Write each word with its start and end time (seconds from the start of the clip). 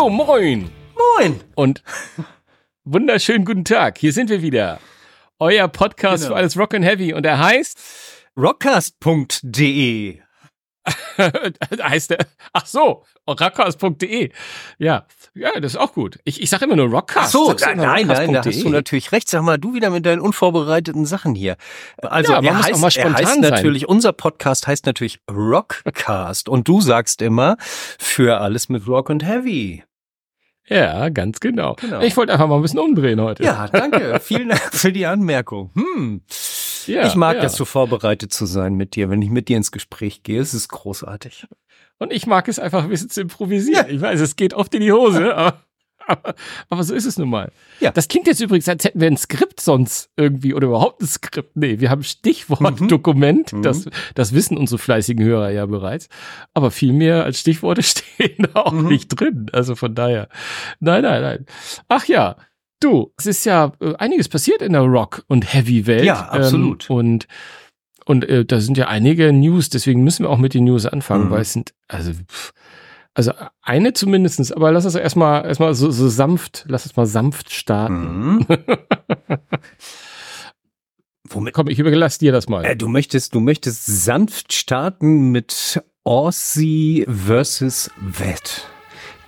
So, 0.00 0.08
moin. 0.08 0.70
Moin. 1.18 1.40
Und 1.56 1.82
wunderschönen 2.84 3.44
guten 3.44 3.66
Tag. 3.66 3.98
Hier 3.98 4.14
sind 4.14 4.30
wir 4.30 4.40
wieder. 4.40 4.80
Euer 5.38 5.68
Podcast 5.68 6.22
Genau. 6.22 6.32
für 6.34 6.38
alles 6.38 6.56
Rock 6.56 6.72
and 6.72 6.86
Heavy. 6.86 7.12
Und 7.12 7.26
er 7.26 7.38
heißt, 7.38 7.78
Rockcast.de. 8.34 10.20
heißt 11.18 12.12
er, 12.12 12.26
ach 12.54 12.64
so, 12.64 13.04
rockcast.de. 13.28 14.30
Ja, 14.78 15.06
ja, 15.34 15.60
das 15.60 15.74
ist 15.74 15.76
auch 15.78 15.92
gut. 15.92 16.18
Ich, 16.24 16.40
ich 16.40 16.48
sage 16.48 16.64
immer 16.64 16.76
nur 16.76 16.86
Rockcast. 16.88 17.32
so, 17.32 17.48
Sagst 17.48 17.66
du 17.66 17.68
nein, 17.68 17.76
nein, 17.76 18.06
nein, 18.06 18.32
da 18.32 18.42
hast 18.42 18.62
du 18.62 18.70
natürlich 18.70 19.12
recht. 19.12 19.28
Sag 19.28 19.42
mal, 19.42 19.58
du 19.58 19.74
wieder 19.74 19.90
mit 19.90 20.06
deinen 20.06 20.22
unvorbereiteten 20.22 21.04
Sachen 21.04 21.34
hier. 21.34 21.58
Also, 21.98 22.32
Ja, 22.32 22.40
man 22.40 22.46
er 22.46 22.54
muss 22.54 22.64
auch 22.64 22.70
heißt, 22.70 22.80
mal 22.80 22.90
spontan 22.90 23.26
heißt 23.26 23.40
natürlich, 23.40 23.86
unser 23.86 24.14
Podcast 24.14 24.66
heißt 24.66 24.86
natürlich 24.86 25.20
Rockcast. 25.30 26.48
Und 26.48 26.66
du 26.68 26.80
sagst 26.80 27.20
immer, 27.20 27.58
für 27.60 28.40
alles 28.40 28.70
mit 28.70 28.86
Rock 28.88 29.10
und 29.10 29.22
Heavy. 29.26 29.84
Ja, 30.68 31.08
ganz 31.08 31.40
genau. 31.40 31.74
Genau. 31.80 32.00
Ich 32.00 32.16
wollte 32.16 32.32
einfach 32.32 32.46
mal 32.46 32.56
ein 32.56 32.62
bisschen 32.62 32.78
umdrehen 32.78 33.20
heute. 33.20 33.42
Ja, 33.42 33.66
danke. 33.68 34.20
Vielen 34.22 34.50
Dank 34.50 34.60
für 34.72 34.92
die 34.92 35.06
Anmerkung. 35.06 35.70
Hm. 35.74 36.22
Ja, 36.86 37.06
ich 37.06 37.14
mag 37.16 37.36
ja. 37.36 37.44
es, 37.44 37.54
so 37.54 37.64
vorbereitet 37.64 38.32
zu 38.32 38.46
sein 38.46 38.74
mit 38.74 38.94
dir. 38.94 39.10
Wenn 39.10 39.20
ich 39.22 39.30
mit 39.30 39.48
dir 39.48 39.56
ins 39.56 39.72
Gespräch 39.72 40.22
gehe, 40.22 40.40
es 40.40 40.54
ist 40.54 40.68
großartig. 40.68 41.46
Und 41.98 42.12
ich 42.12 42.26
mag 42.26 42.48
es 42.48 42.58
einfach 42.58 42.84
ein 42.84 42.88
bisschen 42.88 43.10
zu 43.10 43.20
improvisieren. 43.20 43.86
Ich 43.90 44.00
weiß, 44.00 44.20
es 44.20 44.36
geht 44.36 44.54
oft 44.54 44.74
in 44.74 44.80
die 44.80 44.92
Hose, 44.92 45.36
aber, 45.36 45.60
aber, 46.10 46.34
aber 46.68 46.82
so 46.84 46.94
ist 46.94 47.04
es 47.06 47.18
nun 47.18 47.30
mal. 47.30 47.50
Ja. 47.80 47.90
Das 47.92 48.08
klingt 48.08 48.26
jetzt 48.26 48.40
übrigens, 48.40 48.68
als 48.68 48.84
hätten 48.84 49.00
wir 49.00 49.06
ein 49.06 49.16
Skript 49.16 49.60
sonst 49.60 50.10
irgendwie 50.16 50.54
oder 50.54 50.66
überhaupt 50.66 51.00
ein 51.02 51.06
Skript. 51.06 51.56
Nee, 51.56 51.80
wir 51.80 51.90
haben 51.90 52.02
Stichwort, 52.02 52.80
Mhm. 52.80 52.88
Dokument. 52.88 53.52
Mhm. 53.52 53.62
Das, 53.62 53.84
das 54.14 54.32
wissen 54.34 54.56
unsere 54.58 54.78
fleißigen 54.78 55.24
Hörer 55.24 55.50
ja 55.50 55.66
bereits. 55.66 56.08
Aber 56.54 56.70
viel 56.70 56.92
mehr 56.92 57.24
als 57.24 57.40
Stichworte 57.40 57.82
stehen 57.84 58.48
da 58.52 58.60
auch 58.60 58.72
Mhm. 58.72 58.88
nicht 58.88 59.08
drin. 59.08 59.46
Also 59.52 59.74
von 59.76 59.94
daher. 59.94 60.28
Nein, 60.80 61.02
nein, 61.02 61.22
nein. 61.22 61.46
Ach 61.88 62.04
ja. 62.06 62.36
Du, 62.82 63.12
es 63.18 63.26
ist 63.26 63.44
ja 63.44 63.72
äh, 63.80 63.94
einiges 63.96 64.28
passiert 64.30 64.62
in 64.62 64.72
der 64.72 64.80
Rock- 64.82 65.22
und 65.28 65.52
Heavy-Welt. 65.52 66.04
Ja, 66.04 66.28
absolut. 66.30 66.88
Ähm, 66.88 66.96
und 66.96 67.26
und 68.06 68.24
äh, 68.28 68.44
da 68.46 68.58
sind 68.60 68.78
ja 68.78 68.88
einige 68.88 69.32
News, 69.32 69.68
deswegen 69.68 70.02
müssen 70.02 70.24
wir 70.24 70.30
auch 70.30 70.38
mit 70.38 70.54
den 70.54 70.64
News 70.64 70.86
anfangen, 70.86 71.26
Mhm. 71.26 71.30
weil 71.30 71.42
es 71.42 71.52
sind, 71.52 71.74
also, 71.86 72.12
pff, 72.12 72.52
also 73.14 73.32
eine 73.62 73.92
zumindestens, 73.92 74.52
aber 74.52 74.70
lass 74.72 74.84
uns 74.84 74.94
erstmal 74.94 75.44
erstmal 75.44 75.74
so, 75.74 75.90
so 75.90 76.08
sanft, 76.08 76.64
lass 76.68 76.86
uns 76.86 76.96
mal 76.96 77.06
sanft 77.06 77.52
starten. 77.52 78.36
Mhm. 78.36 78.46
Womit 81.28 81.54
Komm, 81.54 81.68
ich 81.68 81.78
überlasse 81.78 82.18
dir 82.18 82.32
das 82.32 82.48
mal. 82.48 82.64
Äh, 82.64 82.76
du 82.76 82.88
möchtest, 82.88 83.34
du 83.34 83.40
möchtest 83.40 83.86
sanft 83.86 84.52
starten 84.52 85.30
mit 85.30 85.82
Aussie 86.04 87.06
versus 87.08 87.90
Wet. 88.00 88.66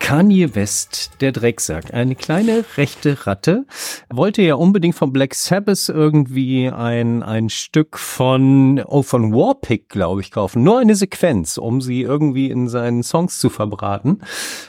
Kanye 0.02 0.56
West, 0.56 1.12
der 1.20 1.30
Drecksack, 1.30 1.94
eine 1.94 2.16
kleine 2.16 2.64
rechte 2.76 3.24
Ratte, 3.24 3.64
wollte 4.10 4.42
ja 4.42 4.56
unbedingt 4.56 4.96
von 4.96 5.12
Black 5.12 5.32
Sabbath 5.32 5.88
irgendwie 5.88 6.68
ein, 6.68 7.22
ein 7.22 7.48
Stück 7.48 7.96
von, 7.96 8.82
oh, 8.84 9.02
von 9.02 9.32
Warpick, 9.32 9.88
glaube 9.88 10.20
ich, 10.20 10.32
kaufen. 10.32 10.64
Nur 10.64 10.80
eine 10.80 10.96
Sequenz, 10.96 11.56
um 11.56 11.80
sie 11.80 12.02
irgendwie 12.02 12.50
in 12.50 12.68
seinen 12.68 13.04
Songs 13.04 13.38
zu 13.38 13.48
verbraten. 13.48 14.20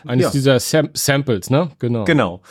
Eines 0.06 0.26
ja. 0.26 0.32
dieser 0.32 0.60
Sam 0.60 0.90
Samples, 0.94 1.50
ne? 1.50 1.72
Genau. 1.80 2.04
Genau. 2.04 2.42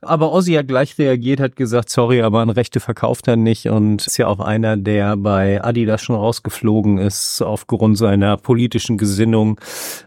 Aber 0.00 0.32
Ozzy 0.32 0.54
hat 0.54 0.66
gleich 0.66 0.98
reagiert, 0.98 1.38
hat 1.38 1.54
gesagt, 1.54 1.90
sorry, 1.90 2.22
aber 2.22 2.40
an 2.40 2.50
Rechte 2.50 2.80
verkauft 2.80 3.28
er 3.28 3.36
nicht 3.36 3.68
und 3.68 4.04
ist 4.04 4.16
ja 4.16 4.26
auch 4.26 4.40
einer, 4.40 4.76
der 4.76 5.16
bei 5.16 5.62
Adidas 5.62 6.02
schon 6.02 6.16
rausgeflogen 6.16 6.98
ist 6.98 7.40
aufgrund 7.40 7.96
seiner 7.98 8.36
politischen 8.36 8.98
Gesinnung. 8.98 9.60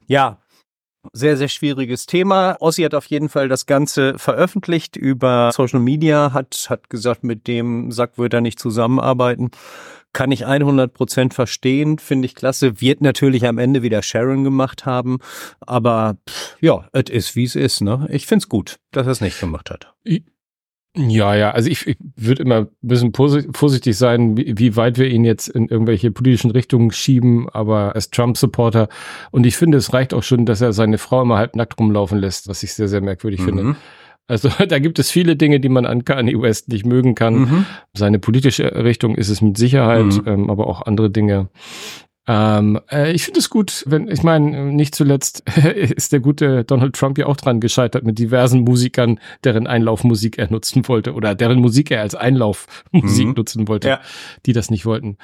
Ja, 0.05 0.39
sehr, 1.13 1.37
sehr 1.37 1.47
schwieriges 1.47 2.05
Thema. 2.05 2.57
Ozzy 2.59 2.83
hat 2.83 2.93
auf 2.93 3.05
jeden 3.05 3.29
Fall 3.29 3.47
das 3.47 3.65
Ganze 3.65 4.17
veröffentlicht 4.17 4.95
über 4.95 5.51
Social 5.53 5.79
Media, 5.79 6.33
hat, 6.33 6.67
hat 6.69 6.89
gesagt, 6.89 7.23
mit 7.23 7.47
dem 7.47 7.91
Sack 7.91 8.17
wird 8.17 8.33
er 8.33 8.41
nicht 8.41 8.59
zusammenarbeiten. 8.59 9.51
Kann 10.13 10.31
ich 10.31 10.45
100 10.45 10.93
Prozent 10.93 11.33
verstehen, 11.33 11.99
finde 11.99 12.25
ich 12.25 12.35
klasse. 12.35 12.79
Wird 12.79 13.01
natürlich 13.01 13.45
am 13.47 13.57
Ende 13.57 13.81
wieder 13.81 14.01
Sharon 14.01 14.45
gemacht 14.45 14.85
haben, 14.85 15.19
aber 15.59 16.17
pff, 16.29 16.55
ja, 16.61 16.87
es 16.93 17.09
ist 17.09 17.35
wie 17.35 17.43
es 17.43 17.55
ist. 17.55 17.81
Ne? 17.81 18.07
Ich 18.09 18.25
find's 18.25 18.47
gut, 18.47 18.77
dass 18.91 19.07
er 19.07 19.11
es 19.11 19.21
nicht 19.21 19.39
gemacht 19.39 19.69
hat. 19.69 19.93
Ja, 20.95 21.35
ja, 21.35 21.51
also 21.51 21.69
ich, 21.69 21.85
ich 21.87 21.97
würde 22.15 22.43
immer 22.43 22.55
ein 22.61 22.67
bisschen 22.81 23.13
vorsichtig 23.13 23.97
sein, 23.97 24.37
wie, 24.37 24.57
wie 24.57 24.75
weit 24.75 24.97
wir 24.97 25.07
ihn 25.07 25.25
jetzt 25.25 25.49
in 25.49 25.67
irgendwelche 25.67 26.09
politischen 26.11 26.51
Richtungen 26.51 26.91
schieben, 26.91 27.49
aber 27.49 27.95
als 27.95 28.09
Trump-Supporter. 28.11 28.87
Und 29.31 29.45
ich 29.45 29.57
finde, 29.57 29.77
es 29.77 29.93
reicht 29.93 30.13
auch 30.13 30.23
schon, 30.23 30.45
dass 30.45 30.61
er 30.61 30.71
seine 30.73 30.97
Frau 30.97 31.21
immer 31.23 31.37
halbnackt 31.37 31.77
rumlaufen 31.79 32.19
lässt, 32.19 32.47
was 32.47 32.63
ich 32.63 32.73
sehr, 32.73 32.87
sehr 32.87 33.01
merkwürdig 33.01 33.41
finde. 33.41 33.63
Mhm. 33.63 33.75
Also 34.27 34.49
da 34.67 34.79
gibt 34.79 34.97
es 34.97 35.11
viele 35.11 35.35
Dinge, 35.35 35.59
die 35.59 35.69
man 35.69 35.85
an 35.85 36.05
Kanye 36.05 36.41
West 36.41 36.69
nicht 36.69 36.85
mögen 36.85 37.13
kann. 37.13 37.35
Mhm. 37.35 37.65
Seine 37.93 38.19
politische 38.19 38.83
Richtung 38.83 39.15
ist 39.15 39.29
es 39.29 39.41
mit 39.41 39.57
Sicherheit, 39.57 40.05
Mhm. 40.05 40.23
ähm, 40.25 40.49
aber 40.49 40.67
auch 40.67 40.81
andere 40.81 41.09
Dinge. 41.09 41.49
Ähm, 42.27 42.79
äh, 42.91 43.11
ich 43.11 43.23
finde 43.23 43.39
es 43.39 43.49
gut, 43.51 43.83
wenn, 43.87 44.07
ich 44.09 44.23
meine, 44.23 44.65
nicht 44.73 44.95
zuletzt 44.95 45.43
ist 45.75 46.11
der 46.11 46.19
gute 46.19 46.63
Donald 46.63 46.95
Trump 46.95 47.17
ja 47.19 47.27
auch 47.27 47.37
dran 47.37 47.59
gescheitert 47.59 48.03
mit 48.03 48.17
diversen 48.17 48.61
Musikern, 48.61 49.19
deren 49.43 49.67
Einlaufmusik 49.67 50.37
er 50.39 50.49
nutzen 50.51 50.87
wollte 50.87 51.13
oder 51.13 51.35
deren 51.35 51.59
Musik 51.59 51.91
er 51.91 52.01
als 52.01 52.15
Einlaufmusik 52.15 53.27
Mhm. 53.27 53.33
nutzen 53.35 53.67
wollte, 53.67 53.87
Ja. 53.89 53.99
die 54.45 54.53
das 54.53 54.71
nicht 54.71 54.85
wollten. 54.85 55.17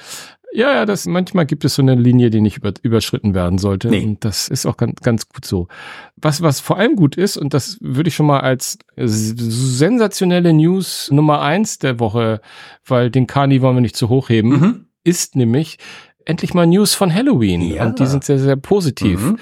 Ja, 0.54 0.74
ja, 0.74 0.86
das, 0.86 1.06
manchmal 1.06 1.46
gibt 1.46 1.64
es 1.64 1.76
so 1.76 1.82
eine 1.82 1.96
Linie, 1.96 2.30
die 2.30 2.42
nicht 2.42 2.58
über, 2.58 2.74
überschritten 2.84 3.34
werden 3.34 3.58
sollte. 3.58 3.88
Nee. 3.88 4.04
Und 4.04 4.26
das 4.26 4.50
ist 4.50 4.66
auch 4.66 4.76
ganz, 4.76 5.00
ganz 5.00 5.30
gut 5.30 5.46
so. 5.46 5.70
Was, 6.18 6.42
was 6.42 6.60
vor 6.60 6.78
allem 6.78 6.98
gut 6.98 7.16
ist, 7.16 7.38
und 7.38 7.54
das 7.54 7.78
würde 7.80 8.10
ich 8.10 8.16
schon 8.16 8.26
mal 8.26 8.42
als 8.42 8.78
sensationelle 8.98 10.54
News 10.54 11.10
Nummer 11.12 11.42
eins 11.42 11.80
der 11.80 12.00
Woche, 12.00 12.42
weil 12.86 13.10
den 13.10 13.28
Kani 13.28 13.62
wollen 13.62 13.78
wir 13.78 13.82
nicht 13.82 13.96
zu 13.96 14.10
hoch 14.10 14.30
heben, 14.30 14.50
Mhm. 14.50 14.86
ist 15.04 15.36
nämlich 15.36 15.78
endlich 16.26 16.54
mal 16.54 16.68
News 16.68 16.94
von 16.94 17.14
Halloween. 17.14 17.62
Ja. 17.62 17.86
Und 17.86 18.00
die 18.00 18.06
sind 18.06 18.24
sehr, 18.24 18.40
sehr 18.40 18.56
positiv. 18.56 19.22
Mhm. 19.22 19.40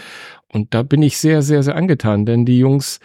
Und 0.52 0.74
da 0.74 0.82
bin 0.82 1.04
ich 1.04 1.20
sehr, 1.20 1.44
sehr, 1.44 1.62
sehr 1.62 1.76
angetan, 1.76 2.26
denn 2.26 2.44
die 2.44 2.58
Jungs, 2.58 3.00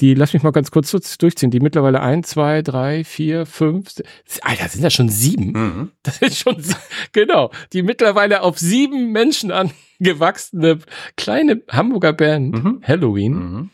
die, 0.00 0.12
lass 0.12 0.34
mich 0.34 0.42
mal 0.42 0.50
ganz 0.50 0.70
kurz 0.70 0.90
durchziehen, 1.16 1.50
die 1.50 1.60
mittlerweile 1.60 2.00
ein, 2.00 2.24
zwei, 2.24 2.60
drei, 2.60 3.04
vier, 3.04 3.46
fünf, 3.46 3.94
Alter, 4.42 4.68
sind 4.68 4.84
das 4.84 4.92
schon 4.92 5.08
sieben? 5.08 5.52
Mhm. 5.52 5.90
Das 6.02 6.20
ist 6.20 6.38
schon, 6.38 6.56
genau, 7.12 7.50
die 7.72 7.82
mittlerweile 7.82 8.42
auf 8.42 8.58
sieben 8.58 9.12
Menschen 9.12 9.50
angewachsene 10.00 10.80
kleine 11.16 11.62
Hamburger 11.70 12.12
Band 12.12 12.52
Mhm. 12.52 12.82
Halloween 12.82 13.32
Mhm. 13.32 13.70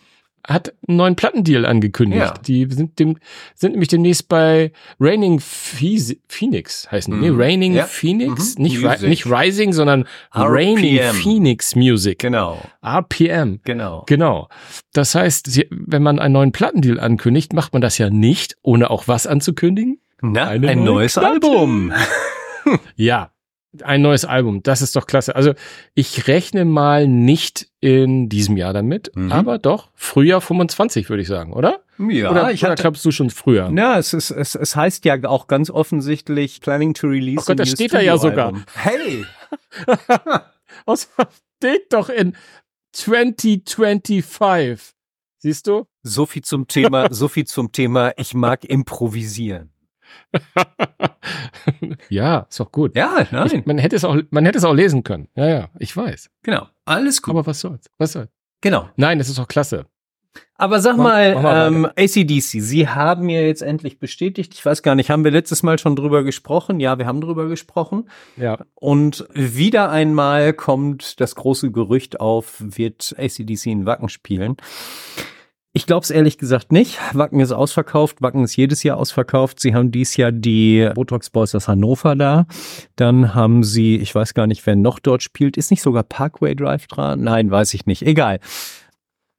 Hat 0.46 0.72
einen 0.86 0.96
neuen 0.96 1.16
Plattendeal 1.16 1.66
angekündigt. 1.66 2.20
Ja. 2.22 2.34
Die 2.46 2.66
sind 2.70 2.98
dem, 2.98 3.18
sind 3.54 3.72
nämlich 3.72 3.88
demnächst 3.88 4.28
bei 4.28 4.72
Raining 5.00 5.38
Phe- 5.40 6.16
Phoenix 6.28 6.90
heißen 6.90 7.12
die. 7.14 7.20
Nee, 7.20 7.30
Mhm. 7.32 7.40
Raining 7.40 7.74
Ja. 7.74 7.84
Phoenix, 7.84 8.56
Mhm. 8.56 8.62
nicht, 8.62 8.84
Ri 8.84 9.08
nicht 9.08 9.26
Rising, 9.26 9.72
sondern 9.72 10.06
Raining 10.32 10.98
RPM. 10.98 11.14
Phoenix 11.16 11.74
Music. 11.76 12.18
Genau, 12.20 12.60
RPM. 12.82 13.60
genau. 13.64 14.04
Genau. 14.06 14.48
Das 14.92 15.14
heißt, 15.14 15.60
wenn 15.70 16.02
man 16.02 16.18
einen 16.18 16.32
neuen 16.34 16.52
Plattendeal 16.52 17.00
ankündigt, 17.00 17.52
macht 17.52 17.72
man 17.72 17.82
das 17.82 17.98
ja 17.98 18.08
nicht, 18.10 18.56
ohne 18.62 18.90
auch 18.90 19.08
was 19.08 19.26
anzukündigen. 19.26 20.00
Na, 20.22 20.46
Eine 20.48 20.68
ein 20.68 20.78
neue 20.78 20.86
neues 20.94 21.12
Platte. 21.14 21.28
Album. 21.28 21.92
Ja, 22.96 23.30
ein 23.82 24.02
neues 24.02 24.24
Album. 24.24 24.62
Das 24.62 24.82
ist 24.82 24.96
doch 24.96 25.06
klasse. 25.06 25.34
Also 25.36 25.54
ich 25.94 26.26
rechne 26.28 26.64
mal 26.64 27.06
nicht 27.08 27.68
in 27.80 28.28
diesem 28.28 28.56
Jahr 28.56 28.72
damit, 28.72 29.10
Mhm. 29.14 29.32
aber 29.32 29.58
doch 29.58 29.90
Frühjahr 29.94 30.40
25 30.40 31.08
würde 31.08 31.22
ich 31.22 31.28
sagen, 31.28 31.52
oder? 31.52 31.80
Ja, 31.98 32.30
oder 32.30 32.52
ich 32.52 32.62
oder 32.62 32.72
hatte, 32.72 32.82
glaubst 32.82 33.04
du 33.04 33.10
schon 33.10 33.30
früher? 33.30 33.70
na, 33.70 33.98
es, 33.98 34.12
ist, 34.12 34.30
es, 34.30 34.54
es 34.54 34.76
heißt 34.76 35.04
ja 35.06 35.16
auch 35.24 35.46
ganz 35.46 35.70
offensichtlich 35.70 36.60
Planning 36.60 36.92
to 36.94 37.06
Release. 37.06 37.40
Oh 37.40 37.44
Gott, 37.46 37.58
das 37.58 37.70
steht 37.70 37.94
da 37.94 38.00
ja 38.00 38.18
Studioalbum. 38.18 38.64
Hey! 38.74 39.24
Was 40.84 41.08
steht 41.58 41.92
doch 41.92 42.08
in 42.10 42.34
2025? 42.92 44.94
Siehst 45.38 45.66
du? 45.66 45.86
So 46.02 46.26
viel 46.26 46.42
zum 46.42 46.66
Thema, 46.66 47.12
so 47.12 47.28
viel 47.28 47.44
zum 47.46 47.72
Thema, 47.72 48.12
ich 48.16 48.34
mag 48.34 48.64
improvisieren. 48.64 49.70
ja, 52.08 52.46
ist 52.48 52.60
doch 52.60 52.72
gut. 52.72 52.96
Ja, 52.96 53.26
nein. 53.30 53.50
Ich, 53.52 53.66
man 53.66 53.78
hätte 53.78 53.96
es 53.96 54.04
auch, 54.04 54.16
man 54.30 54.44
hätte 54.44 54.58
es 54.58 54.64
auch 54.64 54.74
lesen 54.74 55.04
können. 55.04 55.28
Ja, 55.34 55.46
ja, 55.46 55.68
ich 55.78 55.96
weiß. 55.96 56.30
genau. 56.42 56.68
Alles 56.84 57.22
gut. 57.22 57.32
Aber 57.32 57.46
was 57.46 57.60
soll's? 57.60 57.90
Was 57.98 58.12
soll's? 58.12 58.30
genau. 58.60 58.88
Nein, 58.96 59.18
das 59.18 59.28
ist 59.28 59.38
doch 59.38 59.48
klasse. 59.48 59.86
Aber 60.58 60.80
sag 60.80 60.96
mal, 60.96 61.34
mach 61.34 61.42
mal 61.42 61.66
ähm, 61.68 61.84
ACDC, 61.96 62.60
Sie 62.62 62.88
haben 62.88 63.26
mir 63.26 63.46
jetzt 63.46 63.62
endlich 63.62 63.98
bestätigt, 63.98 64.54
ich 64.54 64.64
weiß 64.64 64.82
gar 64.82 64.94
nicht, 64.94 65.10
haben 65.10 65.24
wir 65.24 65.30
letztes 65.30 65.62
Mal 65.62 65.78
schon 65.78 65.96
drüber 65.96 66.24
gesprochen? 66.24 66.80
Ja, 66.80 66.98
wir 66.98 67.06
haben 67.06 67.20
drüber 67.20 67.46
gesprochen. 67.46 68.08
Ja. 68.36 68.58
Und 68.74 69.26
wieder 69.34 69.90
einmal 69.90 70.52
kommt 70.54 71.20
das 71.20 71.34
große 71.34 71.70
Gerücht 71.72 72.20
auf, 72.20 72.56
wird 72.58 73.14
ACDC 73.18 73.66
in 73.66 73.86
Wacken 73.86 74.08
spielen. 74.08 74.56
Ich 75.76 75.84
glaube 75.84 76.04
es 76.04 76.10
ehrlich 76.10 76.38
gesagt 76.38 76.72
nicht. 76.72 76.98
Wacken 77.12 77.38
ist 77.38 77.52
ausverkauft. 77.52 78.22
Wacken 78.22 78.42
ist 78.44 78.56
jedes 78.56 78.82
Jahr 78.82 78.96
ausverkauft. 78.96 79.60
Sie 79.60 79.74
haben 79.74 79.90
dies 79.90 80.16
Jahr 80.16 80.32
die 80.32 80.88
Botox 80.94 81.28
Boys 81.28 81.54
aus 81.54 81.68
Hannover 81.68 82.16
da. 82.16 82.46
Dann 82.96 83.34
haben 83.34 83.62
sie, 83.62 83.96
ich 83.96 84.14
weiß 84.14 84.32
gar 84.32 84.46
nicht, 84.46 84.64
wer 84.64 84.74
noch 84.74 84.98
dort 84.98 85.22
spielt. 85.22 85.58
Ist 85.58 85.70
nicht 85.70 85.82
sogar 85.82 86.02
Parkway 86.02 86.54
Drive 86.54 86.86
dran? 86.86 87.20
Nein, 87.20 87.50
weiß 87.50 87.74
ich 87.74 87.84
nicht. 87.84 88.00
Egal. 88.00 88.40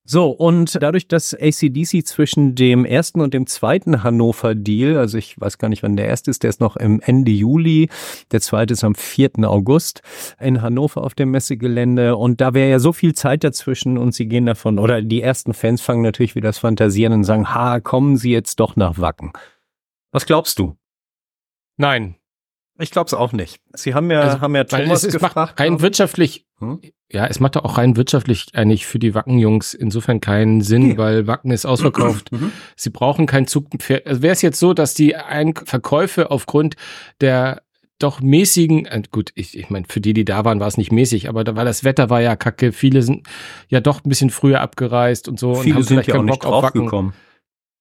So, 0.10 0.30
und 0.30 0.82
dadurch, 0.82 1.10
dass 1.10 1.34
ACDC 1.34 2.08
zwischen 2.08 2.56
dem 2.56 2.86
ersten 2.86 3.20
und 3.20 3.34
dem 3.34 3.46
zweiten 3.46 4.04
Hannover-Deal, 4.04 4.96
also 4.96 5.18
ich 5.18 5.38
weiß 5.38 5.58
gar 5.58 5.68
nicht, 5.68 5.84
wann 5.84 5.98
der 5.98 6.08
erste 6.08 6.32
ist, 6.32 6.44
der 6.44 6.50
ist 6.50 6.62
noch 6.62 6.78
im 6.78 7.02
Ende 7.02 7.32
Juli, 7.32 7.90
der 8.32 8.40
zweite 8.40 8.74
ist 8.74 8.86
am 8.86 8.96
4. 8.96 9.32
August 9.44 10.02
in 10.40 10.62
Hannover 10.62 11.04
auf 11.04 11.14
dem 11.14 11.32
Messegelände 11.32 12.16
und 12.16 12.40
da 12.40 12.54
wäre 12.54 12.70
ja 12.70 12.80
so 12.80 12.94
viel 12.94 13.16
Zeit 13.16 13.44
dazwischen 13.44 13.98
und 13.98 14.14
sie 14.14 14.30
gehen 14.30 14.46
davon, 14.46 14.80
oder 14.80 15.02
die 15.02 15.22
ersten 15.22 15.54
Fans 15.54 15.82
fangen 15.82 16.04
natürlich 16.04 16.36
wieder 16.36 16.48
das 16.48 16.60
Fantasieren 16.60 17.12
und 17.12 17.26
sagen, 17.26 17.54
ha, 17.54 17.82
kommen 17.82 18.16
sie 18.16 18.32
jetzt 18.32 18.62
doch 18.62 18.78
nach 18.78 19.00
Wacken. 19.00 19.34
Was 20.14 20.26
glaubst 20.26 20.58
du? 20.60 20.78
Nein, 21.76 22.16
ich 22.80 22.92
glaube 22.92 23.08
es 23.08 23.14
auch 23.14 23.32
nicht. 23.32 23.60
Sie 23.74 23.94
haben 23.94 24.12
ja, 24.12 24.22
also, 24.22 24.42
haben 24.42 24.56
ja 24.56 24.64
Thomas 24.64 25.04
es, 25.04 25.14
es 25.14 25.22
gefragt. 25.22 25.60
Rein 25.60 25.82
wirtschaftlich, 25.82 26.46
hm? 26.60 26.82
ja, 27.12 27.26
es 27.26 27.40
macht 27.40 27.56
doch 27.56 27.64
auch 27.64 27.78
rein 27.78 27.96
wirtschaftlich 27.96 28.48
eigentlich 28.54 28.86
für 28.86 29.00
die 29.00 29.16
Wacken-Jungs 29.16 29.74
insofern 29.74 30.22
keinen 30.22 30.62
Sinn, 30.62 30.92
okay. 30.92 30.98
weil 30.98 31.28
Wacken 31.28 31.52
ist 31.52 31.66
ausverkauft. 31.66 32.32
Mhm. 32.38 32.52
Sie 32.76 32.90
brauchen 32.90 33.26
keinen 33.26 33.48
Zug. 33.48 33.68
Also 34.06 34.22
wäre 34.22 34.34
es 34.34 34.42
jetzt 34.42 34.60
so, 34.60 34.74
dass 34.74 34.94
die 34.94 35.16
Ein 35.16 35.54
Verkäufe 35.56 36.30
aufgrund 36.30 36.76
der 37.22 37.62
doch 38.00 38.22
mäßigen, 38.22 38.86
äh, 38.86 39.02
gut, 39.10 39.32
ich, 39.36 39.58
ich 39.58 39.70
meine, 39.70 39.86
für 39.88 40.02
die, 40.02 40.14
die 40.14 40.26
da 40.26 40.46
waren, 40.46 40.60
war 40.60 40.68
es 40.68 40.78
nicht 40.78 40.92
mäßig, 40.92 41.30
aber 41.30 41.44
da, 41.44 41.56
weil 41.56 41.66
das 41.66 41.84
Wetter 41.84 42.10
war 42.10 42.22
ja 42.22 42.36
kacke, 42.36 42.72
viele 42.72 43.02
sind 43.02 43.28
ja 43.70 43.80
doch 43.80 44.04
ein 44.04 44.10
bisschen 44.10 44.30
früher 44.30 44.62
abgereist 44.62 45.28
und 45.28 45.40
so 45.40 45.56
viele 45.56 45.76
und 45.76 45.76
haben 45.76 45.84
sind 45.84 45.96
vielleicht 45.96 46.10
ja 46.10 46.16
keinen 46.16 46.28
Bock 46.28 46.46
auf 46.46 46.64
Wacken. 46.64 47.14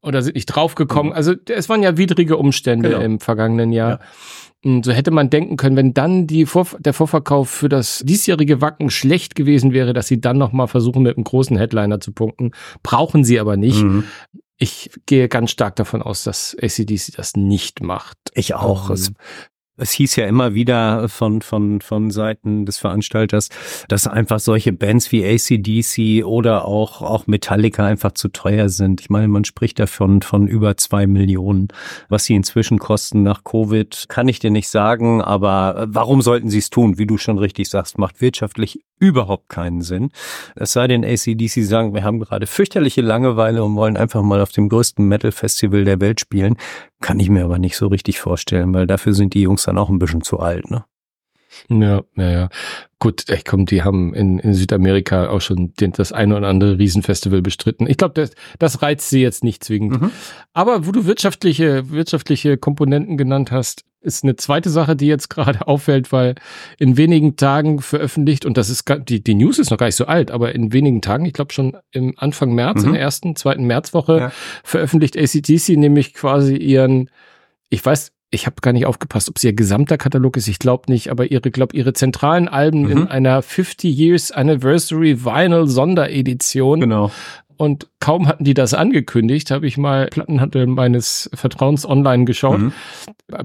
Oder 0.06 0.22
sind 0.22 0.36
nicht 0.36 0.46
draufgekommen. 0.46 1.10
Mhm. 1.10 1.16
Also 1.16 1.34
es 1.48 1.68
waren 1.68 1.82
ja 1.82 1.96
widrige 1.96 2.36
Umstände 2.36 2.90
genau. 2.90 3.02
im 3.02 3.20
vergangenen 3.20 3.72
Jahr. 3.72 4.00
Ja. 4.64 4.82
So 4.82 4.92
hätte 4.92 5.10
man 5.10 5.30
denken 5.30 5.56
können, 5.56 5.76
wenn 5.76 5.94
dann 5.94 6.26
die 6.26 6.46
Vor 6.46 6.66
der 6.78 6.92
Vorverkauf 6.92 7.50
für 7.50 7.68
das 7.68 8.02
diesjährige 8.04 8.60
Wacken 8.60 8.90
schlecht 8.90 9.34
gewesen 9.34 9.72
wäre, 9.72 9.92
dass 9.92 10.08
sie 10.08 10.20
dann 10.20 10.38
nochmal 10.38 10.66
versuchen, 10.66 11.02
mit 11.02 11.16
einem 11.16 11.24
großen 11.24 11.56
Headliner 11.56 12.00
zu 12.00 12.12
punkten. 12.12 12.52
Brauchen 12.82 13.22
sie 13.22 13.38
aber 13.38 13.56
nicht. 13.56 13.82
Mhm. 13.82 14.04
Ich 14.58 14.90
gehe 15.04 15.28
ganz 15.28 15.50
stark 15.50 15.76
davon 15.76 16.02
aus, 16.02 16.24
dass 16.24 16.56
ACDC 16.60 17.14
das 17.16 17.36
nicht 17.36 17.82
macht. 17.82 18.16
Ich 18.32 18.54
auch. 18.54 18.88
Ähm, 18.88 18.94
es 18.94 19.12
hieß 19.78 20.16
ja 20.16 20.26
immer 20.26 20.54
wieder 20.54 21.08
von, 21.08 21.42
von, 21.42 21.80
von 21.80 22.10
Seiten 22.10 22.64
des 22.64 22.78
Veranstalters, 22.78 23.48
dass 23.88 24.06
einfach 24.06 24.40
solche 24.40 24.72
Bands 24.72 25.12
wie 25.12 25.24
ACDC 25.24 26.24
oder 26.24 26.64
auch, 26.64 27.02
auch 27.02 27.26
Metallica 27.26 27.84
einfach 27.84 28.12
zu 28.12 28.28
teuer 28.28 28.68
sind. 28.68 29.00
Ich 29.00 29.10
meine, 29.10 29.28
man 29.28 29.44
spricht 29.44 29.78
davon 29.78 30.22
von 30.22 30.46
über 30.46 30.76
zwei 30.76 31.06
Millionen. 31.06 31.68
Was 32.08 32.24
sie 32.24 32.34
inzwischen 32.34 32.78
kosten 32.78 33.22
nach 33.22 33.44
Covid, 33.44 34.06
kann 34.08 34.28
ich 34.28 34.38
dir 34.38 34.50
nicht 34.50 34.68
sagen, 34.68 35.20
aber 35.20 35.86
warum 35.88 36.22
sollten 36.22 36.48
sie 36.48 36.58
es 36.58 36.70
tun? 36.70 36.98
Wie 36.98 37.06
du 37.06 37.18
schon 37.18 37.38
richtig 37.38 37.68
sagst, 37.68 37.98
macht 37.98 38.20
wirtschaftlich 38.20 38.80
überhaupt 38.98 39.48
keinen 39.48 39.82
Sinn. 39.82 40.10
Es 40.54 40.72
sei 40.72 40.86
denn, 40.86 41.04
ACDC 41.04 41.64
sagen, 41.64 41.94
wir 41.94 42.02
haben 42.02 42.20
gerade 42.20 42.46
fürchterliche 42.46 43.02
Langeweile 43.02 43.62
und 43.62 43.76
wollen 43.76 43.96
einfach 43.96 44.22
mal 44.22 44.40
auf 44.40 44.52
dem 44.52 44.68
größten 44.68 45.06
Metal-Festival 45.06 45.84
der 45.84 46.00
Welt 46.00 46.20
spielen. 46.20 46.56
Kann 47.00 47.20
ich 47.20 47.28
mir 47.28 47.44
aber 47.44 47.58
nicht 47.58 47.76
so 47.76 47.88
richtig 47.88 48.20
vorstellen, 48.20 48.72
weil 48.74 48.86
dafür 48.86 49.12
sind 49.12 49.34
die 49.34 49.42
Jungs 49.42 49.64
dann 49.64 49.78
auch 49.78 49.90
ein 49.90 49.98
bisschen 49.98 50.22
zu 50.22 50.38
alt, 50.40 50.70
ne? 50.70 50.84
Ja, 51.68 52.02
ja, 52.16 52.30
ja. 52.30 52.48
Gut, 52.98 53.28
ich 53.28 53.44
komm, 53.44 53.66
die 53.66 53.82
haben 53.82 54.14
in, 54.14 54.38
in 54.38 54.54
Südamerika 54.54 55.28
auch 55.28 55.40
schon 55.40 55.74
den, 55.74 55.92
das 55.92 56.12
eine 56.12 56.36
oder 56.36 56.48
andere 56.48 56.78
Riesenfestival 56.78 57.42
bestritten. 57.42 57.86
Ich 57.86 57.98
glaube, 57.98 58.14
das, 58.14 58.30
das 58.58 58.80
reizt 58.82 59.10
sie 59.10 59.20
jetzt 59.20 59.44
nicht 59.44 59.62
zwingend. 59.62 60.00
Mhm. 60.00 60.10
Aber 60.54 60.86
wo 60.86 60.92
du 60.92 61.04
wirtschaftliche, 61.04 61.90
wirtschaftliche 61.90 62.56
Komponenten 62.56 63.18
genannt 63.18 63.50
hast, 63.50 63.84
ist 64.00 64.22
eine 64.22 64.36
zweite 64.36 64.70
Sache, 64.70 64.96
die 64.96 65.08
jetzt 65.08 65.28
gerade 65.30 65.66
auffällt, 65.66 66.12
weil 66.12 66.36
in 66.78 66.96
wenigen 66.96 67.36
Tagen 67.36 67.80
veröffentlicht, 67.80 68.46
und 68.46 68.56
das 68.56 68.70
ist 68.70 68.84
die, 69.08 69.22
die 69.22 69.34
News 69.34 69.58
ist 69.58 69.70
noch 69.70 69.78
gar 69.78 69.86
nicht 69.86 69.96
so 69.96 70.06
alt, 70.06 70.30
aber 70.30 70.54
in 70.54 70.72
wenigen 70.72 71.02
Tagen, 71.02 71.26
ich 71.26 71.34
glaube 71.34 71.52
schon 71.52 71.76
im 71.90 72.14
Anfang 72.16 72.54
März, 72.54 72.82
mhm. 72.82 72.88
in 72.88 72.92
der 72.94 73.02
ersten, 73.02 73.36
zweiten 73.36 73.64
Märzwoche, 73.64 74.18
ja. 74.18 74.32
veröffentlicht 74.64 75.18
ACDC 75.18 75.76
nämlich 75.76 76.14
quasi 76.14 76.56
ihren, 76.56 77.10
ich 77.68 77.84
weiß, 77.84 78.12
ich 78.30 78.46
habe 78.46 78.56
gar 78.60 78.72
nicht 78.72 78.86
aufgepasst, 78.86 79.28
ob 79.28 79.36
es 79.36 79.44
ihr 79.44 79.52
gesamter 79.52 79.98
Katalog 79.98 80.36
ist, 80.36 80.48
ich 80.48 80.58
glaube 80.58 80.90
nicht, 80.90 81.10
aber 81.10 81.30
ihre, 81.30 81.50
glaube 81.50 81.76
ihre 81.76 81.92
zentralen 81.92 82.48
Alben 82.48 82.82
mhm. 82.82 82.90
in 82.90 83.06
einer 83.06 83.42
50 83.42 83.96
Years 83.96 84.32
Anniversary 84.32 85.24
Vinyl 85.24 85.68
Sonderedition. 85.68 86.80
Genau. 86.80 87.10
Und 87.56 87.88
kaum 88.00 88.28
hatten 88.28 88.44
die 88.44 88.52
das 88.52 88.74
angekündigt, 88.74 89.50
habe 89.50 89.66
ich 89.66 89.78
mal 89.78 90.08
Plattenhandel 90.08 90.66
meines 90.66 91.30
Vertrauens 91.32 91.86
online 91.86 92.26
geschaut. 92.26 92.58
Mhm. 92.58 92.72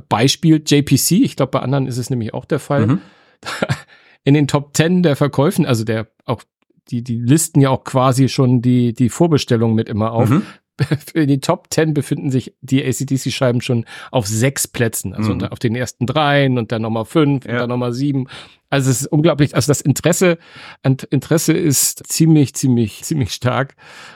Beispiel 0.10 0.62
JPC, 0.66 1.12
ich 1.12 1.38
glaube, 1.38 1.52
bei 1.52 1.60
anderen 1.60 1.88
ist 1.88 1.98
es 1.98 2.10
nämlich 2.10 2.34
auch 2.34 2.46
der 2.46 2.60
Fall. 2.60 2.88
Mhm. 2.88 3.02
In 4.24 4.34
den 4.34 4.48
Top 4.48 4.76
10 4.76 5.02
der 5.02 5.16
Verkäufen, 5.16 5.66
also 5.66 5.84
der 5.84 6.08
auch 6.26 6.44
die, 6.90 7.04
die 7.04 7.20
listen 7.20 7.62
ja 7.62 7.70
auch 7.70 7.84
quasi 7.84 8.28
schon 8.28 8.62
die, 8.62 8.94
die 8.94 9.10
Vorbestellung 9.10 9.74
mit 9.74 9.88
immer 9.88 10.12
auf. 10.12 10.30
Mhm. 10.30 10.44
in 11.14 11.28
den 11.28 11.42
Top 11.42 11.68
10 11.70 11.94
befinden 11.94 12.32
sich 12.32 12.54
die 12.62 12.84
ACDC-Scheiben 12.84 13.62
schon 13.62 13.86
auf 14.12 14.28
sechs 14.28 14.68
Plätzen. 14.68 15.14
Also 15.14 15.34
mhm. 15.34 15.44
auf 15.44 15.60
den 15.60 15.76
ersten 15.76 16.06
dreien 16.06 16.58
und 16.58 16.72
dann 16.72 16.82
nochmal 16.82 17.06
fünf 17.06 17.46
ja. 17.46 17.52
und 17.52 17.58
dann 17.60 17.70
nochmal 17.70 17.94
sieben. 17.94 18.28
Also 18.72 18.90
es 18.90 19.02
ist 19.02 19.08
unglaublich. 19.08 19.54
Also 19.54 19.70
das 19.70 19.82
Interesse, 19.82 20.38
Interesse 20.82 21.52
ist 21.52 22.08
ziemlich, 22.08 22.56
ziemlich, 22.56 23.04
ziemlich 23.04 23.34
stark. 23.34 23.76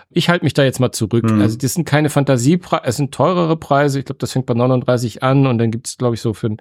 Ich 0.10 0.30
halte 0.30 0.46
mich 0.46 0.54
da 0.54 0.64
jetzt 0.64 0.80
mal 0.80 0.94
zurück. 0.94 1.30
Mhm. 1.30 1.42
Also 1.42 1.58
das 1.58 1.74
sind 1.74 1.84
keine 1.84 2.10
Fantasiepreise, 2.10 2.84
es 2.86 2.96
sind 2.96 3.14
teurere 3.14 3.58
Preise. 3.58 4.00
Ich 4.00 4.06
glaube, 4.06 4.20
das 4.20 4.32
fängt 4.32 4.46
bei 4.46 4.54
39 4.54 5.22
an 5.22 5.46
und 5.46 5.58
dann 5.58 5.72
gibt 5.72 5.88
es, 5.88 5.98
glaube 5.98 6.16
ich, 6.16 6.22
so 6.22 6.34
für 6.34 6.48
ein, 6.48 6.58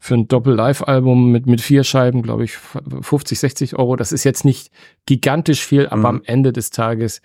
für 0.00 0.14
ein 0.14 0.28
Doppel-Live-Album 0.28 1.32
mit, 1.32 1.46
mit 1.46 1.60
vier 1.60 1.82
Scheiben, 1.82 2.22
glaube 2.22 2.44
ich, 2.44 2.52
50, 2.52 3.36
60 3.36 3.76
Euro. 3.76 3.96
Das 3.96 4.12
ist 4.12 4.22
jetzt 4.22 4.44
nicht 4.44 4.70
gigantisch 5.04 5.66
viel, 5.66 5.88
aber 5.88 5.98
mhm. 5.98 6.06
am 6.06 6.22
Ende 6.24 6.52
des 6.52 6.70
Tages 6.70 7.20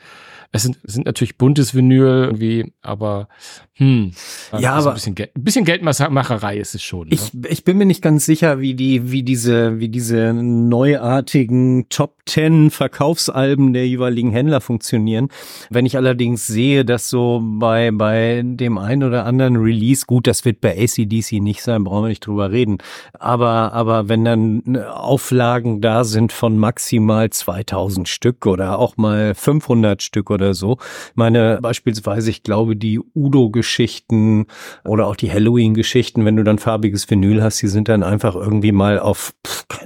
es 0.51 0.63
sind, 0.63 0.79
es 0.83 0.93
sind 0.93 1.05
natürlich 1.05 1.37
buntes 1.37 1.75
Vinyl 1.75 2.25
irgendwie, 2.25 2.73
aber 2.81 3.27
hm, 3.73 4.11
ja, 4.57 4.73
also 4.73 4.89
aber 4.89 4.91
ein 4.91 4.93
bisschen, 4.95 5.15
Geld, 5.15 5.35
ein 5.35 5.43
bisschen 5.43 5.63
Geldmacherei 5.63 6.57
ist 6.57 6.73
es 6.73 6.81
schon. 6.81 7.07
Ne? 7.07 7.13
Ich, 7.13 7.31
ich 7.49 7.63
bin 7.63 7.77
mir 7.77 7.85
nicht 7.85 8.01
ganz 8.01 8.25
sicher, 8.25 8.59
wie 8.59 8.73
die, 8.73 9.11
wie 9.11 9.21
diese, 9.21 9.79
wie 9.79 9.89
diese 9.99 10.33
neuartigen 10.33 11.89
Top 11.89 12.13
Ten 12.23 12.69
Verkaufsalben 12.69 13.73
der 13.73 13.85
jeweiligen 13.85 14.31
Händler 14.31 14.61
funktionieren. 14.61 15.27
Wenn 15.69 15.85
ich 15.85 15.97
allerdings 15.97 16.47
sehe, 16.47 16.85
dass 16.85 17.09
so 17.09 17.41
bei, 17.43 17.89
bei 17.91 18.43
dem 18.45 18.77
einen 18.77 19.03
oder 19.03 19.25
anderen 19.25 19.57
Release, 19.57 20.05
gut, 20.05 20.25
das 20.25 20.45
wird 20.45 20.61
bei 20.61 20.77
ACDC 20.77 21.41
nicht 21.41 21.63
sein, 21.63 21.83
brauchen 21.83 22.03
wir 22.03 22.09
nicht 22.09 22.25
drüber 22.25 22.51
reden. 22.51 22.77
Aber, 23.17 23.73
aber 23.73 24.07
wenn 24.07 24.23
dann 24.23 24.77
Auflagen 24.77 25.81
da 25.81 26.05
sind 26.05 26.31
von 26.31 26.57
maximal 26.57 27.29
2000 27.29 28.07
Stück 28.07 28.45
oder 28.45 28.79
auch 28.79 28.95
mal 28.95 29.33
500 29.35 30.01
Stück 30.01 30.29
oder 30.29 30.53
so. 30.53 30.77
meine, 31.15 31.59
beispielsweise, 31.61 32.29
ich 32.29 32.43
glaube, 32.43 32.77
die 32.77 33.01
Udo-Geschichten 33.15 34.45
oder 34.85 35.07
auch 35.07 35.17
die 35.17 35.31
Halloween-Geschichten, 35.31 36.23
wenn 36.23 36.37
du 36.37 36.43
dann 36.43 36.59
farbiges 36.59 37.09
Vinyl 37.09 37.43
hast, 37.43 37.61
die 37.61 37.67
sind 37.67 37.89
dann 37.89 38.03
einfach 38.03 38.35
irgendwie 38.35 38.71
mal 38.71 38.99
auf, 38.99 39.33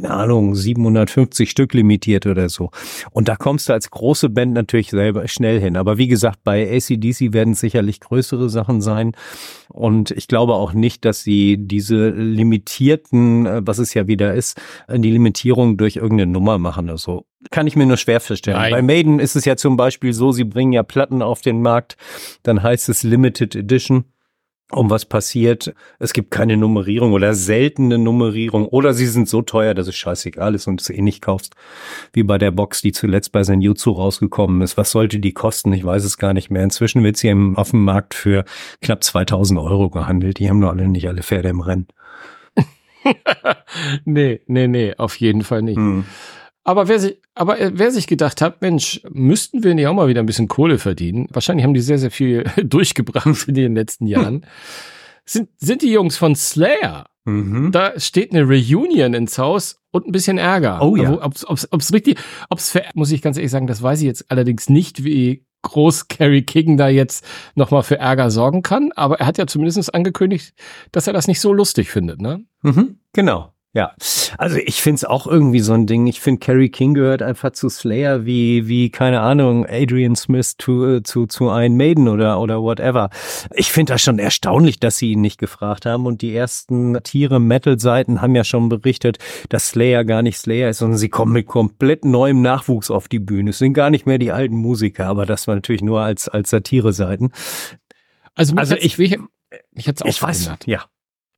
keine 0.03 0.15
Ahnung, 0.15 0.53
750 0.53 1.49
Stück 1.49 1.73
limitiert 1.73 2.25
oder 2.25 2.49
so. 2.49 2.71
Und 3.11 3.29
da 3.29 3.35
kommst 3.37 3.69
du 3.69 3.73
als 3.73 3.89
große 3.89 4.29
Band 4.29 4.53
natürlich 4.53 4.89
selber 4.89 5.27
schnell 5.29 5.61
hin. 5.61 5.77
Aber 5.77 5.97
wie 5.97 6.07
gesagt, 6.07 6.39
bei 6.43 6.69
ACDC 6.69 7.31
werden 7.31 7.53
es 7.53 7.61
sicherlich 7.61 8.01
größere 8.01 8.49
Sachen 8.49 8.81
sein. 8.81 9.13
Und 9.69 10.11
ich 10.11 10.27
glaube 10.27 10.55
auch 10.55 10.73
nicht, 10.73 11.05
dass 11.05 11.23
sie 11.23 11.57
diese 11.57 12.09
limitierten, 12.09 13.45
äh, 13.45 13.61
was 13.63 13.79
es 13.79 13.93
ja 13.93 14.07
wieder 14.07 14.33
ist, 14.33 14.59
die 14.89 15.11
Limitierung 15.11 15.77
durch 15.77 15.95
irgendeine 15.95 16.31
Nummer 16.31 16.57
machen. 16.57 16.89
Also 16.89 17.25
kann 17.49 17.67
ich 17.67 17.75
mir 17.75 17.85
nur 17.85 17.97
schwer 17.97 18.19
vorstellen. 18.19 18.57
Nein. 18.57 18.71
Bei 18.71 18.81
Maiden 18.81 19.19
ist 19.19 19.35
es 19.35 19.45
ja 19.45 19.55
zum 19.55 19.77
Beispiel 19.77 20.13
so, 20.13 20.31
sie 20.31 20.43
bringen 20.43 20.73
ja 20.73 20.83
Platten 20.83 21.21
auf 21.21 21.41
den 21.41 21.61
Markt, 21.61 21.97
dann 22.43 22.61
heißt 22.61 22.89
es 22.89 23.03
Limited 23.03 23.55
Edition. 23.55 24.05
Um 24.71 24.89
was 24.89 25.05
passiert, 25.05 25.75
es 25.99 26.13
gibt 26.13 26.31
keine 26.31 26.57
Nummerierung 26.57 27.11
oder 27.13 27.35
seltene 27.35 27.97
Nummerierung 27.99 28.67
oder 28.67 28.93
sie 28.93 29.05
sind 29.05 29.29
so 29.29 29.41
teuer, 29.41 29.73
dass 29.73 29.87
es 29.87 29.95
scheißegal 29.95 30.55
ist 30.55 30.67
und 30.67 30.81
es 30.81 30.89
eh 30.89 31.01
nicht 31.01 31.21
kaufst. 31.21 31.55
Wie 32.11 32.23
bei 32.23 32.37
der 32.39 32.49
Box, 32.49 32.81
die 32.81 32.91
zuletzt 32.91 33.31
bei 33.33 33.43
Senjutsu 33.43 33.91
rausgekommen 33.91 34.61
ist. 34.61 34.77
Was 34.77 34.91
sollte 34.91 35.19
die 35.19 35.33
kosten? 35.33 35.73
Ich 35.73 35.83
weiß 35.83 36.03
es 36.05 36.17
gar 36.17 36.33
nicht 36.33 36.49
mehr. 36.49 36.63
Inzwischen 36.63 37.03
wird 37.03 37.17
sie 37.17 37.27
im, 37.27 37.55
auf 37.55 37.71
dem 37.71 37.83
Markt 37.83 38.15
für 38.15 38.45
knapp 38.81 39.03
2000 39.03 39.59
Euro 39.59 39.89
gehandelt. 39.89 40.39
Die 40.39 40.49
haben 40.49 40.61
doch 40.61 40.69
alle 40.69 40.87
nicht 40.87 41.07
alle 41.07 41.21
Pferde 41.21 41.49
im 41.49 41.61
Rennen. 41.61 41.87
nee, 44.05 44.41
nee, 44.47 44.67
nee, 44.67 44.95
auf 44.97 45.17
jeden 45.17 45.43
Fall 45.43 45.61
nicht. 45.61 45.77
Hm. 45.77 46.05
Aber 46.63 46.87
wer 46.87 46.99
sich, 46.99 47.17
aber 47.35 47.59
äh, 47.59 47.71
wer 47.73 47.91
sich 47.91 48.07
gedacht 48.07 48.41
hat, 48.41 48.61
Mensch, 48.61 49.01
müssten 49.11 49.63
wir 49.63 49.75
nicht 49.75 49.87
auch 49.87 49.93
mal 49.93 50.07
wieder 50.07 50.21
ein 50.21 50.25
bisschen 50.25 50.47
Kohle 50.47 50.79
verdienen? 50.79 51.27
Wahrscheinlich 51.31 51.65
haben 51.65 51.73
die 51.73 51.81
sehr, 51.81 51.99
sehr 51.99 52.11
viel 52.11 52.43
durchgebracht 52.63 53.47
in 53.47 53.55
den 53.55 53.75
letzten 53.75 54.07
Jahren. 54.07 54.45
sind, 55.25 55.49
sind 55.57 55.81
die 55.81 55.91
Jungs 55.91 56.17
von 56.17 56.35
Slayer. 56.35 57.05
Mhm. 57.25 57.71
Da 57.71 57.99
steht 57.99 58.33
eine 58.33 58.43
Reunion 58.43 59.13
ins 59.13 59.37
Haus 59.37 59.81
und 59.91 60.07
ein 60.07 60.11
bisschen 60.11 60.37
Ärger. 60.37 60.81
Oh 60.81 60.95
ja. 60.95 61.23
Ob's, 61.23 61.45
ob's, 61.45 61.67
ob's 61.71 61.93
richtig, 61.93 62.19
ob's 62.49 62.71
für, 62.71 62.83
muss 62.95 63.11
ich 63.11 63.21
ganz 63.21 63.37
ehrlich 63.37 63.51
sagen, 63.51 63.67
das 63.67 63.81
weiß 63.81 63.99
ich 63.99 64.05
jetzt 64.05 64.29
allerdings 64.29 64.69
nicht, 64.69 65.03
wie 65.03 65.45
groß 65.61 66.09
Carrie 66.09 66.41
King 66.41 66.75
da 66.75 66.89
jetzt 66.89 67.25
nochmal 67.55 67.83
für 67.83 67.97
Ärger 67.97 68.29
sorgen 68.29 68.63
kann. 68.63 68.91
Aber 68.93 69.19
er 69.19 69.27
hat 69.27 69.37
ja 69.37 69.47
zumindest 69.47 69.93
angekündigt, 69.93 70.53
dass 70.91 71.07
er 71.07 71.13
das 71.13 71.27
nicht 71.27 71.39
so 71.39 71.53
lustig 71.53 71.89
findet, 71.89 72.21
ne? 72.21 72.43
Mhm, 72.61 72.99
genau. 73.13 73.52
Ja, 73.75 73.91
also 74.37 74.57
ich 74.57 74.83
find's 74.83 75.03
auch 75.03 75.25
irgendwie 75.25 75.59
so 75.59 75.73
ein 75.73 75.87
Ding. 75.87 76.05
Ich 76.05 76.21
finde, 76.21 76.37
Carrie 76.39 76.69
King 76.69 76.93
gehört 76.93 77.23
einfach 77.23 77.53
zu 77.53 77.69
Slayer 77.69 78.23
wie, 78.23 78.67
wie, 78.67 78.91
keine 78.91 79.21
Ahnung, 79.21 79.65
Adrian 79.67 80.15
Smith 80.15 80.57
zu, 80.59 81.01
zu, 81.01 81.25
zu 81.25 81.45
Iron 81.45 81.75
Maiden 81.75 82.07
oder, 82.07 82.39
oder 82.39 82.61
whatever. 82.61 83.09
Ich 83.55 83.71
finde 83.71 83.93
das 83.93 84.03
schon 84.03 84.19
erstaunlich, 84.19 84.79
dass 84.79 84.97
sie 84.97 85.13
ihn 85.13 85.21
nicht 85.21 85.39
gefragt 85.39 85.87
haben. 85.87 86.05
Und 86.05 86.21
die 86.21 86.35
ersten 86.35 87.01
Tiere-Metal-Seiten 87.01 88.21
haben 88.21 88.35
ja 88.35 88.43
schon 88.43 88.69
berichtet, 88.69 89.17
dass 89.49 89.69
Slayer 89.69 90.05
gar 90.05 90.21
nicht 90.21 90.37
Slayer 90.37 90.69
ist, 90.69 90.77
sondern 90.77 90.99
sie 90.99 91.09
kommen 91.09 91.33
mit 91.33 91.47
komplett 91.47 92.05
neuem 92.05 92.43
Nachwuchs 92.43 92.91
auf 92.91 93.07
die 93.07 93.19
Bühne. 93.19 93.49
Es 93.49 93.57
sind 93.57 93.73
gar 93.73 93.89
nicht 93.89 94.05
mehr 94.05 94.19
die 94.19 94.31
alten 94.31 94.55
Musiker, 94.55 95.07
aber 95.07 95.25
das 95.25 95.47
war 95.47 95.55
natürlich 95.55 95.81
nur 95.81 95.99
als, 95.99 96.29
als 96.29 96.51
Satire-Seiten. 96.51 97.31
Also, 98.35 98.55
also 98.55 98.75
ich, 98.75 98.99
ich, 98.99 99.13
ich, 99.13 99.87
ich, 99.87 100.05
ich 100.05 100.21
weiß, 100.21 100.51
ja. 100.67 100.85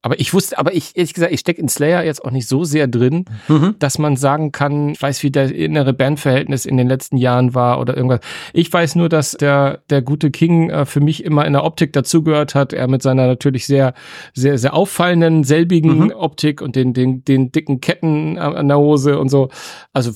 Aber 0.06 0.20
ich 0.20 0.36
wusste, 0.36 0.60
aber 0.60 0.72
ich, 0.76 0.96
ehrlich 0.96 1.16
gesagt, 1.16 1.34
ich 1.34 1.40
stecke 1.40 1.60
in 1.60 1.68
Slayer 1.68 2.04
jetzt 2.04 2.24
auch 2.24 2.30
nicht 2.30 2.48
so 2.48 2.64
sehr 2.64 2.86
drin, 2.86 3.26
mhm. 3.48 3.74
dass 3.80 3.98
man 3.98 4.18
sagen 4.18 4.52
kann, 4.52 4.90
ich 4.90 5.02
weiß, 5.02 5.24
wie 5.24 5.32
der 5.32 5.52
innere 5.52 5.94
Bandverhältnis 5.94 6.68
in 6.68 6.78
den 6.78 6.88
letzten 6.88 7.18
Jahren 7.18 7.56
war 7.56 7.80
oder 7.80 7.98
irgendwas. 7.98 8.20
Ich 8.54 8.72
weiß 8.72 8.94
nur, 8.98 9.10
dass 9.10 9.32
der, 9.32 9.80
der 9.90 10.04
gute 10.04 10.30
King 10.30 10.70
äh, 10.70 10.86
für 10.86 11.00
mich 11.00 11.24
immer 11.24 11.44
in 11.48 11.54
der 11.54 11.64
Optik 11.64 11.92
dazugehört 11.92 12.54
hat. 12.54 12.72
Er 12.72 12.88
mit 12.88 13.02
seiner 13.02 13.26
natürlich 13.26 13.66
sehr, 13.66 13.96
sehr, 14.36 14.60
sehr 14.60 14.76
auffallenden, 14.76 15.44
selbigen 15.44 15.98
mhm. 15.98 16.12
Optik 16.12 16.62
und 16.62 16.76
den, 16.76 16.94
den, 16.94 17.26
den 17.26 17.52
dicken 17.52 17.82
Ketten 17.82 18.38
an 18.38 18.68
der 18.68 18.78
Hose 18.78 19.18
und 19.18 19.30
so. 19.30 19.50
Also 19.92 20.12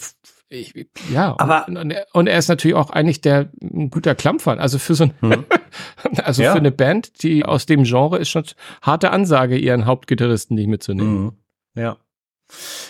ich, 0.50 0.74
ja, 1.12 1.36
aber 1.38 1.68
und, 1.68 1.94
und, 2.14 2.28
er 2.28 2.40
ist 2.40 2.48
natürlich 2.48 2.76
auch 2.76 2.90
eigentlich 2.90 3.22
der 3.22 3.52
ein 3.62 3.92
guter 3.92 4.16
Klampfer. 4.16 4.60
Also 4.60 4.80
für 4.80 4.96
so 4.96 5.06
ein, 5.06 5.14
hm. 5.20 5.46
also 6.24 6.42
ja. 6.42 6.54
für 6.54 6.58
eine 6.58 6.72
Band, 6.72 7.22
die 7.22 7.46
aus 7.46 7.68
dem 7.68 7.84
Genre 7.84 8.18
ist 8.18 8.30
schon 8.30 8.46
harte 8.82 9.12
Ansage, 9.12 9.58
ihren 9.58 9.86
Hauptgitarristen 9.86 10.56
nicht 10.56 10.68
mitzunehmen. 10.68 11.24
Mhm. 11.24 11.32
Ja. 11.76 11.98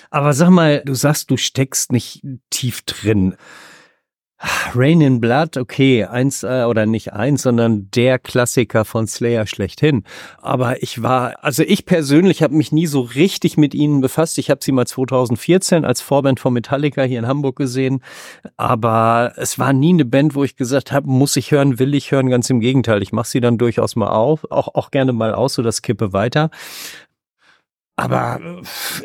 Aber 0.10 0.32
sag 0.32 0.51
mal, 0.51 0.82
du 0.86 0.94
sagst, 0.94 1.30
du 1.32 1.38
steckst 1.38 1.92
nicht 1.92 2.24
tief 2.50 2.82
drin. 2.84 3.36
Rain 4.74 5.01
in 5.01 5.19
Blood, 5.19 5.58
okay, 5.58 6.05
eins 6.05 6.43
äh, 6.43 6.63
oder 6.63 6.86
nicht 6.86 7.13
eins, 7.13 7.41
sondern 7.41 7.89
der 7.91 8.19
Klassiker 8.19 8.86
von 8.86 9.08
Slayer 9.08 9.46
schlechthin. 9.46 10.03
Aber 10.41 10.81
ich 10.81 11.01
war, 11.01 11.43
also 11.43 11.63
ich 11.63 11.86
persönlich 11.86 12.41
habe 12.41 12.55
mich 12.55 12.72
nie 12.72 12.88
so 12.88 13.01
richtig 13.01 13.58
mit 13.58 13.74
ihnen 13.74 14.01
befasst. 14.01 14.38
Ich 14.38 14.50
habe 14.50 14.63
sie 14.63 14.72
mal 14.72 14.88
2014 14.88 15.84
als 15.84 16.01
Vorband 16.01 16.39
von 16.39 16.53
Metallica 16.53 17.03
hier 17.03 17.19
in 17.19 17.27
Hamburg 17.27 17.58
gesehen, 17.58 18.01
aber 18.55 19.34
es 19.36 19.60
war 19.60 19.74
nie 19.74 19.93
eine 19.93 20.05
Band, 20.05 20.36
wo 20.36 20.43
ich 20.43 20.55
gesagt 20.55 20.91
habe, 20.91 21.10
muss 21.10 21.36
ich 21.36 21.51
hören, 21.51 21.79
will 21.79 21.93
ich 21.93 22.12
hören. 22.12 22.29
Ganz 22.29 22.50
im 22.50 22.60
Gegenteil, 22.60 23.01
ich 23.01 23.12
mache 23.12 23.27
sie 23.27 23.41
dann 23.41 23.58
durchaus 23.58 23.96
mal 23.96 24.10
auf, 24.10 24.50
auch 24.51 24.69
auch 24.75 24.91
gerne 24.91 25.13
mal 25.13 25.34
aus, 25.34 25.55
so 25.55 25.63
das 25.63 25.81
kippe 25.81 26.13
weiter. 26.13 26.50
Aber 28.00 28.39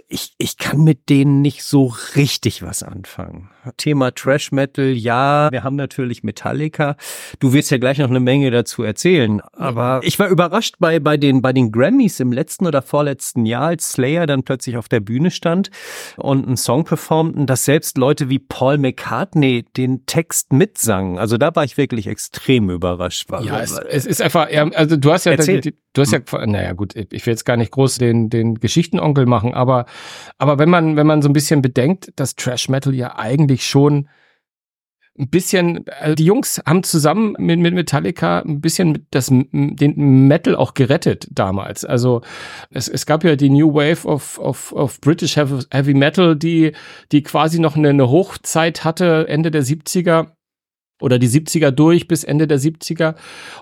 ich, 0.08 0.34
ich 0.38 0.56
kann 0.56 0.84
mit 0.84 1.08
denen 1.08 1.42
nicht 1.42 1.64
so 1.64 1.94
richtig 2.16 2.62
was 2.62 2.82
anfangen. 2.82 3.50
Thema 3.76 4.14
Trash 4.14 4.52
Metal, 4.52 4.86
ja, 4.86 5.50
wir 5.50 5.64
haben 5.64 5.76
natürlich 5.76 6.22
Metallica. 6.22 6.96
Du 7.40 7.52
wirst 7.52 7.70
ja 7.70 7.78
gleich 7.78 7.98
noch 7.98 8.10
eine 8.10 8.20
Menge 8.20 8.50
dazu 8.50 8.82
erzählen. 8.82 9.40
Aber 9.52 10.00
ich 10.02 10.18
war 10.18 10.28
überrascht 10.28 10.76
bei, 10.78 11.00
bei, 11.00 11.16
den, 11.16 11.42
bei 11.42 11.52
den 11.52 11.72
Grammys 11.72 12.20
im 12.20 12.32
letzten 12.32 12.66
oder 12.66 12.82
vorletzten 12.82 13.46
Jahr, 13.46 13.68
als 13.68 13.92
Slayer 13.92 14.26
dann 14.26 14.42
plötzlich 14.42 14.76
auf 14.76 14.88
der 14.88 15.00
Bühne 15.00 15.30
stand 15.30 15.70
und 16.16 16.46
einen 16.46 16.56
Song 16.56 16.84
performten, 16.84 17.46
dass 17.46 17.64
selbst 17.64 17.98
Leute 17.98 18.28
wie 18.28 18.38
Paul 18.38 18.78
McCartney 18.78 19.64
den 19.76 20.06
Text 20.06 20.52
mitsangen. 20.52 21.18
Also 21.18 21.38
da 21.38 21.54
war 21.54 21.64
ich 21.64 21.76
wirklich 21.76 22.06
extrem 22.06 22.70
überrascht. 22.70 23.28
Ja, 23.42 23.60
es, 23.60 23.72
es 23.72 24.06
ist 24.06 24.22
einfach, 24.22 24.48
also 24.74 24.96
du 24.96 25.12
hast 25.12 25.24
ja, 25.24 25.36
die, 25.36 25.74
du 25.92 26.02
hast 26.02 26.12
ja, 26.12 26.20
naja 26.46 26.72
gut, 26.72 26.94
ich 26.94 27.26
will 27.26 27.32
jetzt 27.32 27.44
gar 27.44 27.56
nicht 27.56 27.72
groß 27.72 27.98
den, 27.98 28.30
den 28.30 28.54
Geschichtenonkel 28.84 29.26
machen, 29.26 29.54
aber, 29.54 29.86
aber 30.38 30.58
wenn 30.58 30.68
man, 30.68 30.96
wenn 30.96 31.06
man 31.06 31.22
so 31.22 31.28
ein 31.28 31.32
bisschen 31.32 31.62
bedenkt, 31.62 32.12
dass 32.16 32.36
Trash 32.36 32.68
Metal 32.68 32.94
ja 32.94 33.16
eigentlich 33.16 33.66
schon 33.66 34.08
ein 35.16 35.30
bisschen, 35.30 35.84
also 36.00 36.16
die 36.16 36.24
Jungs 36.24 36.60
haben 36.66 36.82
zusammen 36.82 37.36
mit, 37.38 37.60
mit 37.60 37.72
Metallica 37.72 38.40
ein 38.40 38.60
bisschen 38.60 39.06
das, 39.12 39.28
den 39.28 40.26
Metal 40.26 40.56
auch 40.56 40.74
gerettet 40.74 41.28
damals. 41.30 41.84
Also 41.84 42.22
es, 42.70 42.88
es 42.88 43.06
gab 43.06 43.22
ja 43.22 43.36
die 43.36 43.50
New 43.50 43.72
Wave 43.72 44.08
of, 44.08 44.40
of, 44.40 44.72
of 44.72 45.00
British 45.00 45.36
Heavy 45.36 45.94
Metal, 45.94 46.34
die, 46.34 46.72
die 47.12 47.22
quasi 47.22 47.60
noch 47.60 47.76
eine, 47.76 47.90
eine 47.90 48.10
Hochzeit 48.10 48.82
hatte, 48.82 49.28
Ende 49.28 49.52
der 49.52 49.62
70er 49.62 50.32
oder 51.00 51.18
die 51.18 51.28
70er 51.28 51.70
durch 51.70 52.08
bis 52.08 52.24
Ende 52.24 52.46
der 52.46 52.58
70er. 52.58 53.14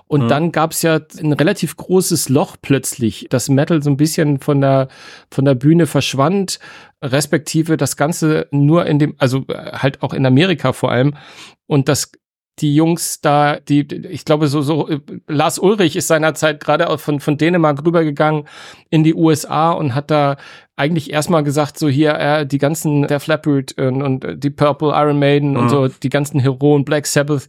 Und 0.07 0.25
mhm. 0.25 0.27
dann 0.27 0.51
gab 0.51 0.71
es 0.71 0.81
ja 0.81 0.99
ein 1.19 1.33
relativ 1.33 1.75
großes 1.75 2.29
Loch 2.29 2.57
plötzlich, 2.61 3.27
das 3.29 3.49
Metal 3.49 3.81
so 3.81 3.89
ein 3.89 3.97
bisschen 3.97 4.39
von 4.39 4.61
der, 4.61 4.87
von 5.31 5.45
der 5.45 5.55
Bühne 5.55 5.87
verschwand, 5.87 6.59
respektive 7.01 7.77
das 7.77 7.97
Ganze 7.97 8.47
nur 8.51 8.85
in 8.85 8.99
dem, 8.99 9.15
also 9.17 9.45
äh, 9.47 9.71
halt 9.73 10.03
auch 10.03 10.13
in 10.13 10.25
Amerika 10.25 10.73
vor 10.73 10.91
allem. 10.91 11.15
Und 11.67 11.89
das 11.89 12.11
die 12.59 12.75
Jungs 12.75 13.19
da, 13.21 13.57
die, 13.59 13.81
ich 13.81 14.25
glaube, 14.25 14.47
so, 14.47 14.61
so, 14.61 14.87
Lars 15.27 15.57
Ulrich 15.57 15.95
ist 15.95 16.07
seinerzeit 16.07 16.59
gerade 16.59 16.97
von, 16.99 17.19
von 17.19 17.37
Dänemark 17.37 17.83
rübergegangen 17.83 18.47
in 18.91 19.03
die 19.03 19.15
USA 19.15 19.71
und 19.71 19.95
hat 19.95 20.11
da 20.11 20.37
eigentlich 20.75 21.11
erstmal 21.11 21.43
gesagt, 21.43 21.77
so 21.77 21.87
hier, 21.87 22.13
äh, 22.15 22.45
die 22.47 22.57
ganzen, 22.57 23.07
der 23.07 23.19
Flappert 23.19 23.73
und, 23.79 24.01
und 24.01 24.43
die 24.43 24.49
Purple 24.49 24.89
Iron 24.89 25.19
Maiden 25.19 25.51
mhm. 25.51 25.57
und 25.57 25.69
so, 25.69 25.87
die 25.87 26.09
ganzen 26.09 26.39
Heroen, 26.39 26.85
Black 26.85 27.07
Sabbath 27.07 27.47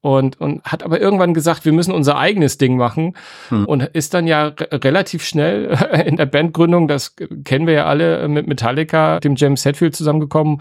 und, 0.00 0.40
und 0.40 0.62
hat 0.64 0.82
aber 0.82 1.00
irgendwann 1.00 1.34
gesagt, 1.34 1.64
wir 1.64 1.72
müssen 1.72 1.92
unser 1.92 2.16
eigenes 2.16 2.58
Ding 2.58 2.76
machen 2.76 3.16
mhm. 3.50 3.64
und 3.64 3.82
ist 3.82 4.14
dann 4.14 4.26
ja 4.26 4.52
relativ 4.72 5.24
schnell 5.24 5.76
in 6.06 6.16
der 6.16 6.26
Bandgründung, 6.26 6.86
das 6.86 7.14
kennen 7.44 7.66
wir 7.66 7.74
ja 7.74 7.84
alle, 7.86 8.28
mit 8.28 8.46
Metallica, 8.46 9.18
dem 9.20 9.36
James 9.36 9.64
Hetfield 9.64 9.94
zusammengekommen 9.94 10.60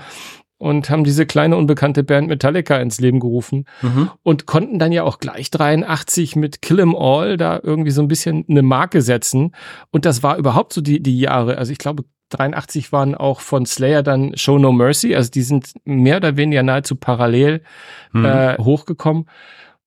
und 0.63 0.89
haben 0.89 1.03
diese 1.03 1.25
kleine 1.25 1.57
unbekannte 1.57 2.03
Band 2.03 2.29
Metallica 2.29 2.77
ins 2.77 2.99
Leben 2.99 3.19
gerufen 3.19 3.65
mhm. 3.81 4.09
und 4.23 4.45
konnten 4.45 4.79
dann 4.79 4.93
ja 4.93 5.03
auch 5.03 5.19
gleich 5.19 5.51
83 5.51 6.37
mit 6.37 6.61
Kill 6.61 6.79
'Em 6.79 6.95
All 6.95 7.35
da 7.35 7.59
irgendwie 7.61 7.91
so 7.91 8.01
ein 8.01 8.07
bisschen 8.07 8.45
eine 8.49 8.61
Marke 8.61 9.01
setzen 9.01 9.51
und 9.91 10.05
das 10.05 10.23
war 10.23 10.37
überhaupt 10.37 10.73
so 10.73 10.81
die, 10.81 11.03
die 11.03 11.19
Jahre, 11.19 11.57
also 11.57 11.71
ich 11.71 11.77
glaube 11.77 12.05
83 12.29 12.91
waren 12.91 13.13
auch 13.13 13.41
von 13.41 13.65
Slayer 13.65 14.01
dann 14.01 14.35
Show 14.37 14.57
No 14.57 14.71
Mercy, 14.71 15.13
also 15.15 15.29
die 15.29 15.43
sind 15.43 15.73
mehr 15.83 16.17
oder 16.17 16.37
weniger 16.37 16.63
nahezu 16.63 16.95
parallel 16.95 17.61
mhm. 18.13 18.25
äh, 18.25 18.57
hochgekommen 18.57 19.25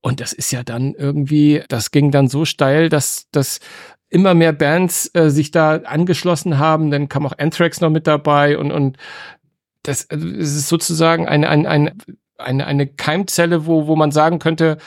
und 0.03 0.21
das 0.21 0.33
ist 0.33 0.53
ja 0.53 0.63
dann 0.63 0.95
irgendwie, 0.95 1.63
das 1.69 1.91
ging 1.91 2.11
dann 2.11 2.29
so 2.29 2.45
steil, 2.45 2.91
dass 2.91 3.27
dass 3.33 3.61
immer 4.09 4.35
mehr 4.35 4.53
Bands 4.53 5.11
äh, 5.15 5.31
sich 5.31 5.51
da 5.51 5.77
angeschlossen 5.77 6.59
haben. 6.59 6.91
Dann 6.91 7.09
kam 7.09 7.27
auch 7.27 7.37
Anthrax 7.39 7.81
noch 7.81 7.91
mit 7.91 8.07
dabei 8.07 8.57
und, 8.57 8.71
und 8.71 8.97
das, 9.87 10.11
also 10.11 10.29
es 10.29 10.57
ist 10.57 10.69
sozusagen 10.69 11.29
eine, 11.29 11.49
eine, 11.49 11.69
eine, 11.69 11.93
eine, 12.39 12.67
eine 12.67 12.87
Keimzelle, 12.87 13.67
wo, 13.67 13.87
wo 13.87 13.97
man 13.97 14.11
sagen 14.11 14.39
könnte, 14.39 14.79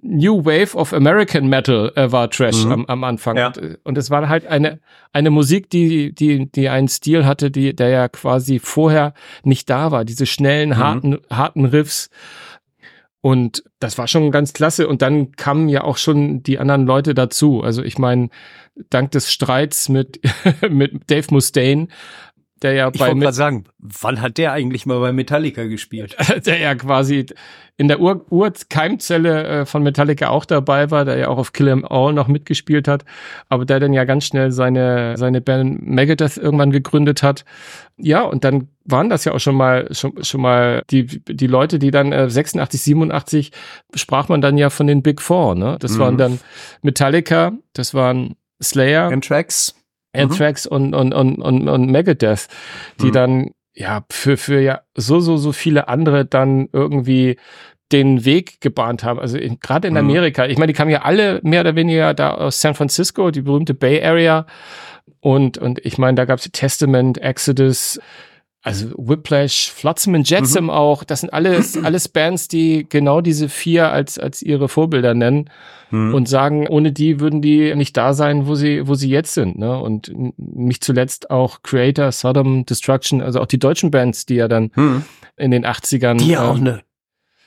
New 0.00 0.44
Wave 0.44 0.74
of 0.74 0.92
American 0.94 1.48
Metal 1.48 1.92
äh, 1.96 2.10
war 2.10 2.30
Trash 2.30 2.64
mhm. 2.64 2.72
am, 2.72 2.86
am 2.86 3.04
Anfang. 3.04 3.36
Ja. 3.36 3.48
Und, 3.48 3.78
und 3.84 3.98
es 3.98 4.10
war 4.10 4.28
halt 4.28 4.46
eine, 4.46 4.80
eine 5.12 5.30
Musik, 5.30 5.68
die, 5.68 6.14
die, 6.14 6.50
die 6.50 6.68
einen 6.68 6.88
Stil 6.88 7.26
hatte, 7.26 7.50
die, 7.50 7.76
der 7.76 7.88
ja 7.88 8.08
quasi 8.08 8.58
vorher 8.58 9.12
nicht 9.42 9.68
da 9.68 9.90
war. 9.90 10.04
Diese 10.04 10.26
schnellen, 10.26 10.70
mhm. 10.70 10.76
harten, 10.78 11.18
harten 11.30 11.64
Riffs. 11.66 12.08
Und 13.20 13.64
das 13.80 13.98
war 13.98 14.08
schon 14.08 14.30
ganz 14.30 14.52
klasse. 14.52 14.88
Und 14.88 15.02
dann 15.02 15.32
kamen 15.32 15.68
ja 15.68 15.84
auch 15.84 15.98
schon 15.98 16.42
die 16.42 16.58
anderen 16.58 16.86
Leute 16.86 17.14
dazu. 17.14 17.62
Also 17.62 17.82
ich 17.82 17.98
meine, 17.98 18.30
dank 18.90 19.10
des 19.10 19.30
Streits 19.30 19.88
mit, 19.88 20.20
mit 20.68 21.10
Dave 21.10 21.26
Mustaine 21.30 21.88
der 22.62 22.72
ja 22.72 22.90
ich 22.92 22.98
bei. 22.98 23.06
Ich 23.06 23.12
wollte 23.12 23.20
gerade 23.20 23.36
sagen, 23.36 23.64
wann 23.78 24.20
hat 24.20 24.38
der 24.38 24.52
eigentlich 24.52 24.86
mal 24.86 25.00
bei 25.00 25.12
Metallica 25.12 25.64
gespielt? 25.64 26.16
der 26.46 26.58
ja 26.58 26.74
quasi 26.74 27.26
in 27.76 27.88
der 27.88 28.00
Ur 28.00 28.24
Urkeimzelle 28.30 29.44
äh, 29.44 29.66
von 29.66 29.82
Metallica 29.82 30.28
auch 30.28 30.44
dabei 30.44 30.90
war, 30.90 31.04
der 31.04 31.16
ja 31.16 31.28
auch 31.28 31.38
auf 31.38 31.52
Kill 31.52 31.68
'Em 31.68 31.84
All 31.84 32.12
noch 32.12 32.28
mitgespielt 32.28 32.86
hat, 32.86 33.04
aber 33.48 33.64
der 33.64 33.80
dann 33.80 33.92
ja 33.92 34.04
ganz 34.04 34.26
schnell 34.26 34.52
seine, 34.52 35.16
seine 35.16 35.40
Band 35.40 35.82
Megadeth 35.86 36.36
irgendwann 36.36 36.70
gegründet 36.70 37.22
hat. 37.22 37.44
Ja, 37.96 38.22
und 38.22 38.44
dann 38.44 38.68
waren 38.84 39.08
das 39.08 39.24
ja 39.24 39.32
auch 39.32 39.40
schon 39.40 39.54
mal 39.54 39.88
schon, 39.92 40.22
schon 40.22 40.42
mal 40.42 40.82
die 40.90 41.06
die 41.06 41.46
Leute, 41.46 41.78
die 41.78 41.90
dann 41.90 42.12
äh, 42.12 42.28
86, 42.28 42.82
87 42.82 43.52
sprach 43.94 44.28
man 44.28 44.40
dann 44.40 44.58
ja 44.58 44.70
von 44.70 44.86
den 44.86 45.02
Big 45.02 45.20
Four, 45.20 45.54
ne? 45.54 45.76
Das 45.80 45.92
mhm. 45.92 45.98
waren 45.98 46.18
dann 46.18 46.40
Metallica, 46.82 47.52
das 47.72 47.94
waren 47.94 48.36
Slayer, 48.62 49.10
Anthrax, 49.10 49.74
Anthrax 50.12 50.66
mhm. 50.66 50.76
und, 50.76 50.94
und, 50.94 51.14
und, 51.14 51.42
und, 51.42 51.68
und 51.68 51.90
Megadeth, 51.90 52.48
die 53.00 53.06
mhm. 53.06 53.12
dann 53.12 53.50
ja 53.74 54.04
für, 54.10 54.36
für 54.36 54.60
ja 54.60 54.82
so, 54.94 55.20
so, 55.20 55.36
so 55.36 55.52
viele 55.52 55.88
andere 55.88 56.24
dann 56.24 56.68
irgendwie 56.72 57.36
den 57.92 58.24
Weg 58.24 58.60
gebahnt 58.60 59.04
haben. 59.04 59.18
Also 59.18 59.38
gerade 59.60 59.88
in 59.88 59.94
mhm. 59.94 60.00
Amerika, 60.00 60.46
ich 60.46 60.58
meine, 60.58 60.72
die 60.72 60.76
kamen 60.76 60.90
ja 60.90 61.02
alle 61.02 61.40
mehr 61.42 61.60
oder 61.60 61.76
weniger 61.76 62.14
da 62.14 62.32
aus 62.32 62.60
San 62.60 62.74
Francisco, 62.74 63.30
die 63.30 63.42
berühmte 63.42 63.74
Bay 63.74 64.02
Area. 64.02 64.46
Und, 65.20 65.58
und 65.58 65.84
ich 65.84 65.98
meine, 65.98 66.16
da 66.16 66.24
gab 66.24 66.38
es 66.38 66.50
Testament, 66.50 67.18
Exodus, 67.18 68.00
also 68.62 68.90
Whiplash, 68.96 69.72
Flotsam 69.72 70.14
and 70.14 70.28
Jetsam 70.28 70.64
mhm. 70.64 70.70
auch, 70.70 71.02
das 71.04 71.20
sind 71.20 71.32
alles, 71.32 71.76
alles 71.84 72.08
Bands, 72.08 72.48
die 72.48 72.86
genau 72.88 73.20
diese 73.20 73.48
vier 73.48 73.90
als, 73.90 74.18
als 74.18 74.40
ihre 74.40 74.68
Vorbilder 74.68 75.14
nennen 75.14 75.50
mhm. 75.90 76.14
und 76.14 76.28
sagen, 76.28 76.68
ohne 76.68 76.92
die 76.92 77.18
würden 77.18 77.42
die 77.42 77.74
nicht 77.74 77.96
da 77.96 78.14
sein, 78.14 78.46
wo 78.46 78.54
sie, 78.54 78.86
wo 78.86 78.94
sie 78.94 79.08
jetzt 79.08 79.34
sind, 79.34 79.58
ne? 79.58 79.78
Und 79.78 80.12
nicht 80.36 80.84
zuletzt 80.84 81.30
auch 81.30 81.62
Creator, 81.62 82.12
Sodom, 82.12 82.64
Destruction, 82.64 83.20
also 83.20 83.40
auch 83.40 83.46
die 83.46 83.58
deutschen 83.58 83.90
Bands, 83.90 84.26
die 84.26 84.36
ja 84.36 84.46
dann 84.46 84.70
mhm. 84.76 85.04
in 85.36 85.50
den 85.50 85.66
80ern. 85.66 86.18
Die 86.18 86.28
ja 86.28 86.44
ähm, 86.44 86.50
auch 86.50 86.60
eine 86.60 86.82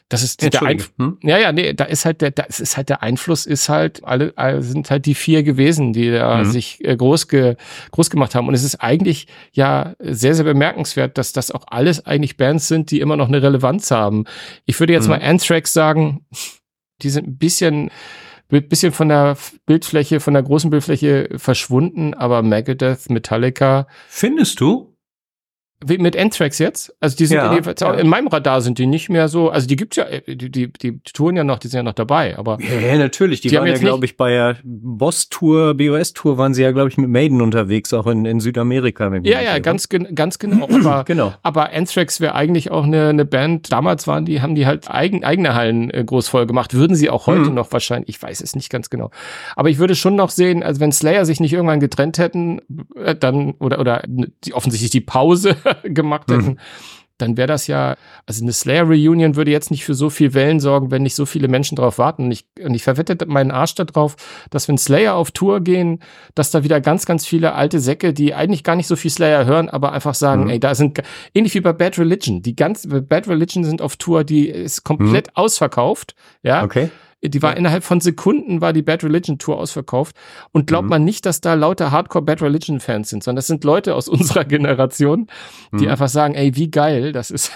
das 0.10 0.22
ist 0.22 0.42
der 0.44 0.62
Einfluss. 0.62 0.94
Hm? 1.00 1.18
Ja, 1.24 1.40
ja, 1.40 1.52
nee, 1.52 1.74
da 1.74 1.86
ist 1.86 2.06
halt 2.06 2.22
der, 2.22 2.30
da 2.30 2.44
ist 2.44 2.78
halt 2.78 2.90
der 2.90 3.02
Einfluss 3.02 3.48
ist 3.48 3.70
halt 3.70 4.04
alle, 4.04 4.34
alle 4.36 4.62
sind 4.62 4.92
halt 4.92 5.08
die 5.08 5.16
vier 5.16 5.42
gewesen, 5.42 5.94
die 5.94 6.12
da 6.12 6.38
mhm. 6.38 6.46
sich 6.46 6.84
äh, 6.86 6.96
groß 6.96 7.28
ge, 7.28 7.56
groß 7.92 8.12
gemacht 8.12 8.36
haben. 8.36 8.48
Und 8.48 8.54
es 8.54 8.64
ist 8.64 8.76
eigentlich 8.76 9.28
ja 9.52 9.96
sehr, 10.00 10.36
sehr 10.36 10.46
bemerkenswert, 10.46 11.18
dass 11.18 11.34
das 11.34 11.50
auch 11.50 11.66
alles 11.68 12.06
eigentlich 12.06 12.38
Bands 12.38 12.68
sind, 12.68 12.92
die 12.92 13.00
immer 13.00 13.18
noch 13.18 13.28
eine 13.28 13.42
Relevanz 13.42 13.90
haben. 13.90 14.26
Ich 14.66 14.80
würde 14.80 14.94
jetzt 14.94 15.06
mhm. 15.06 15.12
mal 15.12 15.22
Anthrax 15.22 15.74
sagen, 15.74 16.26
die 17.02 17.10
sind 17.10 17.28
ein 17.28 17.38
bisschen 17.38 17.90
bisschen 18.48 18.92
von 18.92 19.10
der 19.10 19.38
Bildfläche, 19.66 20.20
von 20.20 20.34
der 20.34 20.44
großen 20.44 20.70
Bildfläche 20.70 21.30
verschwunden, 21.36 22.14
aber 22.14 22.42
Megadeth, 22.42 23.10
Metallica. 23.10 23.88
Findest 24.08 24.62
du? 24.62 24.95
Wie 25.84 25.98
mit 25.98 26.18
Anthrax 26.18 26.58
jetzt? 26.60 26.96
Also 27.02 27.18
die 27.18 27.26
sind 27.26 27.38
ja, 27.38 27.54
in, 27.54 27.64
ja. 27.64 27.94
in, 27.96 28.08
meinem 28.08 28.28
Radar 28.28 28.62
sind 28.62 28.80
die 28.80 28.86
nicht 28.86 29.10
mehr 29.10 29.28
so, 29.28 29.50
also 29.50 29.68
die 29.68 29.76
gibt's 29.76 29.98
ja, 29.98 30.06
äh, 30.06 30.36
die, 30.36 30.50
die, 30.50 30.72
die 30.72 31.00
touren 31.00 31.36
ja 31.36 31.44
noch, 31.44 31.60
die 31.60 31.68
sind 31.68 31.80
ja 31.80 31.84
noch 31.84 31.94
dabei, 31.94 32.38
aber. 32.38 32.58
Ja, 32.62 32.98
natürlich, 32.98 33.42
die, 33.42 33.50
die 33.50 33.58
waren 33.58 33.68
ja, 33.68 33.78
glaube 33.78 34.06
ich, 34.06 34.16
bei 34.16 34.30
der 34.32 34.58
Boss-Tour, 34.64 35.74
BOS-Tour 35.74 36.38
waren 36.38 36.54
sie 36.54 36.64
ja, 36.64 36.72
glaube 36.72 36.90
ich, 36.90 36.98
mit 36.98 37.10
Maiden 37.10 37.42
unterwegs, 37.42 37.94
auch 37.94 38.08
in, 38.08 38.26
in 38.26 38.40
Südamerika. 38.40 39.14
ja, 39.24 39.42
ja, 39.42 39.60
ganz, 39.60 39.90
ganz 39.90 40.40
genau. 40.40 40.66
aber, 40.70 41.04
genau. 41.06 41.34
Aber 41.44 41.74
Anthrax 41.74 42.22
wäre 42.22 42.36
eigentlich 42.36 42.72
auch 42.72 42.86
eine, 42.86 43.10
eine 43.10 43.26
Band, 43.26 43.70
damals 43.72 44.08
waren 44.08 44.24
die, 44.24 44.42
haben 44.42 44.56
die 44.56 44.66
halt 44.66 44.90
eigen, 44.90 45.26
eigene 45.26 45.56
Hallen 45.56 45.90
äh, 45.92 46.06
groß 46.06 46.30
voll 46.30 46.46
gemacht, 46.46 46.74
würden 46.74 46.96
sie 46.96 47.10
auch 47.10 47.28
heute 47.28 47.48
hm. 47.48 47.54
noch 47.54 47.74
wahrscheinlich, 47.74 48.10
ich 48.10 48.22
weiß 48.22 48.40
es 48.40 48.56
nicht 48.56 48.70
ganz 48.70 48.90
genau. 48.90 49.12
Aber 49.58 49.70
ich 49.70 49.78
würde 49.78 49.96
schon 49.96 50.16
noch 50.16 50.30
sehen, 50.30 50.64
also 50.64 50.80
wenn 50.80 50.94
Slayer 50.94 51.26
sich 51.26 51.42
nicht 51.42 51.52
irgendwann 51.52 51.82
getrennt 51.82 52.18
hätten, 52.18 52.62
äh, 52.96 53.14
dann, 53.14 53.52
oder, 53.60 53.80
oder 53.80 54.04
die, 54.08 54.54
offensichtlich 54.54 54.92
die 54.92 55.02
Pause 55.02 55.58
gemacht 55.84 56.30
hätten, 56.30 56.52
mhm. 56.52 56.60
dann 57.18 57.38
wäre 57.38 57.48
das 57.48 57.68
ja, 57.68 57.96
also 58.26 58.44
eine 58.44 58.54
Slayer-Reunion 58.54 59.36
würde 59.36 59.52
jetzt 59.52 59.72
nicht 59.72 59.86
für 59.86 59.94
so 59.94 60.10
viel 60.10 60.34
Wellen 60.34 60.60
sorgen, 60.60 60.92
wenn 60.92 61.04
nicht 61.04 61.16
so 61.16 61.26
viele 61.26 61.48
Menschen 61.48 61.76
drauf 61.76 61.98
warten. 61.98 62.26
Und 62.26 62.32
ich, 62.32 62.46
und 62.64 62.74
ich 62.74 62.84
verwette 62.84 63.18
meinen 63.26 63.52
Arsch 63.52 63.76
darauf, 63.76 64.16
dass 64.50 64.68
wenn 64.68 64.78
Slayer 64.78 65.16
auf 65.16 65.32
Tour 65.32 65.62
gehen, 65.62 66.00
dass 66.34 66.52
da 66.52 66.64
wieder 66.64 66.82
ganz, 66.82 67.06
ganz 67.06 67.26
viele 67.26 67.54
alte 67.54 67.80
Säcke, 67.80 68.14
die 68.14 68.34
eigentlich 68.34 68.64
gar 68.64 68.76
nicht 68.76 68.88
so 68.88 68.96
viel 68.96 69.12
Slayer 69.12 69.46
hören, 69.46 69.70
aber 69.70 69.92
einfach 69.94 70.16
sagen, 70.16 70.46
mhm. 70.46 70.50
ey, 70.50 70.60
da 70.60 70.76
sind, 70.76 71.02
ähnlich 71.34 71.54
wie 71.56 71.62
bei 71.62 71.74
Bad 71.74 71.98
Religion, 71.98 72.42
die 72.42 72.56
ganz, 72.56 72.88
Bad 72.88 73.28
Religion 73.28 73.64
sind 73.64 73.82
auf 73.82 73.96
Tour, 73.98 74.24
die 74.24 74.50
ist 74.50 74.84
komplett 74.84 75.28
mhm. 75.28 75.36
ausverkauft, 75.36 76.16
ja. 76.44 76.64
Okay. 76.64 76.90
Die 77.30 77.42
war 77.42 77.52
ja. 77.52 77.58
innerhalb 77.58 77.84
von 77.84 78.02
Sekunden 78.02 78.62
war 78.62 78.74
die 78.74 78.82
Bad 78.82 79.04
Religion 79.04 79.38
Tour 79.38 79.58
ausverkauft. 79.58 80.16
Und 80.52 80.68
glaubt 80.68 80.86
mhm. 80.86 80.90
man 80.90 81.06
nicht, 81.06 81.26
dass 81.26 81.42
da 81.42 81.54
lauter 81.54 81.92
Hardcore 81.92 82.24
Bad 82.24 82.42
Religion 82.42 82.80
Fans 82.80 83.10
sind, 83.10 83.24
sondern 83.24 83.38
das 83.38 83.48
sind 83.48 83.64
Leute 83.64 83.96
aus 83.96 84.08
unserer 84.16 84.46
Generation, 84.46 85.28
die 85.72 85.86
mhm. 85.86 85.92
einfach 85.92 86.10
sagen, 86.10 86.36
ey, 86.36 86.56
wie 86.56 86.70
geil, 86.70 87.12
das 87.12 87.32
ist. 87.32 87.52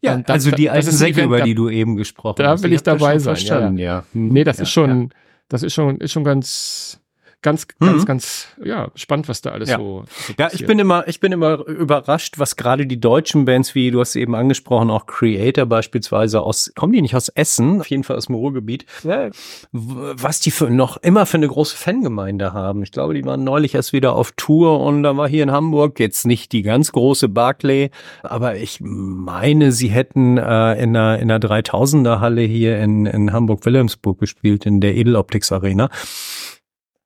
ja, 0.00 0.16
das, 0.16 0.34
also 0.34 0.50
die 0.50 0.70
alten 0.70 0.90
Säcke, 0.90 1.22
über 1.22 1.42
die 1.42 1.54
du 1.54 1.68
eben 1.68 1.96
gesprochen 1.96 2.44
hast. 2.44 2.60
Da 2.60 2.64
will 2.64 2.72
ich, 2.72 2.76
ich 2.76 2.82
dabei 2.82 3.18
sein. 3.18 3.36
Ja, 3.36 3.70
ja. 3.70 4.04
Nee, 4.12 4.44
das 4.44 4.58
ja, 4.58 4.62
ist 4.62 4.70
schon, 4.70 5.10
das 5.48 5.62
ist 5.62 5.74
schon, 5.74 5.98
ist 5.98 6.12
schon 6.12 6.24
ganz, 6.24 7.01
ganz, 7.42 7.66
ganz, 7.78 8.02
mhm. 8.02 8.04
ganz, 8.06 8.46
ja, 8.64 8.90
spannend, 8.94 9.28
was 9.28 9.42
da 9.42 9.50
alles 9.50 9.68
ja. 9.68 9.78
so, 9.78 10.04
so 10.06 10.32
Ja, 10.38 10.48
ich 10.52 10.64
bin 10.66 10.78
immer, 10.78 11.06
ich 11.08 11.20
bin 11.20 11.32
immer 11.32 11.66
überrascht, 11.66 12.38
was 12.38 12.56
gerade 12.56 12.86
die 12.86 13.00
deutschen 13.00 13.44
Bands, 13.44 13.74
wie 13.74 13.90
du 13.90 14.00
hast 14.00 14.16
eben 14.16 14.34
angesprochen, 14.34 14.90
auch 14.90 15.06
Creator 15.06 15.66
beispielsweise 15.66 16.40
aus, 16.40 16.72
kommen 16.74 16.92
die 16.92 17.02
nicht 17.02 17.16
aus 17.16 17.28
Essen, 17.28 17.80
auf 17.80 17.88
jeden 17.88 18.04
Fall 18.04 18.16
aus 18.16 18.26
dem 18.26 18.36
Ruhrgebiet, 18.36 18.86
ja. 19.02 19.30
was 19.72 20.40
die 20.40 20.50
für 20.50 20.70
noch 20.70 20.96
immer 20.98 21.26
für 21.26 21.36
eine 21.36 21.48
große 21.48 21.76
Fangemeinde 21.76 22.52
haben. 22.52 22.82
Ich 22.82 22.92
glaube, 22.92 23.14
die 23.14 23.24
waren 23.24 23.44
neulich 23.44 23.74
erst 23.74 23.92
wieder 23.92 24.14
auf 24.14 24.32
Tour 24.36 24.80
und 24.80 25.02
da 25.02 25.16
war 25.16 25.28
hier 25.28 25.42
in 25.42 25.50
Hamburg 25.50 25.98
jetzt 25.98 26.26
nicht 26.26 26.52
die 26.52 26.62
ganz 26.62 26.92
große 26.92 27.28
Barclay, 27.28 27.90
aber 28.22 28.56
ich 28.56 28.78
meine, 28.80 29.72
sie 29.72 29.88
hätten 29.88 30.38
äh, 30.38 30.74
in 30.74 30.96
einer, 30.96 31.18
in 31.18 31.30
einer 31.30 31.38
3000er 31.38 32.20
Halle 32.20 32.42
hier 32.42 32.78
in, 32.78 33.06
in 33.06 33.32
Hamburg-Wilhelmsburg 33.32 34.18
gespielt, 34.18 34.66
in 34.66 34.80
der 34.80 34.96
Edeloptics 34.96 35.50
Arena. 35.52 35.90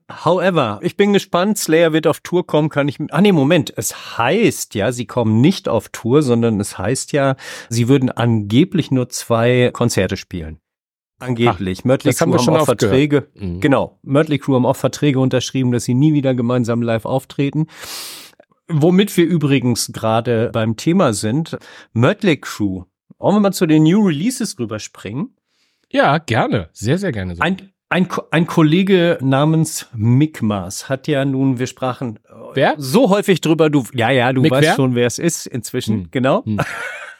However, 0.08 0.78
ich 0.82 0.96
bin 0.96 1.12
gespannt. 1.12 1.58
Slayer 1.58 1.92
wird 1.92 2.06
auf 2.06 2.20
Tour 2.20 2.46
kommen, 2.46 2.68
kann 2.68 2.86
ich. 2.86 2.98
Ah 3.10 3.20
nee, 3.20 3.32
Moment. 3.32 3.72
Es 3.76 4.18
heißt 4.18 4.74
ja, 4.76 4.92
sie 4.92 5.06
kommen 5.06 5.40
nicht 5.40 5.68
auf 5.68 5.88
Tour, 5.88 6.22
sondern 6.22 6.60
es 6.60 6.78
heißt 6.78 7.12
ja, 7.12 7.36
sie 7.68 7.88
würden 7.88 8.10
angeblich 8.10 8.90
nur 8.90 9.08
zwei 9.08 9.70
Konzerte 9.72 10.16
spielen. 10.16 10.60
Angeblich. 11.18 11.80
Ach, 11.80 11.84
Mötley 11.84 12.12
Crew 12.12 12.38
haben, 12.38 12.56
auch 12.56 12.64
Verträge. 12.66 13.28
Mhm. 13.34 13.60
Genau. 13.60 13.98
Mötley 14.02 14.38
Crew 14.38 14.54
haben 14.54 14.66
auch 14.66 14.76
Verträge 14.76 15.18
unterschrieben, 15.18 15.72
dass 15.72 15.84
sie 15.84 15.94
nie 15.94 16.12
wieder 16.12 16.34
gemeinsam 16.34 16.82
live 16.82 17.04
auftreten. 17.04 17.66
Womit 18.68 19.16
wir 19.16 19.24
übrigens 19.24 19.90
gerade 19.92 20.50
beim 20.52 20.76
Thema 20.76 21.14
sind. 21.14 21.58
Mötley 21.92 22.36
Crew. 22.36 22.84
Wollen 23.18 23.36
wir 23.36 23.40
mal 23.40 23.52
zu 23.52 23.66
den 23.66 23.84
New 23.84 24.06
Releases 24.06 24.58
rüberspringen? 24.58 25.36
Ja, 25.90 26.18
gerne. 26.18 26.68
Sehr, 26.72 26.98
sehr 26.98 27.12
gerne. 27.12 27.36
So. 27.36 27.42
Ein, 27.88 28.08
ein, 28.10 28.18
ein 28.32 28.46
Kollege 28.46 29.18
namens 29.20 29.86
Mikmas 29.94 30.88
hat 30.88 31.06
ja 31.06 31.24
nun, 31.24 31.58
wir 31.60 31.68
sprachen 31.68 32.18
wer? 32.54 32.74
so 32.78 33.10
häufig 33.10 33.40
drüber, 33.40 33.70
du, 33.70 33.84
ja, 33.94 34.10
ja, 34.10 34.32
du 34.32 34.40
Mick 34.40 34.50
weißt 34.50 34.68
wer? 34.68 34.74
schon, 34.74 34.94
wer 34.96 35.06
es 35.06 35.18
ist 35.18 35.46
inzwischen, 35.46 36.04
hm. 36.04 36.08
genau. 36.10 36.44
Hm. 36.44 36.58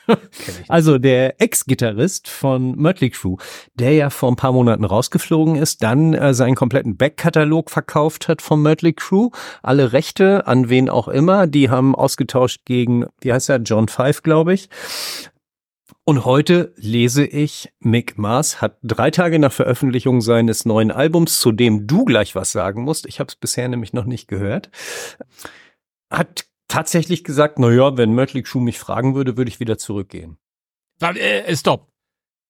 also 0.68 0.98
der 0.98 1.40
Ex-Gitarrist 1.40 2.29
von 2.29 2.76
Mötley 2.76 3.11
Crew, 3.11 3.37
der 3.74 3.92
ja 3.92 4.11
vor 4.11 4.31
ein 4.31 4.37
paar 4.37 4.52
Monaten 4.52 4.85
rausgeflogen 4.85 5.55
ist, 5.55 5.83
dann 5.85 6.14
äh, 6.14 6.35
seinen 6.35 6.57
kompletten 6.57 6.96
Backkatalog 6.96 7.70
verkauft 7.70 8.26
hat 8.26 8.42
von 8.42 8.61
Mötley 8.61 8.92
Crew, 8.92 9.31
alle 9.62 9.92
Rechte 9.92 10.48
an 10.48 10.68
wen 10.68 10.88
auch 10.88 11.07
immer, 11.07 11.46
die 11.46 11.70
haben 11.70 11.94
ausgetauscht 11.94 12.62
gegen, 12.64 13.07
wie 13.20 13.33
heißt 13.33 13.50
er, 13.50 13.59
John 13.59 13.87
Five, 13.88 14.22
glaube 14.22 14.55
ich. 14.55 14.68
Und 16.09 16.25
heute 16.25 16.73
lese 16.77 17.27
ich, 17.27 17.73
Mick 17.81 18.16
Mars 18.16 18.62
hat 18.62 18.79
drei 18.85 19.11
Tage 19.11 19.40
nach 19.40 19.53
Veröffentlichung 19.53 20.21
seines 20.21 20.64
neuen 20.64 20.92
Albums, 20.92 21.40
zu 21.40 21.51
dem 21.51 21.88
du 21.88 22.05
gleich 22.05 22.37
was 22.37 22.53
sagen 22.53 22.83
musst, 22.83 23.07
ich 23.07 23.19
habe 23.19 23.27
es 23.27 23.35
bisher 23.35 23.66
nämlich 23.66 23.92
noch 23.92 24.05
nicht 24.05 24.29
gehört, 24.29 24.71
hat 26.09 26.47
tatsächlich 26.69 27.25
gesagt, 27.25 27.59
na 27.59 27.73
ja, 27.73 27.97
wenn 27.97 28.12
Mötley 28.12 28.45
Crüe 28.45 28.61
mich 28.61 28.79
fragen 28.79 29.16
würde, 29.16 29.37
würde 29.37 29.49
ich 29.49 29.59
wieder 29.59 29.79
zurückgehen. 29.79 30.38
Äh, 31.01 31.57
stopp. 31.57 31.88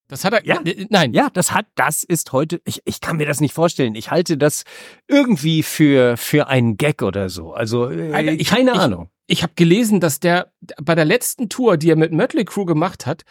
Das 0.09 0.27
hat 0.27 0.35
er. 0.35 0.45
Ja, 0.45 0.61
äh, 0.63 0.87
nein. 0.91 1.15
Ja, 1.15 1.31
das 1.33 1.53
hat, 1.53 1.65
das 1.77 2.05
ist 2.05 2.33
heute. 2.33 2.61
Ich, 2.67 2.83
ich 2.85 3.01
kann 3.01 3.17
mir 3.17 3.27
das 3.27 3.41
nicht 3.41 3.55
vorstellen. 3.55 3.95
Ich 3.95 4.11
halte 4.11 4.37
das 4.37 4.65
irgendwie 5.09 5.63
für 5.63 6.19
für 6.19 6.47
einen 6.49 6.77
Gag 6.77 7.01
oder 7.01 7.31
so. 7.31 7.55
Also 7.55 7.89
äh, 7.89 8.35
ich, 8.35 8.49
keine 8.49 8.73
ich, 8.73 8.79
Ahnung 8.79 9.09
ich 9.27 9.43
habe 9.43 9.53
gelesen, 9.57 10.01
dass 10.01 10.21
der 10.21 10.53
bei 10.83 10.95
der 10.95 11.05
letzten 11.05 11.49
Tour, 11.49 11.77
die 11.77 11.91
er 11.91 11.97
mit 11.97 12.13
Mötley 12.13 12.45
Crew 12.45 12.65
gemacht 12.65 13.07
hat, 13.07 13.23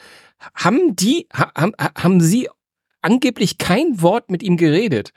haben 0.54 0.96
die 0.96 1.28
haben, 1.34 1.74
haben 1.80 2.22
sie 2.22 2.50
angeblich 3.02 3.58
kein 3.58 4.02
Wort 4.02 4.30
mit 4.30 4.44
ihm 4.44 4.58
geredet. 4.58 5.12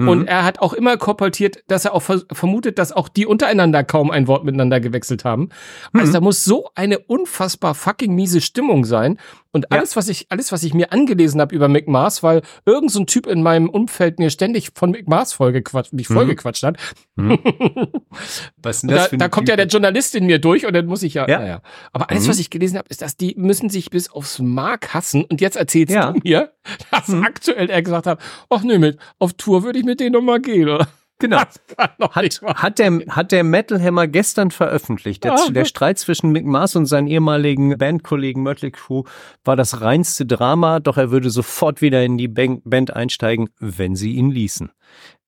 Mhm. 0.00 0.08
Und 0.08 0.26
er 0.28 0.44
hat 0.44 0.60
auch 0.60 0.72
immer 0.72 0.96
kolportiert, 0.96 1.62
dass 1.66 1.84
er 1.84 1.94
auch 1.94 2.02
vermutet, 2.02 2.78
dass 2.78 2.92
auch 2.92 3.08
die 3.08 3.26
untereinander 3.26 3.84
kaum 3.84 4.10
ein 4.10 4.26
Wort 4.26 4.44
miteinander 4.44 4.80
gewechselt 4.80 5.24
haben. 5.24 5.50
Also 5.92 6.08
mhm. 6.08 6.12
da 6.12 6.20
muss 6.20 6.44
so 6.44 6.70
eine 6.74 6.98
unfassbar 6.98 7.74
fucking 7.74 8.14
miese 8.14 8.40
Stimmung 8.40 8.84
sein. 8.84 9.18
Und 9.52 9.72
alles, 9.72 9.94
ja. 9.94 9.96
was 9.96 10.08
ich, 10.08 10.26
alles, 10.28 10.52
was 10.52 10.62
ich 10.62 10.74
mir 10.74 10.92
angelesen 10.92 11.40
habe 11.40 11.54
über 11.54 11.66
Mick 11.66 11.88
Mars, 11.88 12.22
weil 12.22 12.42
irgend 12.66 12.92
so 12.92 13.00
ein 13.00 13.06
Typ 13.06 13.26
in 13.26 13.42
meinem 13.42 13.68
Umfeld 13.68 14.20
mir 14.20 14.30
ständig 14.30 14.70
von 14.74 14.92
Mick 14.92 15.08
Mars 15.08 15.32
vollgequatscht, 15.32 15.92
mich 15.92 16.08
mhm. 16.08 16.14
vollgequatscht 16.14 16.62
hat. 16.62 16.76
Mhm. 17.16 17.38
was 18.56 18.82
denn 18.82 18.90
das 18.90 19.10
da, 19.10 19.16
da 19.16 19.28
kommt 19.28 19.48
ja 19.48 19.56
der 19.56 19.66
Journalist 19.66 20.14
in 20.14 20.26
mir 20.26 20.38
durch 20.38 20.66
und 20.66 20.72
dann 20.72 20.86
muss 20.86 21.02
ich 21.02 21.14
ja, 21.14 21.28
ja. 21.28 21.40
naja. 21.40 21.62
Aber 21.92 22.10
alles, 22.10 22.24
mhm. 22.24 22.28
was 22.28 22.38
ich 22.38 22.50
gelesen 22.50 22.78
habe, 22.78 22.88
ist, 22.90 23.02
dass 23.02 23.16
die 23.16 23.34
müssen 23.36 23.70
sich 23.70 23.90
bis 23.90 24.08
aufs 24.08 24.38
Mark 24.38 24.94
hassen. 24.94 25.24
Und 25.24 25.40
jetzt 25.40 25.56
erzählst 25.56 25.92
ja. 25.92 26.12
du 26.12 26.20
mir, 26.22 26.52
dass 26.92 27.12
aktuell 27.12 27.68
er 27.70 27.82
gesagt 27.82 28.06
hat, 28.06 28.20
ach 28.50 28.62
nee, 28.62 28.78
mit, 28.78 28.98
auf 29.18 29.32
Tour 29.32 29.64
würde 29.64 29.80
ich 29.80 29.84
mit 29.90 30.00
denen 30.00 30.12
nochmal 30.12 30.40
gehen, 30.40 30.68
oder? 30.68 30.88
Genau. 31.20 31.36
Hat, 31.36 32.40
hat, 32.42 32.78
der, 32.78 32.98
hat 33.08 33.30
der 33.30 33.44
Metal 33.44 33.80
Hammer 33.80 34.08
gestern 34.08 34.50
veröffentlicht. 34.50 35.22
Der, 35.22 35.36
der 35.50 35.66
Streit 35.66 35.98
zwischen 35.98 36.32
Mick 36.32 36.46
Mars 36.46 36.76
und 36.76 36.86
seinen 36.86 37.08
ehemaligen 37.08 37.76
Bandkollegen 37.76 38.42
Mötley 38.42 38.70
Crew 38.70 39.04
war 39.44 39.54
das 39.54 39.82
reinste 39.82 40.24
Drama, 40.24 40.80
doch 40.80 40.96
er 40.96 41.10
würde 41.10 41.28
sofort 41.28 41.82
wieder 41.82 42.02
in 42.02 42.16
die 42.16 42.28
Band 42.28 42.96
einsteigen, 42.96 43.50
wenn 43.58 43.96
sie 43.96 44.14
ihn 44.14 44.30
ließen. 44.30 44.70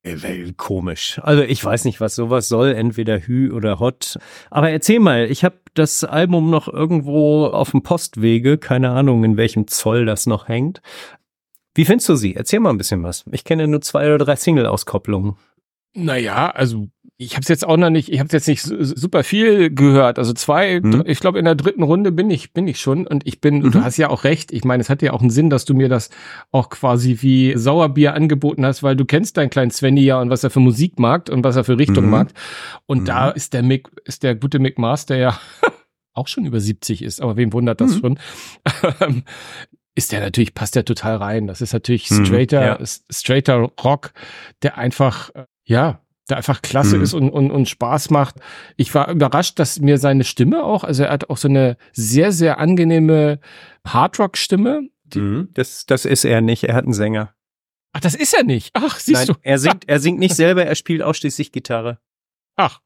Äh, 0.03 0.53
komisch. 0.57 1.20
Also 1.22 1.42
ich 1.42 1.64
weiß 1.64 1.85
nicht, 1.85 2.01
was 2.01 2.16
sowas 2.16 2.48
soll, 2.48 2.72
entweder 2.72 3.20
Hü 3.20 3.53
oder 3.53 3.79
Hot. 3.79 4.18
Aber 4.51 4.70
erzähl 4.70 4.98
mal, 4.98 5.31
ich 5.31 5.44
habe 5.44 5.57
das 5.75 6.03
Album 6.03 6.51
noch 6.51 6.66
irgendwo 6.66 7.46
auf 7.46 7.70
dem 7.70 7.83
Postwege, 7.83 8.59
keine 8.59 8.90
Ahnung, 8.90 9.22
in 9.22 9.37
welchem 9.37 9.68
Zoll 9.68 10.05
das 10.05 10.27
noch 10.27 10.48
hängt. 10.48 10.83
Wie 11.75 11.85
findest 11.85 12.09
du 12.09 12.17
sie? 12.17 12.37
Erzähl 12.37 12.61
mal 12.61 12.71
ein 12.71 12.79
bisschen 12.79 13.03
was. 13.03 13.25
Ich 13.33 13.45
kenne 13.45 13.67
nur 13.67 13.81
zwei 13.81 14.07
oder 14.07 14.19
drei 14.19 14.37
Single-Auskopplungen. 14.37 15.37
Naja, 15.95 16.51
also 16.51 16.89
ich 17.19 17.33
habe 17.35 17.43
es 17.43 17.49
jetzt 17.49 17.67
auch 17.67 17.77
noch 17.77 17.91
nicht, 17.91 18.11
ich 18.11 18.19
habe 18.19 18.29
jetzt 18.33 18.49
nicht 18.49 18.63
super 18.63 19.23
viel 19.23 19.73
gehört. 19.73 20.19
Also 20.19 20.33
zwei, 20.33 20.81
mhm. 20.81 21.05
ich 21.07 21.21
glaube 21.21 21.39
in 21.39 21.45
der 21.45 21.55
dritten 21.55 21.83
Runde 21.83 22.11
bin 22.13 22.31
ich 22.31 22.53
bin 22.53 22.67
ich 22.67 22.81
schon 22.81 23.07
und 23.07 23.27
ich 23.27 23.41
bin. 23.41 23.59
Mhm. 23.59 23.71
Du 23.71 23.83
hast 23.83 23.97
ja 23.97 24.09
auch 24.09 24.25
recht. 24.25 24.53
Ich 24.53 24.65
meine, 24.65 24.81
es 24.81 24.91
hat 24.91 25.03
ja 25.03 25.13
auch 25.13 25.21
einen 25.21 25.31
Sinn, 25.31 25.51
dass 25.51 25.65
du 25.65 25.75
mir 25.75 25.89
das 25.89 26.11
auch 26.51 26.71
quasi 26.71 27.19
wie 27.21 27.57
Sauerbier 27.57 28.15
angeboten 28.15 28.65
hast, 28.65 28.83
weil 28.83 28.97
du 28.97 29.05
kennst 29.05 29.37
deinen 29.37 29.51
kleinen 29.51 29.71
Svenny 29.71 30.03
ja 30.03 30.21
und 30.21 30.31
was 30.31 30.45
er 30.45 30.51
für 30.51 30.61
Musik 30.61 30.99
mag 30.99 31.29
und 31.29 31.45
was 31.45 31.57
er 31.57 31.65
für 31.65 31.79
Richtung 31.79 32.07
mhm. 32.07 32.11
mag. 32.11 32.33
Und 32.87 33.09
da 33.09 33.31
mhm. 33.31 33.37
ist 33.37 33.53
der 33.53 33.63
Mick, 33.63 33.89
ist 34.05 34.23
der 34.23 34.35
gute 34.35 34.59
Mick 34.59 34.79
Master 34.79 35.17
ja 35.17 35.39
auch 36.15 36.29
schon 36.29 36.45
über 36.45 36.61
70 36.61 37.03
ist. 37.03 37.21
Aber 37.21 37.37
wem 37.37 37.53
wundert 37.53 37.81
das 37.81 37.97
mhm. 37.97 38.01
schon? 38.01 38.19
Ist 39.94 40.12
der 40.12 40.20
natürlich, 40.20 40.55
passt 40.55 40.74
der 40.74 40.85
total 40.85 41.16
rein. 41.16 41.46
Das 41.46 41.61
ist 41.61 41.72
natürlich 41.72 42.11
mhm, 42.11 42.24
straighter, 42.24 42.81
ja. 42.81 42.87
straighter 43.11 43.70
Rock, 43.85 44.12
der 44.62 44.78
einfach, 44.78 45.31
äh, 45.35 45.44
ja, 45.64 46.00
der 46.31 46.38
einfach 46.38 46.62
klasse 46.62 46.96
mhm. 46.96 47.02
ist 47.02 47.14
und, 47.14 47.31
und, 47.31 47.50
und 47.50 47.68
Spaß 47.68 48.11
macht. 48.11 48.37
Ich 48.76 48.94
war 48.94 49.11
überrascht, 49.11 49.59
dass 49.59 49.81
mir 49.81 49.98
seine 49.98 50.24
Stimme 50.24 50.64
auch, 50.64 50.85
also 50.85 51.02
er 51.02 51.11
hat 51.11 51.28
auch 51.28 51.37
so 51.37 51.48
eine 51.48 51.76
sehr, 51.92 52.33
sehr 52.33 52.59
angenehme 52.59 53.38
Hardrock-Stimme. 53.87 54.88
Mhm. 55.14 55.50
Das, 55.52 55.85
das 55.85 56.07
ist 56.07 56.24
er 56.24 56.40
nicht, 56.40 56.64
er 56.64 56.74
hat 56.74 56.85
einen 56.85 56.94
Sänger. 56.94 57.35
Ach, 57.92 58.00
das 58.00 58.14
ist 58.14 58.33
er 58.33 58.44
nicht. 58.44 58.70
Ach, 58.72 58.98
siehst 58.98 59.26
Nein, 59.26 59.26
du. 59.26 59.35
Er 59.42 59.59
singt, 59.59 59.85
er 59.88 60.00
singt 60.00 60.18
nicht 60.18 60.35
selber, 60.35 60.64
er 60.64 60.74
spielt 60.74 61.02
ausschließlich 61.02 61.52
Gitarre. 61.52 61.98
Ach, 62.57 62.81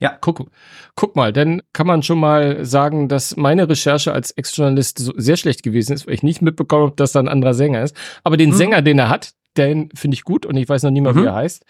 ja, 0.00 0.16
guck, 0.20 0.50
guck 0.94 1.16
mal, 1.16 1.32
dann 1.32 1.60
kann 1.72 1.86
man 1.86 2.02
schon 2.02 2.20
mal 2.20 2.64
sagen, 2.64 3.08
dass 3.08 3.36
meine 3.36 3.68
Recherche 3.68 4.12
als 4.12 4.30
Ex-Journalist 4.30 4.98
so 4.98 5.12
sehr 5.16 5.36
schlecht 5.36 5.62
gewesen 5.62 5.92
ist, 5.92 6.06
weil 6.06 6.14
ich 6.14 6.22
nicht 6.22 6.40
mitbekommen 6.40 6.86
habe, 6.86 6.96
dass 6.96 7.12
da 7.12 7.20
ein 7.20 7.28
anderer 7.28 7.54
Sänger 7.54 7.82
ist. 7.82 7.96
Aber 8.22 8.36
den 8.36 8.50
mhm. 8.50 8.54
Sänger, 8.54 8.82
den 8.82 8.98
er 8.98 9.08
hat, 9.08 9.32
den 9.56 9.88
finde 9.94 10.14
ich 10.14 10.22
gut 10.22 10.46
und 10.46 10.56
ich 10.56 10.68
weiß 10.68 10.84
noch 10.84 10.92
nie 10.92 11.00
mal, 11.00 11.12
mhm. 11.12 11.22
wie 11.22 11.26
er 11.26 11.34
heißt. 11.34 11.64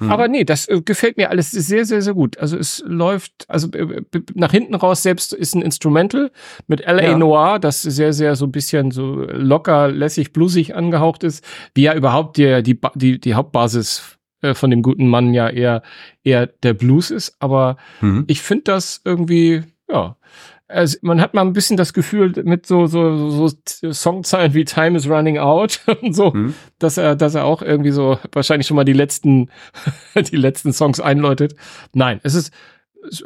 Mhm. 0.00 0.10
Aber 0.10 0.26
nee, 0.26 0.44
das 0.44 0.68
äh, 0.68 0.82
gefällt 0.84 1.16
mir 1.16 1.30
alles 1.30 1.52
sehr, 1.52 1.84
sehr, 1.84 2.02
sehr 2.02 2.14
gut. 2.14 2.36
Also 2.38 2.58
es 2.58 2.82
läuft, 2.84 3.44
also 3.46 3.70
äh, 3.70 4.02
nach 4.34 4.50
hinten 4.50 4.74
raus 4.74 5.04
selbst 5.04 5.32
ist 5.32 5.54
ein 5.54 5.62
Instrumental 5.62 6.32
mit 6.66 6.80
L.A. 6.80 7.02
Ja. 7.02 7.16
Noir, 7.16 7.60
das 7.60 7.82
sehr, 7.82 8.12
sehr 8.12 8.34
so 8.34 8.46
ein 8.46 8.52
bisschen 8.52 8.90
so 8.90 9.22
locker, 9.22 9.88
lässig, 9.88 10.32
bluesig 10.32 10.74
angehaucht 10.74 11.22
ist, 11.22 11.44
wie 11.74 11.82
ja 11.82 11.94
überhaupt 11.94 12.38
die, 12.38 12.62
die, 12.64 12.80
die, 12.96 13.20
die 13.20 13.34
Hauptbasis 13.34 14.17
äh, 14.42 14.54
von 14.54 14.70
dem 14.70 14.82
guten 14.82 15.08
Mann 15.08 15.34
ja 15.34 15.48
eher, 15.48 15.82
eher 16.22 16.46
der 16.46 16.74
Blues 16.74 17.10
ist. 17.10 17.36
Aber 17.40 17.76
mhm. 18.00 18.24
ich 18.26 18.42
finde 18.42 18.64
das 18.64 19.00
irgendwie, 19.04 19.62
ja, 19.90 20.16
also 20.68 20.98
man 21.00 21.20
hat 21.20 21.32
mal 21.32 21.40
ein 21.40 21.54
bisschen 21.54 21.78
das 21.78 21.94
Gefühl 21.94 22.32
mit 22.44 22.66
so 22.66 22.86
so 22.86 23.30
so 23.30 23.90
Songzeilen 23.90 24.52
wie 24.52 24.66
Time 24.66 24.96
is 24.96 25.08
Running 25.08 25.38
Out 25.38 25.80
und 26.02 26.12
so, 26.12 26.32
mhm. 26.32 26.54
dass 26.78 26.98
er 26.98 27.16
dass 27.16 27.34
er 27.34 27.46
auch 27.46 27.62
irgendwie 27.62 27.90
so 27.90 28.18
wahrscheinlich 28.32 28.66
schon 28.66 28.76
mal 28.76 28.84
die 28.84 28.92
letzten 28.92 29.48
die 30.30 30.36
letzten 30.36 30.72
Songs 30.72 31.00
einläutet. 31.00 31.56
Nein, 31.94 32.20
es 32.22 32.34
ist 32.34 32.52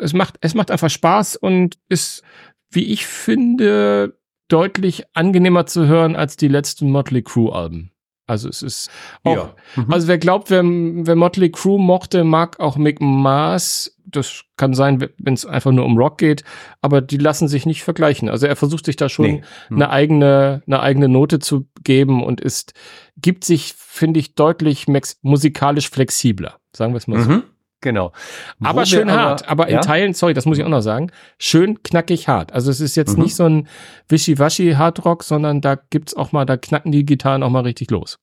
es 0.00 0.12
macht 0.12 0.36
es 0.40 0.54
macht 0.54 0.70
einfach 0.70 0.90
Spaß 0.90 1.36
und 1.36 1.78
ist 1.88 2.22
wie 2.70 2.92
ich 2.92 3.06
finde 3.06 4.16
deutlich 4.48 5.04
angenehmer 5.12 5.66
zu 5.66 5.86
hören 5.86 6.14
als 6.14 6.36
die 6.36 6.48
letzten 6.48 6.90
Motley 6.90 7.22
Crue 7.22 7.52
Alben. 7.52 7.90
Also 8.32 8.48
es 8.48 8.62
ist 8.62 8.90
auch, 9.24 9.36
ja. 9.36 9.54
mhm. 9.76 9.92
also 9.92 10.08
wer 10.08 10.16
glaubt, 10.16 10.48
wer, 10.48 10.62
wer 10.64 11.16
Motley 11.16 11.50
Crue 11.50 11.78
mochte, 11.78 12.24
mag 12.24 12.58
auch 12.60 12.76
Mick 12.76 13.00
Mars. 13.00 13.94
Das 14.06 14.44
kann 14.56 14.72
sein, 14.72 15.06
wenn 15.18 15.34
es 15.34 15.44
einfach 15.44 15.70
nur 15.70 15.84
um 15.84 15.98
Rock 15.98 16.18
geht, 16.18 16.44
aber 16.80 17.02
die 17.02 17.18
lassen 17.18 17.46
sich 17.46 17.66
nicht 17.66 17.82
vergleichen. 17.82 18.30
Also 18.30 18.46
er 18.46 18.56
versucht 18.56 18.86
sich 18.86 18.96
da 18.96 19.10
schon 19.10 19.26
nee. 19.26 19.42
mhm. 19.68 19.76
eine 19.76 19.90
eigene, 19.90 20.62
eine 20.66 20.80
eigene 20.80 21.08
Note 21.08 21.40
zu 21.40 21.68
geben 21.84 22.24
und 22.24 22.40
ist, 22.40 22.72
gibt 23.18 23.44
sich, 23.44 23.74
finde 23.76 24.18
ich, 24.18 24.34
deutlich 24.34 24.86
musikalisch 25.20 25.90
flexibler. 25.90 26.56
Sagen 26.74 26.94
wir 26.94 26.98
es 26.98 27.06
mal 27.06 27.20
so. 27.20 27.30
Mhm. 27.30 27.42
Genau. 27.82 28.12
Wo 28.58 28.68
aber 28.68 28.86
schön 28.86 29.10
aber, 29.10 29.20
hart. 29.20 29.48
Aber 29.48 29.68
ja? 29.68 29.76
in 29.76 29.82
Teilen, 29.82 30.14
sorry, 30.14 30.32
das 30.32 30.46
muss 30.46 30.56
ich 30.56 30.64
auch 30.64 30.70
noch 30.70 30.80
sagen, 30.80 31.10
schön 31.38 31.82
knackig 31.82 32.28
hart. 32.28 32.52
Also 32.52 32.70
es 32.70 32.80
ist 32.80 32.96
jetzt 32.96 33.18
mhm. 33.18 33.24
nicht 33.24 33.36
so 33.36 33.44
ein 33.44 33.68
Wischiwaschi-Hardrock, 34.08 35.22
sondern 35.22 35.60
da 35.60 35.74
gibt's 35.74 36.14
auch 36.14 36.32
mal, 36.32 36.46
da 36.46 36.56
knacken 36.56 36.92
die 36.92 37.04
Gitarren 37.04 37.42
auch 37.42 37.50
mal 37.50 37.64
richtig 37.64 37.90
los. 37.90 38.18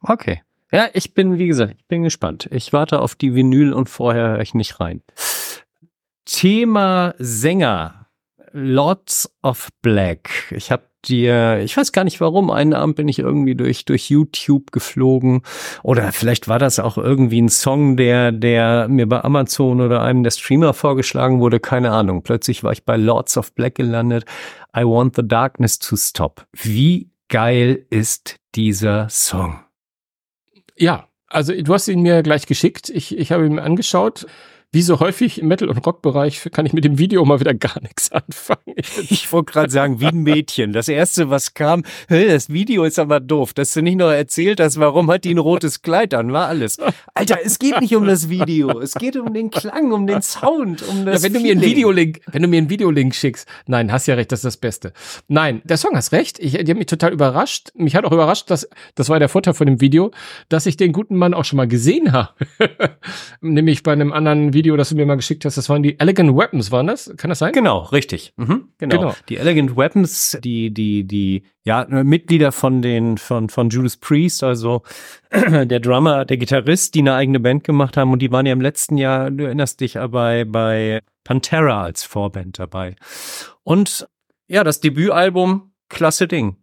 Okay. 0.00 0.42
Ja, 0.72 0.88
ich 0.94 1.14
bin, 1.14 1.38
wie 1.38 1.46
gesagt, 1.46 1.74
ich 1.78 1.86
bin 1.86 2.02
gespannt. 2.02 2.48
Ich 2.50 2.72
warte 2.72 3.00
auf 3.00 3.14
die 3.14 3.34
Vinyl 3.34 3.74
und 3.74 3.90
vorher 3.90 4.30
höre 4.30 4.40
ich 4.40 4.54
nicht 4.54 4.80
rein. 4.80 5.02
Thema 6.24 7.14
Sänger. 7.18 8.06
Lots 8.52 9.34
of 9.42 9.68
Black. 9.82 10.30
Ich 10.50 10.70
habe 10.70 10.84
dir, 11.08 11.60
ich 11.62 11.76
weiß 11.76 11.92
gar 11.92 12.04
nicht 12.04 12.20
warum, 12.20 12.50
einen 12.50 12.74
Abend 12.74 12.96
bin 12.96 13.08
ich 13.08 13.18
irgendwie 13.18 13.54
durch, 13.54 13.84
durch 13.84 14.10
YouTube 14.10 14.72
geflogen. 14.72 15.42
Oder 15.82 16.12
vielleicht 16.12 16.48
war 16.48 16.58
das 16.58 16.78
auch 16.78 16.98
irgendwie 16.98 17.40
ein 17.40 17.48
Song, 17.48 17.96
der, 17.96 18.32
der 18.32 18.88
mir 18.88 19.08
bei 19.08 19.22
Amazon 19.22 19.80
oder 19.80 20.02
einem 20.02 20.22
der 20.22 20.30
Streamer 20.30 20.74
vorgeschlagen 20.74 21.40
wurde. 21.40 21.60
Keine 21.60 21.90
Ahnung. 21.90 22.22
Plötzlich 22.22 22.64
war 22.64 22.72
ich 22.72 22.84
bei 22.84 22.96
Lords 22.96 23.36
of 23.36 23.54
Black 23.54 23.74
gelandet. 23.74 24.24
I 24.76 24.84
want 24.84 25.16
the 25.16 25.26
darkness 25.26 25.78
to 25.78 25.96
stop. 25.96 26.46
Wie 26.52 27.10
geil 27.28 27.84
ist 27.90 28.36
dieser 28.54 29.08
Song? 29.08 29.60
Ja, 30.76 31.08
also 31.26 31.52
du 31.54 31.74
hast 31.74 31.88
ihn 31.88 32.02
mir 32.02 32.22
gleich 32.22 32.46
geschickt. 32.46 32.90
Ich, 32.90 33.16
ich 33.16 33.32
habe 33.32 33.46
ihn 33.46 33.54
mir 33.54 33.62
angeschaut 33.62 34.26
wie 34.72 34.80
so 34.80 35.00
häufig 35.00 35.38
im 35.38 35.48
Metal- 35.48 35.68
und 35.68 35.86
Rock-Bereich 35.86 36.48
kann 36.50 36.64
ich 36.64 36.72
mit 36.72 36.84
dem 36.84 36.96
Video 36.96 37.22
mal 37.26 37.40
wieder 37.40 37.52
gar 37.52 37.78
nichts 37.82 38.10
anfangen. 38.10 38.74
Ich 39.10 39.30
wollte 39.30 39.52
gerade 39.52 39.70
sagen, 39.70 40.00
wie 40.00 40.06
ein 40.06 40.22
Mädchen. 40.22 40.72
Das 40.72 40.88
erste, 40.88 41.28
was 41.28 41.52
kam, 41.52 41.84
das 42.08 42.48
Video 42.48 42.84
ist 42.84 42.98
aber 42.98 43.20
doof, 43.20 43.52
dass 43.52 43.74
du 43.74 43.82
nicht 43.82 43.98
noch 43.98 44.10
erzählt 44.10 44.60
hast, 44.60 44.80
warum 44.80 45.10
hat 45.10 45.24
die 45.24 45.34
ein 45.34 45.38
rotes 45.38 45.82
Kleid 45.82 46.14
an, 46.14 46.32
war 46.32 46.48
alles. 46.48 46.78
Alter, 47.12 47.38
es 47.44 47.58
geht 47.58 47.80
nicht 47.82 47.94
um 47.94 48.06
das 48.06 48.30
Video, 48.30 48.80
es 48.80 48.94
geht 48.94 49.16
um 49.16 49.34
den 49.34 49.50
Klang, 49.50 49.92
um 49.92 50.06
den 50.06 50.22
Sound, 50.22 50.82
um 50.88 51.04
das. 51.04 51.22
Ja, 51.22 51.26
wenn 51.26 51.34
du 51.34 51.40
mir 51.40 51.52
einen 51.52 51.60
Videolink, 51.60 52.20
wenn 52.30 52.40
du 52.40 52.48
mir 52.48 52.56
einen 52.56 52.70
Videolink 52.70 53.14
schickst, 53.14 53.46
nein, 53.66 53.92
hast 53.92 54.06
ja 54.06 54.14
recht, 54.14 54.32
das 54.32 54.40
ist 54.40 54.44
das 54.44 54.56
Beste. 54.56 54.94
Nein, 55.28 55.60
der 55.64 55.76
Song 55.76 55.94
hast 55.94 56.12
recht. 56.12 56.38
Ich, 56.38 56.52
die 56.52 56.70
hat 56.70 56.78
mich 56.78 56.86
total 56.86 57.12
überrascht. 57.12 57.72
Mich 57.74 57.94
hat 57.94 58.06
auch 58.06 58.12
überrascht, 58.12 58.50
dass 58.50 58.66
das 58.94 59.10
war 59.10 59.18
der 59.18 59.28
Vorteil 59.28 59.52
von 59.52 59.66
dem 59.66 59.82
Video, 59.82 60.12
dass 60.48 60.64
ich 60.64 60.78
den 60.78 60.92
guten 60.92 61.16
Mann 61.16 61.34
auch 61.34 61.44
schon 61.44 61.58
mal 61.58 61.68
gesehen 61.68 62.12
habe, 62.12 62.30
nämlich 63.42 63.82
bei 63.82 63.92
einem 63.92 64.12
anderen 64.12 64.54
Video 64.54 64.61
Video, 64.62 64.76
das 64.76 64.90
du 64.90 64.94
mir 64.94 65.06
mal 65.06 65.16
geschickt 65.16 65.44
hast, 65.44 65.56
das 65.56 65.68
waren 65.68 65.82
die 65.82 65.98
Elegant 65.98 66.36
Weapons, 66.36 66.70
waren 66.70 66.86
das? 66.86 67.12
Kann 67.16 67.30
das 67.30 67.40
sein? 67.40 67.52
Genau, 67.52 67.78
richtig. 67.78 68.32
Mhm, 68.36 68.68
genau. 68.78 68.96
genau. 68.96 69.14
Die 69.28 69.36
Elegant 69.36 69.76
Weapons, 69.76 70.38
die, 70.44 70.72
die, 70.72 71.02
die, 71.02 71.42
ja, 71.64 71.84
Mitglieder 71.88 72.52
von 72.52 72.80
den, 72.80 73.18
von, 73.18 73.48
von 73.48 73.70
Judas 73.70 73.96
Priest, 73.96 74.44
also 74.44 74.82
der 75.32 75.80
Drummer, 75.80 76.24
der 76.24 76.36
Gitarrist, 76.36 76.94
die 76.94 77.00
eine 77.00 77.14
eigene 77.14 77.40
Band 77.40 77.64
gemacht 77.64 77.96
haben 77.96 78.12
und 78.12 78.20
die 78.20 78.30
waren 78.30 78.46
ja 78.46 78.52
im 78.52 78.60
letzten 78.60 78.98
Jahr, 78.98 79.32
du 79.32 79.46
erinnerst 79.46 79.80
dich, 79.80 79.94
bei, 79.94 80.44
bei 80.44 81.00
Pantera 81.24 81.82
als 81.82 82.04
Vorband 82.04 82.60
dabei. 82.60 82.94
Und 83.64 84.06
ja, 84.46 84.62
das 84.62 84.78
Debütalbum, 84.78 85.72
klasse 85.88 86.28
Ding. 86.28 86.61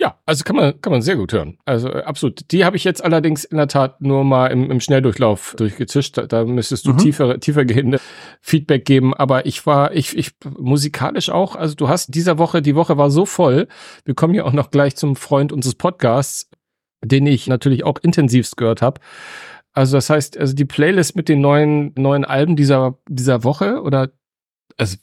Ja, 0.00 0.16
also 0.26 0.44
kann 0.44 0.54
man, 0.54 0.80
kann 0.80 0.92
man 0.92 1.02
sehr 1.02 1.16
gut 1.16 1.32
hören. 1.32 1.58
Also 1.64 1.88
äh, 1.88 2.04
absolut. 2.04 2.52
Die 2.52 2.64
habe 2.64 2.76
ich 2.76 2.84
jetzt 2.84 3.02
allerdings 3.02 3.44
in 3.44 3.56
der 3.56 3.66
Tat 3.66 4.00
nur 4.00 4.22
mal 4.22 4.46
im, 4.46 4.70
im 4.70 4.78
Schnelldurchlauf 4.80 5.56
durchgezischt. 5.58 6.16
Da, 6.16 6.26
da 6.26 6.44
müsstest 6.44 6.86
du 6.86 6.92
mhm. 6.92 6.98
tiefer, 6.98 7.40
tiefer 7.40 7.64
gehende 7.64 7.98
Feedback 8.40 8.84
geben. 8.84 9.12
Aber 9.12 9.46
ich 9.46 9.66
war, 9.66 9.92
ich, 9.92 10.16
ich 10.16 10.30
musikalisch 10.56 11.30
auch, 11.30 11.56
also 11.56 11.74
du 11.74 11.88
hast 11.88 12.14
dieser 12.14 12.38
Woche, 12.38 12.62
die 12.62 12.76
Woche 12.76 12.96
war 12.96 13.10
so 13.10 13.26
voll. 13.26 13.66
Wir 14.04 14.14
kommen 14.14 14.34
ja 14.34 14.44
auch 14.44 14.52
noch 14.52 14.70
gleich 14.70 14.94
zum 14.94 15.16
Freund 15.16 15.50
unseres 15.50 15.74
Podcasts, 15.74 16.48
den 17.04 17.26
ich 17.26 17.48
natürlich 17.48 17.82
auch 17.82 17.98
intensivst 18.00 18.56
gehört 18.56 18.82
habe. 18.82 19.00
Also 19.72 19.96
das 19.96 20.10
heißt, 20.10 20.38
also 20.38 20.54
die 20.54 20.64
Playlist 20.64 21.16
mit 21.16 21.28
den 21.28 21.40
neuen, 21.40 21.92
neuen 21.96 22.24
Alben 22.24 22.54
dieser, 22.54 22.98
dieser 23.08 23.42
Woche 23.42 23.82
oder 23.82 24.10
also 24.76 24.96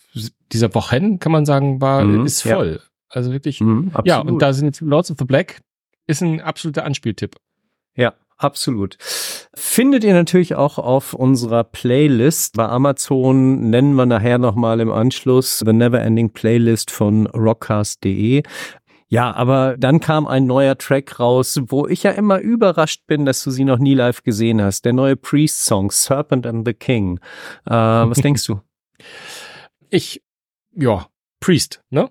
dieser 0.53 0.73
Wochen, 0.73 1.19
kann 1.19 1.33
man 1.33 1.45
sagen, 1.45 1.81
war, 1.81 2.05
mhm, 2.05 2.25
ist 2.25 2.43
voll. 2.43 2.79
Ja. 2.81 2.94
Also 3.15 3.31
wirklich. 3.31 3.61
Mhm, 3.61 3.91
ja, 4.03 4.19
und 4.19 4.41
da 4.41 4.51
sind 4.51 4.81
Lords 4.81 5.09
of 5.09 5.17
the 5.17 5.25
Black 5.25 5.61
ist 6.07 6.21
ein 6.21 6.41
absoluter 6.41 6.85
Anspieltipp. 6.85 7.35
Ja, 7.95 8.13
absolut. 8.37 8.97
Findet 9.55 10.03
ihr 10.03 10.13
natürlich 10.13 10.55
auch 10.55 10.77
auf 10.77 11.13
unserer 11.13 11.63
Playlist. 11.63 12.57
Bei 12.57 12.67
Amazon 12.67 13.69
nennen 13.69 13.95
wir 13.95 14.05
nachher 14.05 14.37
nochmal 14.37 14.81
im 14.81 14.91
Anschluss 14.91 15.59
The 15.59 15.73
Neverending 15.73 16.31
Playlist 16.31 16.91
von 16.91 17.27
rockcast.de. 17.27 18.43
Ja, 19.07 19.33
aber 19.33 19.77
dann 19.77 19.99
kam 19.99 20.27
ein 20.27 20.45
neuer 20.45 20.77
Track 20.77 21.19
raus, 21.19 21.59
wo 21.67 21.87
ich 21.87 22.03
ja 22.03 22.11
immer 22.11 22.39
überrascht 22.39 23.07
bin, 23.07 23.25
dass 23.25 23.43
du 23.43 23.51
sie 23.51 23.63
noch 23.63 23.77
nie 23.77 23.93
live 23.93 24.23
gesehen 24.23 24.61
hast. 24.61 24.83
Der 24.83 24.93
neue 24.93 25.15
Priest-Song, 25.15 25.89
Serpent 25.91 26.45
and 26.45 26.67
the 26.67 26.73
King. 26.73 27.19
Äh, 27.65 27.71
was 27.71 28.17
denkst 28.21 28.45
du? 28.45 28.59
Ich, 29.89 30.21
ja, 30.75 31.07
Priest, 31.39 31.81
ne? 31.91 32.09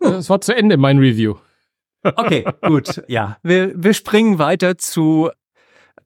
Das 0.00 0.30
war 0.30 0.40
zu 0.40 0.54
Ende 0.54 0.76
mein 0.76 0.98
Review. 0.98 1.36
Okay, 2.02 2.44
gut. 2.62 3.02
Ja, 3.08 3.38
wir, 3.42 3.72
wir 3.74 3.94
springen 3.94 4.38
weiter 4.38 4.78
zu. 4.78 5.30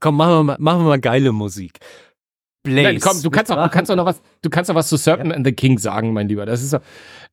Komm, 0.01 0.17
machen 0.17 0.31
wir 0.31 0.43
mal, 0.45 0.57
machen 0.59 0.81
wir 0.83 0.89
mal 0.89 1.01
geile 1.01 1.33
Musik. 1.33 1.79
Blaze. 2.63 2.83
Nein, 2.83 3.01
komm, 3.01 3.23
du 3.23 3.31
kannst 3.31 3.51
auch, 3.51 3.63
du 3.63 3.71
kannst 3.71 3.91
auch 3.91 3.97
noch 3.97 4.05
was, 4.05 4.21
du 4.43 4.51
kannst 4.51 4.71
auch 4.71 4.75
was 4.75 4.89
zu 4.89 4.97
Serpent 4.97 5.31
ja. 5.31 5.37
and 5.37 5.47
the 5.47 5.53
King 5.53 5.79
sagen, 5.79 6.13
mein 6.13 6.29
Lieber. 6.29 6.45
Das 6.45 6.63
ist, 6.63 6.77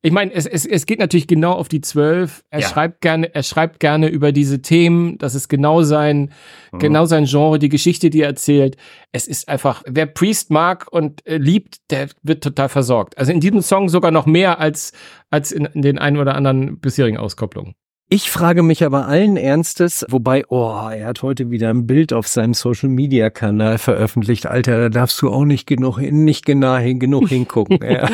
ich 0.00 0.12
meine, 0.12 0.32
es, 0.32 0.46
es, 0.46 0.64
es 0.64 0.86
geht 0.86 1.00
natürlich 1.00 1.26
genau 1.26 1.52
auf 1.52 1.68
die 1.68 1.82
zwölf. 1.82 2.44
Er 2.50 2.60
ja. 2.60 2.68
schreibt 2.68 3.02
gerne, 3.02 3.34
er 3.34 3.42
schreibt 3.42 3.78
gerne 3.78 4.08
über 4.08 4.32
diese 4.32 4.62
Themen. 4.62 5.18
Das 5.18 5.34
ist 5.34 5.48
genau 5.48 5.82
sein, 5.82 6.32
mhm. 6.72 6.78
genau 6.78 7.04
sein 7.04 7.26
Genre, 7.26 7.58
die 7.58 7.68
Geschichte, 7.68 8.08
die 8.08 8.22
er 8.22 8.28
erzählt. 8.28 8.76
Es 9.12 9.26
ist 9.26 9.48
einfach, 9.48 9.82
wer 9.86 10.06
Priest 10.06 10.50
mag 10.50 10.86
und 10.90 11.26
äh, 11.26 11.36
liebt, 11.36 11.90
der 11.90 12.08
wird 12.22 12.42
total 12.42 12.70
versorgt. 12.70 13.18
Also 13.18 13.30
in 13.30 13.40
diesem 13.40 13.60
Song 13.60 13.90
sogar 13.90 14.10
noch 14.10 14.24
mehr 14.24 14.60
als, 14.60 14.92
als 15.30 15.52
in, 15.52 15.66
in 15.66 15.82
den 15.82 15.98
einen 15.98 16.16
oder 16.16 16.34
anderen 16.36 16.80
bisherigen 16.80 17.18
Auskopplungen. 17.18 17.74
Ich 18.10 18.30
frage 18.30 18.62
mich 18.62 18.84
aber 18.84 19.06
allen 19.06 19.36
Ernstes, 19.36 20.06
wobei, 20.08 20.46
oh, 20.48 20.88
er 20.88 21.08
hat 21.08 21.20
heute 21.20 21.50
wieder 21.50 21.68
ein 21.68 21.86
Bild 21.86 22.14
auf 22.14 22.26
seinem 22.26 22.54
Social 22.54 22.88
Media 22.88 23.28
Kanal 23.28 23.76
veröffentlicht. 23.76 24.46
Alter, 24.46 24.80
da 24.80 24.88
darfst 24.88 25.20
du 25.20 25.28
auch 25.28 25.44
nicht 25.44 25.66
genug, 25.66 25.98
nicht 25.98 26.46
genau 26.46 26.78
hin, 26.78 27.00
genug 27.00 27.28
hingucken. 27.28 27.82
er, 27.82 28.10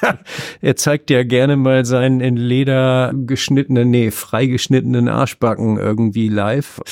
er 0.60 0.76
zeigt 0.76 1.08
ja 1.08 1.22
gerne 1.22 1.56
mal 1.56 1.86
seinen 1.86 2.20
in 2.20 2.36
Leder 2.36 3.14
geschnittenen, 3.14 3.90
nee, 3.90 4.10
freigeschnittenen 4.10 5.08
Arschbacken 5.08 5.78
irgendwie 5.78 6.28
live. 6.28 6.82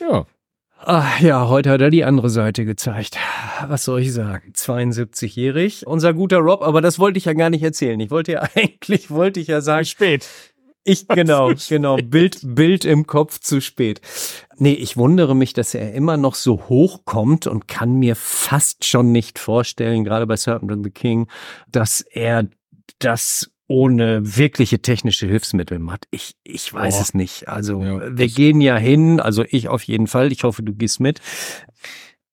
Ja. 0.00 0.26
Ach, 0.82 1.20
ja, 1.20 1.48
heute 1.48 1.70
hat 1.70 1.80
er 1.80 1.90
die 1.90 2.04
andere 2.04 2.30
Seite 2.30 2.64
gezeigt. 2.64 3.18
Was 3.66 3.84
soll 3.84 4.00
ich 4.00 4.14
sagen? 4.14 4.52
72-jährig. 4.54 5.86
Unser 5.86 6.14
guter 6.14 6.38
Rob, 6.38 6.62
aber 6.62 6.80
das 6.80 6.98
wollte 6.98 7.18
ich 7.18 7.26
ja 7.26 7.34
gar 7.34 7.50
nicht 7.50 7.62
erzählen. 7.62 8.00
Ich 8.00 8.10
wollte 8.10 8.32
ja 8.32 8.48
eigentlich, 8.54 9.10
wollte 9.10 9.40
ich 9.40 9.48
ja 9.48 9.60
sagen. 9.60 9.84
Spät. 9.84 10.28
Ich, 10.90 11.06
genau, 11.08 11.52
genau. 11.68 11.96
Bild, 11.96 12.40
Bild 12.42 12.84
im 12.84 13.06
Kopf 13.06 13.38
zu 13.38 13.60
spät. 13.60 14.00
Nee, 14.56 14.72
ich 14.72 14.96
wundere 14.96 15.36
mich, 15.36 15.52
dass 15.52 15.74
er 15.74 15.94
immer 15.94 16.16
noch 16.16 16.34
so 16.34 16.68
hoch 16.68 17.04
kommt 17.04 17.46
und 17.46 17.68
kann 17.68 17.94
mir 17.94 18.16
fast 18.16 18.84
schon 18.84 19.12
nicht 19.12 19.38
vorstellen, 19.38 20.04
gerade 20.04 20.26
bei 20.26 20.36
Serpent 20.36 20.72
and 20.72 20.84
the 20.84 20.90
King, 20.90 21.28
dass 21.68 22.00
er 22.00 22.48
das 22.98 23.50
ohne 23.68 24.36
wirkliche 24.36 24.82
technische 24.82 25.28
Hilfsmittel 25.28 25.78
macht. 25.78 26.08
Ich, 26.10 26.34
ich 26.42 26.72
weiß 26.72 26.96
oh. 26.98 27.02
es 27.02 27.14
nicht. 27.14 27.48
Also 27.48 27.80
ja, 27.82 28.18
wir 28.18 28.26
gehen 28.26 28.60
ja 28.60 28.76
hin, 28.76 29.20
also 29.20 29.44
ich 29.48 29.68
auf 29.68 29.84
jeden 29.84 30.08
Fall. 30.08 30.32
Ich 30.32 30.42
hoffe, 30.42 30.64
du 30.64 30.74
gehst 30.74 30.98
mit. 30.98 31.20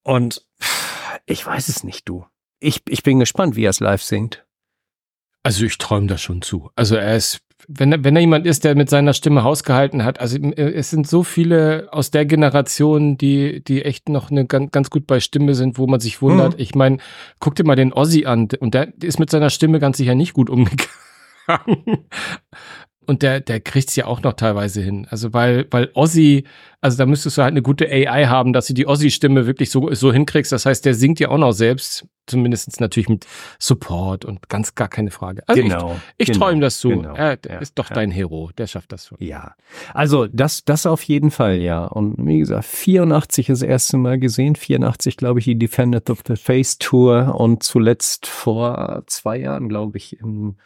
Und 0.01 0.43
ich 1.27 1.45
weiß 1.45 1.67
es 1.67 1.83
nicht, 1.83 2.09
du. 2.09 2.25
Ich, 2.59 2.81
ich 2.89 3.03
bin 3.03 3.19
gespannt, 3.19 3.55
wie 3.55 3.65
er 3.65 3.69
es 3.69 3.79
live 3.79 4.01
singt. 4.01 4.47
Also 5.43 5.63
ich 5.63 5.77
träume 5.77 6.07
da 6.07 6.17
schon 6.17 6.41
zu. 6.41 6.71
Also 6.75 6.95
er 6.95 7.15
ist 7.15 7.41
wenn, 7.67 8.03
wenn 8.03 8.15
er 8.15 8.21
jemand 8.21 8.45
ist, 8.47 8.63
der 8.63 8.75
mit 8.75 8.89
seiner 8.89 9.13
Stimme 9.13 9.43
hausgehalten 9.43 10.05
hat, 10.05 10.19
also 10.21 10.37
äh, 10.37 10.73
es 10.73 10.89
sind 10.89 11.07
so 11.07 11.23
viele 11.23 11.89
aus 11.91 12.11
der 12.11 12.25
Generation, 12.25 13.17
die, 13.17 13.63
die 13.63 13.83
echt 13.83 14.07
noch 14.07 14.31
eine 14.31 14.45
ganz, 14.45 14.71
ganz 14.71 14.89
gut 14.89 15.05
bei 15.05 15.19
Stimme 15.19 15.53
sind, 15.53 15.77
wo 15.77 15.85
man 15.85 15.99
sich 15.99 16.21
wundert. 16.21 16.53
Mhm. 16.53 16.59
Ich 16.59 16.75
meine, 16.75 16.97
guck 17.39 17.55
dir 17.55 17.65
mal 17.65 17.75
den 17.75 17.91
Ozzy 17.91 18.25
an 18.25 18.47
und 18.59 18.73
der 18.73 18.93
ist 19.03 19.19
mit 19.19 19.29
seiner 19.29 19.49
Stimme 19.49 19.79
ganz 19.79 19.97
sicher 19.97 20.15
nicht 20.15 20.33
gut 20.33 20.49
umgegangen. 20.49 20.87
Und 23.09 23.21
der, 23.21 23.39
der 23.39 23.61
kriegt's 23.61 23.95
ja 23.95 24.05
auch 24.05 24.21
noch 24.21 24.33
teilweise 24.33 24.81
hin. 24.81 25.07
Also 25.09 25.33
weil, 25.33 25.65
weil 25.71 25.89
Ozzy, 25.93 26.43
also 26.81 26.97
da 26.97 27.05
müsstest 27.05 27.37
du 27.37 27.41
halt 27.41 27.51
eine 27.51 27.61
gute 27.61 27.89
AI 27.89 28.25
haben, 28.27 28.53
dass 28.53 28.67
du 28.67 28.73
die 28.73 28.87
Ozzy-Stimme 28.87 29.47
wirklich 29.47 29.71
so, 29.71 29.93
so 29.93 30.13
hinkriegst. 30.13 30.51
Das 30.51 30.65
heißt, 30.65 30.85
der 30.85 30.93
singt 30.93 31.19
ja 31.19 31.29
auch 31.29 31.37
noch 31.37 31.51
selbst 31.51 32.07
zumindest 32.27 32.79
natürlich 32.79 33.09
mit 33.09 33.25
Support 33.57 34.25
und 34.25 34.49
ganz 34.49 34.75
gar 34.75 34.89
keine 34.89 35.11
Frage. 35.11 35.43
Also 35.47 35.61
genau. 35.61 35.95
Ich, 36.17 36.27
ich 36.27 36.33
genau, 36.33 36.45
träume 36.45 36.61
das 36.61 36.79
zu. 36.79 36.89
Genau, 36.89 37.15
er 37.15 37.39
ja, 37.47 37.57
ist 37.57 37.79
doch 37.79 37.89
ja. 37.89 37.95
dein 37.95 38.11
Hero, 38.11 38.51
der 38.57 38.67
schafft 38.67 38.91
das 38.91 39.07
schon. 39.07 39.17
Ja, 39.21 39.55
also 39.93 40.27
das, 40.27 40.63
das 40.65 40.85
auf 40.85 41.01
jeden 41.03 41.31
Fall, 41.31 41.57
ja. 41.57 41.85
Und 41.85 42.15
wie 42.17 42.39
gesagt, 42.39 42.65
84 42.65 43.47
das 43.47 43.61
erste 43.61 43.97
Mal 43.97 44.19
gesehen, 44.19 44.55
84 44.55 45.17
glaube 45.17 45.39
ich 45.39 45.45
die 45.45 45.57
Defenders 45.57 46.09
of 46.09 46.19
the 46.27 46.35
Face 46.35 46.77
Tour 46.77 47.35
und 47.37 47.63
zuletzt 47.63 48.27
vor 48.27 49.03
zwei 49.07 49.37
Jahren 49.37 49.69
glaube 49.69 49.97
ich 49.97 50.19
in, 50.19 50.57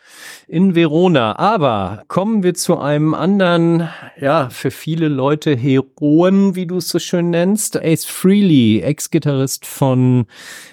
in 0.48 0.76
Verona. 0.76 1.38
Aber 1.38 2.04
kommen 2.08 2.44
wir 2.44 2.56
zu 2.56 2.80
einem 2.80 3.14
anderen, 3.14 3.88
ja, 4.20 4.50
für 4.50 4.72
viele 4.72 5.08
Leute 5.08 5.56
Heroen, 6.02 6.56
wie 6.56 6.66
du 6.66 6.78
es 6.78 6.90
so 6.90 6.98
schön 6.98 7.30
nennst. 7.30 7.78
Ace 7.78 8.06
Freely, 8.06 8.80
Ex-Gitarrist 8.80 9.68
von 9.68 10.26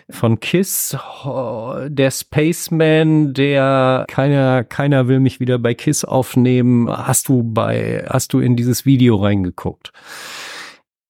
von 0.08 0.40
Kiss, 0.40 0.96
der 1.26 2.10
Spaceman, 2.10 3.34
der 3.34 4.06
keiner, 4.08 4.64
keiner 4.64 5.06
will 5.06 5.20
mich 5.20 5.38
wieder 5.38 5.58
bei 5.58 5.74
Kiss 5.74 6.04
aufnehmen. 6.04 6.88
Hast 6.88 7.28
du 7.28 7.42
bei, 7.42 8.06
hast 8.08 8.32
du 8.32 8.40
in 8.40 8.56
dieses 8.56 8.86
Video 8.86 9.16
reingeguckt? 9.16 9.92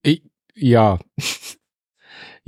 Ich, 0.02 0.22
ja. 0.54 0.98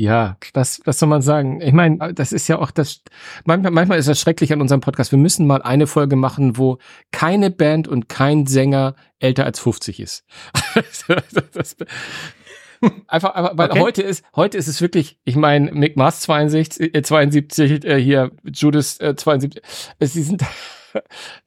Ja, 0.01 0.39
was, 0.55 0.81
was 0.87 0.99
soll 0.99 1.11
man 1.11 1.21
sagen? 1.21 1.61
Ich 1.61 1.75
meine, 1.75 2.15
das 2.15 2.33
ist 2.33 2.49
ja 2.49 2.59
auch 2.59 2.71
das, 2.71 3.03
manchmal, 3.45 3.71
manchmal 3.71 3.99
ist 3.99 4.09
das 4.09 4.19
schrecklich 4.19 4.51
an 4.51 4.63
unserem 4.63 4.81
Podcast. 4.81 5.13
Wir 5.13 5.19
müssen 5.19 5.47
mal 5.47 5.61
eine 5.61 5.87
Folge 5.87 6.17
machen, 6.17 6.57
wo 6.57 6.79
keine 7.13 7.51
Band 7.51 7.87
und 7.87 8.09
kein 8.09 8.47
Sänger 8.47 8.95
älter 9.19 9.45
als 9.45 9.61
50 9.61 10.01
ist. 10.01 10.25
das, 11.53 11.77
einfach, 13.09 13.35
einfach 13.35 13.59
weil 13.59 13.73
okay. 13.73 13.81
heute 13.81 14.01
ist, 14.01 14.25
heute 14.35 14.57
ist 14.57 14.69
es 14.69 14.81
wirklich, 14.81 15.19
ich 15.25 15.37
meine, 15.37 15.71
Mick 15.71 15.99
Mars 15.99 16.21
62, 16.21 16.95
äh, 16.95 17.03
72, 17.03 17.85
äh, 17.85 18.01
hier 18.01 18.31
Judas 18.43 18.99
äh, 19.01 19.15
72, 19.15 19.63
äh, 19.99 20.07
sie 20.07 20.23
sind 20.23 20.43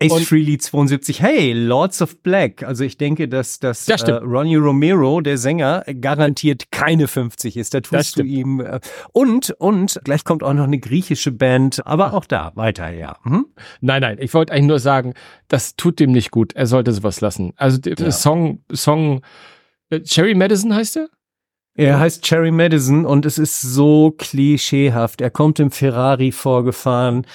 Ace 0.02 0.26
Frehley 0.26 0.58
72, 0.58 1.22
hey, 1.22 1.54
Lords 1.54 2.02
of 2.02 2.22
Black. 2.22 2.64
Also 2.64 2.84
ich 2.84 2.98
denke, 2.98 3.28
dass, 3.28 3.60
dass 3.60 3.88
äh, 3.88 4.12
Ronnie 4.12 4.56
Romero, 4.56 5.22
der 5.22 5.38
Sänger, 5.38 5.84
garantiert 6.00 6.72
keine 6.72 7.08
50 7.08 7.58
ist. 7.58 7.74
Da 7.74 7.82
tust 7.82 8.18
du 8.18 8.24
ihm. 8.24 8.60
Äh, 8.60 8.80
und, 9.12 9.52
und, 9.52 10.00
gleich 10.04 10.24
kommt 10.24 10.44
auch 10.44 10.54
noch 10.54 10.64
eine 10.64 10.80
griechische 10.80 11.32
Band, 11.32 11.86
aber 11.86 12.14
auch 12.14 12.26
da 12.26 12.52
weiter, 12.56 12.92
ja. 12.92 13.18
Hm? 13.24 13.48
Nein, 13.82 14.02
nein, 14.02 14.18
ich 14.20 14.34
wollte 14.34 14.54
eigentlich 14.54 14.68
nur 14.68 14.80
sagen, 14.80 15.14
das 15.48 15.76
tut 15.76 16.00
dem 16.00 16.12
nicht 16.12 16.32
gut. 16.32 16.54
Er 16.54 16.68
sollte 16.68 16.92
sowas 16.92 17.22
lassen. 17.22 17.54
Also 17.56 17.80
ja. 17.86 18.12
Song, 18.12 18.64
Song, 18.72 19.22
äh, 19.90 20.02
Cherry 20.02 20.36
Madison 20.36 20.74
heißt 20.74 20.98
er? 20.98 21.10
Er 21.76 22.00
heißt 22.00 22.24
Cherry 22.24 22.52
Madison 22.52 23.06
und 23.06 23.26
es 23.26 23.40
ist 23.40 23.60
so 23.62 24.12
klischeehaft. 24.12 25.22
Er 25.22 25.32
kommt 25.32 25.60
im 25.60 25.72
Ferrari 25.72 26.32
vorgefahren. 26.32 27.26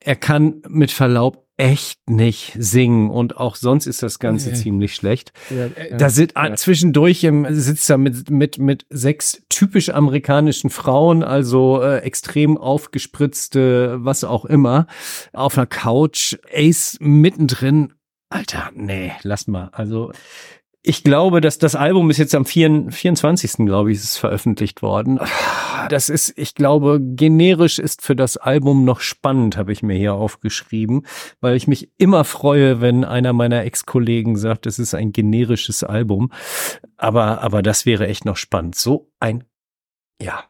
Er 0.00 0.16
kann 0.16 0.62
mit 0.68 0.90
Verlaub 0.90 1.45
echt 1.56 2.10
nicht 2.10 2.54
singen 2.58 3.10
und 3.10 3.38
auch 3.38 3.56
sonst 3.56 3.86
ist 3.86 4.02
das 4.02 4.18
Ganze 4.18 4.50
nee. 4.50 4.54
ziemlich 4.56 4.94
schlecht. 4.94 5.32
Ja, 5.50 5.66
äh, 5.66 5.96
da 5.96 6.10
sind 6.10 6.34
ja. 6.36 6.54
zwischendurch 6.54 7.24
im, 7.24 7.46
sitzt 7.50 7.88
er 7.88 7.98
mit, 7.98 8.30
mit, 8.30 8.58
mit 8.58 8.86
sechs 8.90 9.42
typisch 9.48 9.88
amerikanischen 9.88 10.68
Frauen, 10.68 11.22
also 11.22 11.82
äh, 11.82 11.98
extrem 11.98 12.58
aufgespritzte, 12.58 13.96
was 14.00 14.24
auch 14.24 14.44
immer, 14.44 14.86
auf 15.32 15.56
einer 15.56 15.66
Couch, 15.66 16.36
Ace 16.52 16.98
mittendrin. 17.00 17.94
Alter, 18.28 18.70
nee, 18.74 19.12
lass 19.22 19.46
mal. 19.46 19.70
Also 19.72 20.12
ich 20.86 21.02
glaube, 21.02 21.40
dass 21.40 21.58
das 21.58 21.74
Album 21.74 22.10
ist 22.10 22.18
jetzt 22.18 22.34
am 22.36 22.46
24. 22.46 23.66
glaube 23.66 23.90
ich, 23.90 23.98
ist 23.98 24.04
es 24.04 24.16
veröffentlicht 24.16 24.82
worden. 24.82 25.18
Das 25.88 26.08
ist, 26.08 26.32
ich 26.38 26.54
glaube, 26.54 27.00
generisch 27.00 27.80
ist 27.80 28.02
für 28.02 28.14
das 28.14 28.36
Album 28.36 28.84
noch 28.84 29.00
spannend, 29.00 29.56
habe 29.56 29.72
ich 29.72 29.82
mir 29.82 29.96
hier 29.96 30.14
aufgeschrieben, 30.14 31.04
weil 31.40 31.56
ich 31.56 31.66
mich 31.66 31.90
immer 31.98 32.24
freue, 32.24 32.80
wenn 32.80 33.04
einer 33.04 33.32
meiner 33.32 33.64
Ex-Kollegen 33.64 34.36
sagt, 34.36 34.66
es 34.66 34.78
ist 34.78 34.94
ein 34.94 35.10
generisches 35.10 35.82
Album. 35.82 36.30
Aber, 36.96 37.42
aber 37.42 37.62
das 37.62 37.84
wäre 37.84 38.06
echt 38.06 38.24
noch 38.24 38.36
spannend. 38.36 38.76
So 38.76 39.10
ein, 39.18 39.42
ja. 40.22 40.44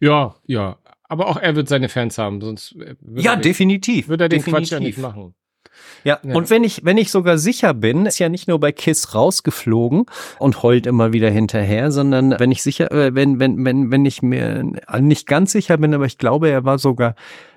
Ja, 0.00 0.36
ja. 0.46 0.78
Aber 1.02 1.26
auch 1.26 1.36
er 1.36 1.56
wird 1.56 1.68
seine 1.68 1.88
Fans 1.88 2.16
haben, 2.16 2.40
sonst. 2.40 2.76
Ja, 3.16 3.36
definitiv. 3.36 4.08
Würde 4.08 4.24
er 4.24 4.28
den 4.28 4.38
definitiv. 4.38 4.68
Quatsch 4.68 4.72
ja 4.72 4.80
nicht 4.80 4.98
machen. 4.98 5.34
Ja, 6.04 6.18
ja, 6.22 6.34
und 6.34 6.50
wenn 6.50 6.64
ich, 6.64 6.84
wenn 6.84 6.98
ich 6.98 7.10
sogar 7.10 7.38
sicher 7.38 7.74
bin, 7.74 8.06
ist 8.06 8.18
ja 8.18 8.28
nicht 8.28 8.48
nur 8.48 8.58
bei 8.58 8.72
Kiss 8.72 9.14
rausgeflogen 9.14 10.06
und 10.38 10.62
heult 10.62 10.86
immer 10.86 11.12
wieder 11.12 11.30
hinterher, 11.30 11.90
sondern 11.90 12.38
wenn 12.38 12.50
ich 12.50 12.62
sicher, 12.62 12.90
äh, 12.90 13.14
wenn, 13.14 13.38
wenn, 13.38 13.64
wenn, 13.64 13.90
wenn 13.90 14.04
ich 14.04 14.22
mir 14.22 14.64
nicht 14.98 15.26
ganz 15.26 15.52
sicher 15.52 15.76
bin, 15.78 15.94
aber 15.94 16.06
ich 16.06 16.18
glaube, 16.18 16.50
er 16.50 16.64
war 16.64 16.78
sogar 16.78 17.14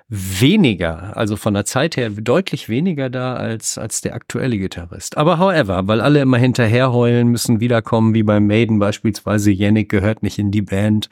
weniger, 0.08 1.16
also 1.16 1.34
von 1.34 1.54
der 1.54 1.64
Zeit 1.64 1.96
her 1.96 2.10
deutlich 2.10 2.68
weniger 2.68 3.10
da 3.10 3.34
als, 3.34 3.76
als 3.76 4.02
der 4.02 4.14
aktuelle 4.14 4.56
Gitarrist. 4.56 5.16
Aber 5.16 5.40
however, 5.40 5.88
weil 5.88 6.00
alle 6.00 6.20
immer 6.20 6.38
hinterher 6.38 6.92
heulen, 6.92 7.28
müssen 7.28 7.58
wiederkommen, 7.58 8.14
wie 8.14 8.22
beim 8.22 8.46
Maiden 8.46 8.78
beispielsweise, 8.78 9.50
Yannick 9.50 9.88
gehört 9.88 10.22
nicht 10.22 10.38
in 10.38 10.52
die 10.52 10.62
Band 10.62 11.08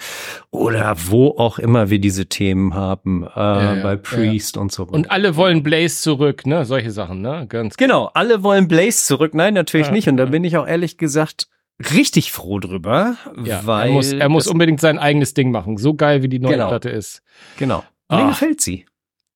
oder 0.51 0.95
wo 1.09 1.31
auch 1.37 1.59
immer 1.59 1.91
wir 1.91 1.99
diese 1.99 2.27
Themen 2.27 2.75
haben, 2.75 3.25
äh, 3.25 3.29
ja, 3.37 3.75
ja, 3.75 3.83
bei 3.83 3.97
Priest 3.97 4.55
ja. 4.57 4.63
und 4.63 4.71
so 4.71 4.85
weiter. 4.87 4.95
Und 4.95 5.11
alle 5.11 5.35
wollen 5.35 5.65
Blaze 5.65 6.01
zurück, 6.01 6.47
ne? 6.47 6.65
Solche 6.65 6.93
Sachen, 6.93 7.21
ne? 7.21 7.47
Ganz 7.49 7.77
genau, 7.77 8.11
alle 8.15 8.45
wollen 8.45 8.69
Blaze 8.69 9.05
zurück. 9.05 9.35
Nein, 9.35 9.55
natürlich 9.55 9.91
nicht. 9.91 10.09
Und 10.09 10.19
da 10.19 10.27
bin 10.27 10.45
ich 10.45 10.57
auch 10.57 10.69
ehrlich 10.69 10.99
gesagt 10.99 11.49
richtig 11.93 12.31
froh 12.31 12.61
drüber, 12.61 13.17
ja, 13.43 13.67
weil 13.67 13.89
er 13.89 13.93
muss, 13.93 14.13
er 14.13 14.29
muss 14.29 14.47
unbedingt 14.47 14.81
sein 14.81 14.99
eigenes 15.01 15.35
Ding 15.35 15.51
machen. 15.51 15.79
So 15.79 15.95
geil 15.95 16.23
wie 16.23 16.29
die 16.29 16.39
neue 16.39 16.53
genau. 16.53 16.69
Platte 16.69 16.91
ist. 16.91 17.23
Genau. 17.59 17.83
Mir 18.11 18.19
ah. 18.19 18.29
gefällt 18.29 18.61
sie. 18.61 18.87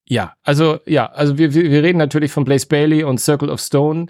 Ja, 0.09 0.33
also 0.43 0.79
ja, 0.87 1.07
also 1.07 1.37
wir, 1.37 1.53
wir, 1.53 1.71
wir 1.71 1.83
reden 1.83 1.99
natürlich 1.99 2.33
von 2.33 2.45
Blaze 2.45 2.67
Bailey 2.67 3.05
und 3.05 3.19
Circle 3.19 3.51
of 3.51 3.61
Stone. 3.61 4.07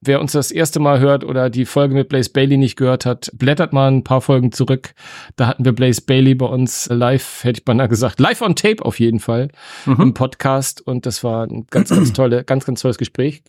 wer 0.00 0.20
uns 0.20 0.32
das 0.32 0.50
erste 0.52 0.78
Mal 0.78 1.00
hört 1.00 1.24
oder 1.24 1.50
die 1.50 1.66
Folge 1.66 1.94
mit 1.94 2.08
Blaze 2.08 2.30
Bailey 2.30 2.56
nicht 2.56 2.76
gehört 2.76 3.04
hat, 3.04 3.30
blättert 3.34 3.72
mal 3.72 3.90
ein 3.90 4.04
paar 4.04 4.20
Folgen 4.20 4.52
zurück. 4.52 4.94
Da 5.36 5.48
hatten 5.48 5.64
wir 5.64 5.72
Blaze 5.72 6.02
Bailey 6.02 6.34
bei 6.36 6.46
uns 6.46 6.88
live, 6.88 7.42
hätte 7.42 7.58
ich 7.60 7.64
beinahe 7.64 7.88
gesagt, 7.88 8.20
live 8.20 8.40
on 8.42 8.54
tape 8.54 8.84
auf 8.84 9.00
jeden 9.00 9.18
Fall 9.18 9.48
mhm. 9.86 10.00
im 10.00 10.14
Podcast. 10.14 10.80
Und 10.80 11.04
das 11.04 11.24
war 11.24 11.46
ein 11.46 11.66
ganz, 11.68 11.90
ganz 11.90 12.12
tolle, 12.12 12.44
ganz, 12.44 12.64
ganz 12.64 12.80
tolles 12.80 12.96
Gespräch. 12.96 13.42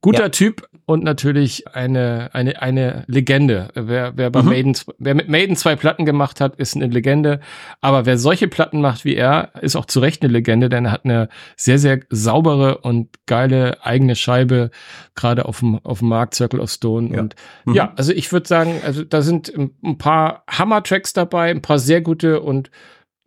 Guter 0.00 0.24
ja. 0.24 0.28
Typ 0.28 0.68
und 0.86 1.02
natürlich 1.02 1.74
eine, 1.74 2.30
eine, 2.32 2.62
eine 2.62 3.04
Legende. 3.08 3.68
Wer, 3.74 4.16
wer 4.16 4.30
bei 4.30 4.42
mhm. 4.42 4.48
Maiden, 4.48 4.76
wer 4.98 5.14
mit 5.14 5.28
Maiden 5.28 5.56
zwei 5.56 5.74
Platten 5.74 6.06
gemacht 6.06 6.40
hat, 6.40 6.54
ist 6.56 6.76
eine 6.76 6.86
Legende. 6.86 7.40
Aber 7.80 8.06
wer 8.06 8.16
solche 8.16 8.46
Platten 8.46 8.80
macht 8.80 9.04
wie 9.04 9.16
er, 9.16 9.50
ist 9.60 9.74
auch 9.74 9.86
zu 9.86 9.98
Recht 9.98 10.22
eine 10.22 10.32
Legende, 10.32 10.68
denn 10.68 10.84
er 10.84 10.92
hat 10.92 11.04
eine 11.04 11.28
sehr, 11.56 11.80
sehr 11.80 12.00
saubere 12.10 12.78
und 12.78 13.08
geile 13.26 13.84
eigene 13.84 14.14
Scheibe, 14.14 14.70
gerade 15.16 15.46
auf 15.46 15.58
dem, 15.58 15.84
auf 15.84 15.98
dem 15.98 16.08
Markt 16.08 16.36
Circle 16.36 16.60
of 16.60 16.70
Stone. 16.70 17.14
Ja. 17.14 17.20
Und 17.20 17.34
mhm. 17.64 17.74
ja, 17.74 17.92
also 17.96 18.12
ich 18.12 18.30
würde 18.32 18.46
sagen, 18.46 18.80
also 18.84 19.02
da 19.02 19.20
sind 19.20 19.52
ein 19.56 19.98
paar 19.98 20.44
Hammer-Tracks 20.48 21.12
dabei, 21.12 21.50
ein 21.50 21.62
paar 21.62 21.80
sehr 21.80 22.02
gute 22.02 22.40
und 22.40 22.70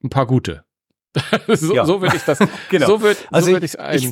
ein 0.04 0.10
paar 0.10 0.26
gute. 0.26 0.64
so, 1.48 1.76
ja. 1.76 1.86
so 1.86 2.02
würde 2.02 2.16
ich 2.16 2.24
das, 2.24 2.40
genau. 2.70 2.88
so 2.88 3.02
würde 3.02 3.20
also 3.30 3.48
so 3.48 3.52
würd 3.52 3.64
ich, 3.66 3.78
ich, 4.06 4.12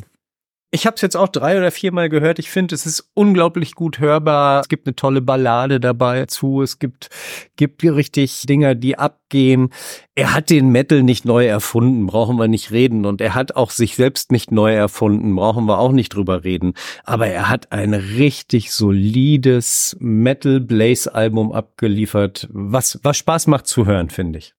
ich 0.72 0.86
habe 0.86 0.94
es 0.94 1.02
jetzt 1.02 1.16
auch 1.16 1.28
drei 1.28 1.58
oder 1.58 1.72
viermal 1.72 2.08
gehört. 2.08 2.38
Ich 2.38 2.48
finde, 2.48 2.76
es 2.76 2.86
ist 2.86 3.10
unglaublich 3.14 3.74
gut 3.74 3.98
hörbar. 3.98 4.60
Es 4.60 4.68
gibt 4.68 4.86
eine 4.86 4.94
tolle 4.94 5.20
Ballade 5.20 5.80
dabei 5.80 6.26
zu. 6.26 6.62
Es 6.62 6.78
gibt, 6.78 7.08
gibt 7.56 7.82
richtig 7.82 8.42
Dinger, 8.42 8.76
die 8.76 8.96
abgehen. 8.96 9.70
Er 10.14 10.32
hat 10.32 10.48
den 10.48 10.68
Metal 10.70 11.02
nicht 11.02 11.24
neu 11.24 11.46
erfunden, 11.46 12.06
brauchen 12.06 12.38
wir 12.38 12.46
nicht 12.46 12.70
reden. 12.70 13.04
Und 13.04 13.20
er 13.20 13.34
hat 13.34 13.56
auch 13.56 13.70
sich 13.70 13.96
selbst 13.96 14.30
nicht 14.30 14.52
neu 14.52 14.72
erfunden, 14.72 15.34
brauchen 15.34 15.66
wir 15.66 15.78
auch 15.78 15.92
nicht 15.92 16.14
drüber 16.14 16.44
reden. 16.44 16.74
Aber 17.02 17.26
er 17.26 17.48
hat 17.48 17.72
ein 17.72 17.92
richtig 17.92 18.70
solides 18.70 19.96
Metal 19.98 20.60
Blaze 20.60 21.12
Album 21.12 21.50
abgeliefert, 21.50 22.48
was, 22.52 23.00
was 23.02 23.16
Spaß 23.16 23.48
macht 23.48 23.66
zu 23.66 23.86
hören, 23.86 24.08
finde 24.08 24.38
ich. 24.38 24.54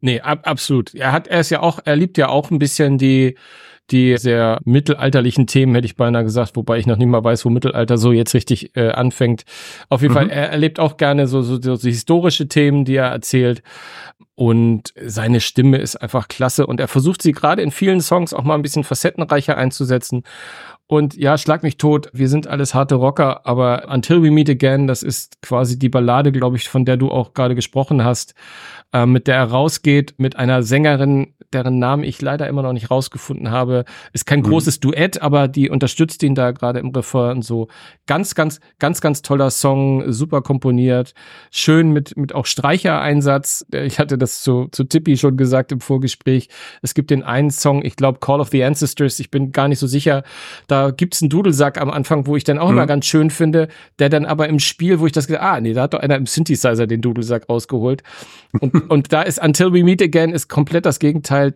Nee, 0.00 0.20
ab, 0.20 0.40
absolut. 0.42 0.92
Er 0.92 1.12
hat, 1.12 1.28
er 1.28 1.38
ist 1.38 1.50
ja 1.50 1.60
auch, 1.60 1.78
er 1.84 1.94
liebt 1.94 2.18
ja 2.18 2.28
auch 2.28 2.50
ein 2.50 2.58
bisschen 2.58 2.98
die, 2.98 3.36
die 3.92 4.16
sehr 4.16 4.58
mittelalterlichen 4.64 5.46
Themen, 5.46 5.74
hätte 5.74 5.86
ich 5.86 5.96
beinahe 5.96 6.24
gesagt, 6.24 6.56
wobei 6.56 6.78
ich 6.78 6.86
noch 6.86 6.96
nicht 6.96 7.08
mal 7.08 7.22
weiß, 7.22 7.44
wo 7.44 7.50
Mittelalter 7.50 7.98
so 7.98 8.12
jetzt 8.12 8.34
richtig 8.34 8.76
äh, 8.76 8.90
anfängt. 8.90 9.44
Auf 9.88 10.02
jeden 10.02 10.14
mhm. 10.14 10.18
Fall, 10.18 10.30
er 10.30 10.50
erlebt 10.50 10.80
auch 10.80 10.96
gerne 10.96 11.26
so, 11.26 11.42
so, 11.42 11.60
so, 11.60 11.76
so 11.76 11.88
historische 11.88 12.48
Themen, 12.48 12.84
die 12.84 12.96
er 12.96 13.08
erzählt. 13.08 13.62
Und 14.34 14.94
seine 15.00 15.40
Stimme 15.40 15.76
ist 15.76 15.96
einfach 15.96 16.26
klasse. 16.26 16.66
Und 16.66 16.80
er 16.80 16.88
versucht 16.88 17.22
sie 17.22 17.32
gerade 17.32 17.62
in 17.62 17.70
vielen 17.70 18.00
Songs 18.00 18.32
auch 18.32 18.44
mal 18.44 18.54
ein 18.54 18.62
bisschen 18.62 18.82
facettenreicher 18.82 19.56
einzusetzen. 19.56 20.24
Und 20.86 21.16
ja, 21.16 21.38
schlag 21.38 21.62
mich 21.62 21.78
tot, 21.78 22.10
wir 22.12 22.28
sind 22.28 22.46
alles 22.46 22.74
harte 22.74 22.96
Rocker, 22.96 23.46
aber 23.46 23.88
Until 23.88 24.22
We 24.22 24.30
Meet 24.30 24.50
Again, 24.50 24.86
das 24.86 25.02
ist 25.02 25.40
quasi 25.40 25.78
die 25.78 25.88
Ballade, 25.88 26.32
glaube 26.32 26.56
ich, 26.56 26.68
von 26.68 26.84
der 26.84 26.98
du 26.98 27.10
auch 27.10 27.32
gerade 27.32 27.54
gesprochen 27.54 28.04
hast, 28.04 28.34
äh, 28.92 29.06
mit 29.06 29.26
der 29.26 29.36
er 29.36 29.50
rausgeht, 29.50 30.14
mit 30.18 30.36
einer 30.36 30.62
Sängerin, 30.62 31.34
deren 31.52 31.78
Namen 31.78 32.04
ich 32.04 32.20
leider 32.20 32.48
immer 32.48 32.62
noch 32.62 32.72
nicht 32.72 32.90
rausgefunden 32.90 33.50
habe. 33.50 33.84
Ist 34.12 34.26
kein 34.26 34.40
mhm. 34.40 34.44
großes 34.44 34.80
Duett, 34.80 35.20
aber 35.22 35.48
die 35.48 35.70
unterstützt 35.70 36.22
ihn 36.22 36.34
da 36.34 36.50
gerade 36.50 36.78
im 36.80 36.90
Refrain 36.90 37.36
und 37.36 37.42
so. 37.42 37.68
Ganz, 38.06 38.34
ganz, 38.34 38.60
ganz, 38.78 39.00
ganz 39.00 39.22
toller 39.22 39.50
Song, 39.50 40.10
super 40.12 40.42
komponiert, 40.42 41.14
schön 41.50 41.90
mit, 41.92 42.16
mit 42.16 42.34
auch 42.34 42.46
Streichereinsatz. 42.46 43.66
Ich 43.70 43.98
hatte 43.98 44.18
das 44.18 44.42
zu, 44.42 44.68
zu 44.72 44.84
Tippi 44.84 45.16
schon 45.16 45.36
gesagt 45.36 45.72
im 45.72 45.80
Vorgespräch. 45.80 46.48
Es 46.82 46.94
gibt 46.94 47.10
den 47.10 47.22
einen 47.22 47.50
Song, 47.50 47.84
ich 47.84 47.96
glaube 47.96 48.18
Call 48.20 48.40
of 48.40 48.48
the 48.50 48.64
Ancestors, 48.64 49.20
ich 49.20 49.30
bin 49.30 49.52
gar 49.52 49.68
nicht 49.68 49.78
so 49.78 49.86
sicher. 49.86 50.22
Da 50.72 50.90
gibt's 50.90 51.20
einen 51.20 51.28
Dudelsack 51.28 51.78
am 51.78 51.90
Anfang, 51.90 52.26
wo 52.26 52.34
ich 52.34 52.44
dann 52.44 52.58
auch 52.58 52.70
mhm. 52.70 52.78
immer 52.78 52.86
ganz 52.86 53.04
schön 53.04 53.28
finde, 53.28 53.68
der 53.98 54.08
dann 54.08 54.24
aber 54.24 54.48
im 54.48 54.58
Spiel, 54.58 55.00
wo 55.00 55.06
ich 55.06 55.12
das 55.12 55.26
gesagt 55.26 55.44
ah, 55.44 55.60
nee, 55.60 55.74
da 55.74 55.82
hat 55.82 55.92
doch 55.92 56.00
einer 56.00 56.16
im 56.16 56.24
Synthesizer 56.24 56.86
den 56.86 57.02
Dudelsack 57.02 57.46
rausgeholt. 57.46 58.02
Und, 58.58 58.74
und 58.90 59.12
da 59.12 59.20
ist 59.20 59.38
Until 59.38 59.74
We 59.74 59.84
Meet 59.84 60.00
Again 60.00 60.30
ist 60.30 60.48
komplett 60.48 60.86
das 60.86 60.98
Gegenteil. 60.98 61.52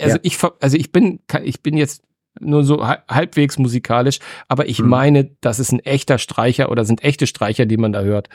Also 0.00 0.16
ja. 0.16 0.20
ich, 0.22 0.36
also 0.58 0.76
ich 0.76 0.90
bin, 0.90 1.20
ich 1.44 1.62
bin 1.62 1.76
jetzt 1.76 2.02
nur 2.40 2.64
so 2.64 2.84
halbwegs 2.84 3.56
musikalisch, 3.56 4.18
aber 4.48 4.68
ich 4.68 4.80
mhm. 4.80 4.88
meine, 4.88 5.30
das 5.40 5.60
ist 5.60 5.70
ein 5.70 5.78
echter 5.78 6.18
Streicher 6.18 6.68
oder 6.68 6.84
sind 6.84 7.04
echte 7.04 7.28
Streicher, 7.28 7.66
die 7.66 7.76
man 7.76 7.92
da 7.92 8.00
hört. 8.00 8.28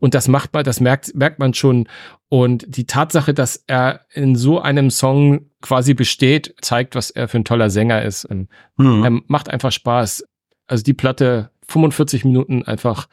Und 0.00 0.14
das 0.14 0.26
macht 0.26 0.52
man, 0.52 0.64
das 0.64 0.80
merkt, 0.80 1.14
merkt 1.14 1.38
man 1.38 1.54
schon. 1.54 1.88
Und 2.28 2.64
die 2.66 2.88
Tatsache, 2.88 3.34
dass 3.34 3.62
er 3.68 4.00
in 4.12 4.34
so 4.34 4.60
einem 4.60 4.90
Song 4.90 5.46
quasi 5.66 5.94
besteht, 5.94 6.54
zeigt, 6.60 6.94
was 6.94 7.10
er 7.10 7.26
für 7.26 7.38
ein 7.38 7.44
toller 7.44 7.70
Sänger 7.70 8.02
ist. 8.02 8.24
Und 8.24 8.48
mhm. 8.76 9.04
Er 9.04 9.10
macht 9.26 9.48
einfach 9.48 9.72
Spaß. 9.72 10.24
Also 10.68 10.84
die 10.84 10.94
Platte 10.94 11.50
45 11.68 12.24
Minuten 12.24 12.62
einfach 12.62 13.08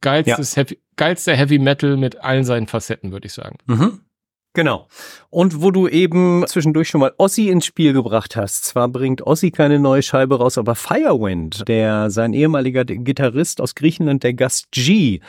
geilstes 0.00 0.56
ja. 0.56 0.62
Heavy, 0.62 0.80
geilster 0.96 1.36
Heavy 1.36 1.58
Metal 1.58 1.96
mit 1.96 2.20
allen 2.20 2.44
seinen 2.44 2.66
Facetten, 2.66 3.12
würde 3.12 3.26
ich 3.26 3.32
sagen. 3.32 3.58
Mhm. 3.66 4.00
Genau. 4.54 4.86
Und 5.30 5.62
wo 5.62 5.70
du 5.70 5.88
eben 5.88 6.44
zwischendurch 6.46 6.88
schon 6.88 7.00
mal 7.00 7.14
Ossi 7.16 7.48
ins 7.48 7.64
Spiel 7.64 7.94
gebracht 7.94 8.36
hast. 8.36 8.66
Zwar 8.66 8.88
bringt 8.88 9.26
Ossi 9.26 9.50
keine 9.50 9.78
neue 9.78 10.02
Scheibe 10.02 10.38
raus, 10.38 10.58
aber 10.58 10.74
Firewind, 10.74 11.66
der 11.68 12.10
sein 12.10 12.34
ehemaliger 12.34 12.84
Gitarrist 12.84 13.62
aus 13.62 13.74
Griechenland, 13.74 14.24
der 14.24 14.34
Gast 14.34 14.70
G, 14.72 15.20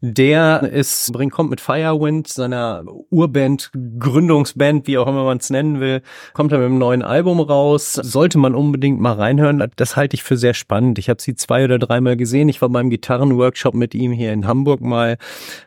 der 0.00 0.64
ist, 0.64 1.12
bringt, 1.12 1.30
kommt 1.30 1.50
mit 1.50 1.60
Firewind, 1.60 2.26
seiner 2.26 2.82
Urband, 3.10 3.70
Gründungsband, 4.00 4.88
wie 4.88 4.98
auch 4.98 5.06
immer 5.06 5.22
man 5.24 5.38
es 5.38 5.50
nennen 5.50 5.78
will, 5.78 6.02
kommt 6.32 6.50
er 6.50 6.58
mit 6.58 6.66
einem 6.66 6.78
neuen 6.78 7.02
Album 7.02 7.38
raus. 7.38 7.92
Sollte 7.92 8.38
man 8.38 8.56
unbedingt 8.56 8.98
mal 8.98 9.12
reinhören. 9.12 9.64
Das 9.76 9.94
halte 9.94 10.16
ich 10.16 10.24
für 10.24 10.36
sehr 10.36 10.54
spannend. 10.54 10.98
Ich 10.98 11.08
habe 11.08 11.22
sie 11.22 11.36
zwei 11.36 11.62
oder 11.64 11.78
dreimal 11.78 12.16
gesehen. 12.16 12.48
Ich 12.48 12.60
war 12.60 12.68
beim 12.68 12.90
Gitarrenworkshop 12.90 13.74
mit 13.74 13.94
ihm 13.94 14.10
hier 14.10 14.32
in 14.32 14.48
Hamburg 14.48 14.80
mal. 14.80 15.18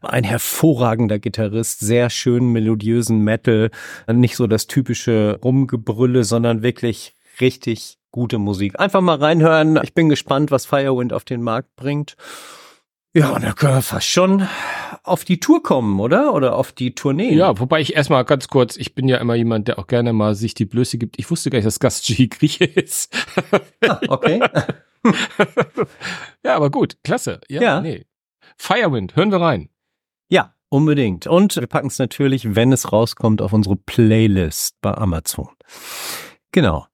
Ein 0.01 0.25
hervorragender 0.25 1.17
Gitarrist, 1.17 1.79
sehr 1.79 2.09
schön 2.09 2.51
melodiös 2.51 3.04
melodiösen 3.09 3.19
Metal, 3.23 3.71
nicht 4.11 4.35
so 4.35 4.47
das 4.47 4.67
typische 4.67 5.39
Rumgebrülle, 5.43 6.23
sondern 6.23 6.63
wirklich 6.63 7.13
richtig 7.39 7.97
gute 8.11 8.37
Musik. 8.37 8.79
Einfach 8.79 9.01
mal 9.01 9.17
reinhören. 9.17 9.79
Ich 9.83 9.93
bin 9.93 10.09
gespannt, 10.09 10.51
was 10.51 10.65
Firewind 10.65 11.13
auf 11.13 11.25
den 11.25 11.41
Markt 11.41 11.75
bringt. 11.75 12.15
Ja, 13.13 13.29
und 13.29 13.43
dann 13.43 13.55
können 13.55 13.75
wir 13.75 13.81
fast 13.81 14.07
schon 14.07 14.45
auf 15.03 15.23
die 15.23 15.39
Tour 15.39 15.63
kommen, 15.63 16.01
oder? 16.01 16.33
Oder 16.33 16.55
auf 16.57 16.73
die 16.73 16.95
Tournee. 16.95 17.33
Ja, 17.33 17.57
wobei 17.59 17.79
ich 17.79 17.95
erstmal 17.95 18.25
ganz 18.25 18.49
kurz, 18.49 18.75
ich 18.75 18.93
bin 18.93 19.07
ja 19.07 19.17
immer 19.17 19.35
jemand, 19.35 19.69
der 19.69 19.79
auch 19.79 19.87
gerne 19.87 20.11
mal 20.11 20.35
sich 20.35 20.53
die 20.53 20.65
Blöße 20.65 20.97
gibt. 20.97 21.17
Ich 21.17 21.31
wusste 21.31 21.49
gar 21.49 21.57
nicht, 21.57 21.65
dass 21.65 21.79
Gast 21.79 22.05
G 22.05 22.27
Grieche 22.29 22.65
ist. 22.65 23.15
Ah, 23.87 24.01
okay. 24.09 24.41
ja, 26.43 26.55
aber 26.55 26.69
gut, 26.69 26.97
klasse. 27.03 27.39
Ja, 27.47 27.61
ja. 27.61 27.81
Nee. 27.81 28.05
Firewind, 28.57 29.15
hören 29.15 29.31
wir 29.31 29.39
rein. 29.39 29.69
Ja, 30.27 30.54
Unbedingt. 30.69 31.27
Und 31.27 31.55
wir 31.55 31.67
packen 31.67 31.87
es 31.87 31.99
natürlich, 31.99 32.55
wenn 32.55 32.71
es 32.71 32.91
rauskommt, 32.91 33.41
auf 33.41 33.53
unsere 33.53 33.75
Playlist 33.75 34.75
bei 34.81 34.93
Amazon. 34.93 35.49
Genau. 36.51 36.87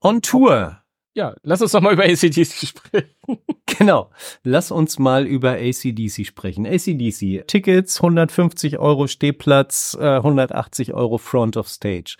On 0.00 0.22
Tour. 0.22 0.82
Ja, 1.14 1.34
lass 1.42 1.60
uns 1.60 1.72
doch 1.72 1.80
mal 1.80 1.92
über 1.92 2.04
ACDC 2.04 2.66
sprechen. 2.66 3.10
Genau. 3.78 4.10
Lass 4.42 4.72
uns 4.72 4.98
mal 4.98 5.26
über 5.26 5.52
ACDC 5.52 6.26
sprechen. 6.26 6.66
ACDC. 6.66 7.46
Tickets, 7.46 7.98
150 7.98 8.78
Euro 8.78 9.06
Stehplatz, 9.06 9.94
180 9.94 10.88
äh, 10.88 10.92
Euro 10.94 11.18
Front 11.18 11.56
of 11.56 11.68
Stage. 11.68 12.16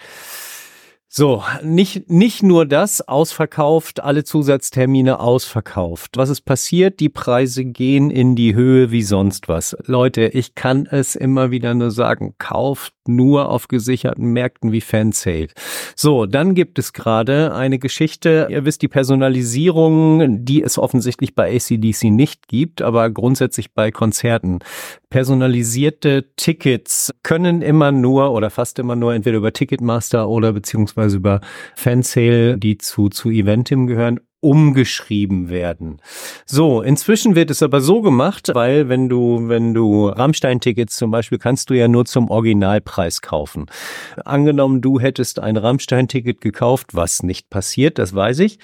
So, 1.11 1.43
nicht, 1.63 2.11
nicht 2.11 2.43
nur 2.43 2.67
das, 2.67 3.01
ausverkauft, 3.01 4.01
alle 4.01 4.25
Zusatztermine 4.25 5.21
ausverkauft. 5.21 6.19
Was 6.19 6.29
ist 6.29 6.43
passiert? 6.43 7.01
Die 7.01 7.09
Preise 7.09 7.65
gehen 7.65 8.11
in 8.11 8.37
die 8.37 8.55
Höhe 8.55 8.91
wie 8.91 9.03
sonst 9.03 9.49
was. 9.49 9.75
Leute, 9.87 10.27
ich 10.27 10.55
kann 10.55 10.85
es 10.85 11.17
immer 11.17 11.51
wieder 11.51 11.73
nur 11.73 11.91
sagen, 11.91 12.35
kauft 12.37 12.93
nur 13.09 13.49
auf 13.49 13.69
gesicherten 13.69 14.33
Märkten 14.33 14.73
wie 14.73 14.81
Fansale. 14.81 15.49
So, 15.97 16.27
dann 16.27 16.55
gibt 16.55 16.79
es 16.79 16.93
gerade 16.93 17.55
eine 17.55 17.79
Geschichte, 17.79 18.47
ihr 18.51 18.65
wisst, 18.65 18.83
die 18.83 18.89
Personalisierung, 18.89 20.45
die 20.45 20.63
es 20.63 20.79
offensichtlich 20.79 21.35
bei 21.35 21.57
ACDC 21.57 22.05
nicht 22.05 22.49
gibt, 22.49 22.83
aber 22.83 23.11
grundsätzlich 23.11 23.73
bei 23.73 23.91
Konzerten. 23.91 24.59
Personalisierte 25.11 26.27
Tickets 26.37 27.13
können 27.23 27.63
immer 27.63 27.93
nur 27.93 28.33
oder 28.33 28.51
fast 28.51 28.79
immer 28.79 28.95
nur 28.95 29.15
entweder 29.15 29.39
über 29.39 29.53
Ticketmaster 29.53 30.29
oder 30.29 30.53
beziehungsweise 30.53 31.17
über 31.17 31.41
Fansale, 31.75 32.59
die 32.59 32.79
zu, 32.79 33.09
zu 33.09 33.31
Eventim 33.31 33.87
gehören, 33.87 34.21
umgeschrieben 34.41 35.49
werden. 35.49 36.01
So, 36.47 36.83
inzwischen 36.83 37.35
wird 37.35 37.51
es 37.51 37.63
aber 37.63 37.81
so 37.81 38.03
gemacht, 38.03 38.51
weil 38.55 38.89
wenn 38.89 39.09
du, 39.09 39.49
wenn 39.49 39.75
du 39.75 40.09
Rammstein-Tickets 40.09 40.97
zum 40.97 41.11
Beispiel, 41.11 41.39
kannst 41.39 41.71
du 41.71 41.75
ja 41.75 41.89
nur 41.89 42.05
zum 42.05 42.31
Originalpreis 42.31 43.21
kaufen. 43.21 43.67
Angenommen, 44.25 44.81
du 44.81 45.01
hättest 45.01 45.41
ein 45.41 45.57
Rammstein-Ticket 45.57 46.41
gekauft, 46.41 46.95
was 46.95 47.23
nicht 47.23 47.51
passiert, 47.51 47.99
das 47.99 48.15
weiß 48.15 48.39
ich. 48.41 48.59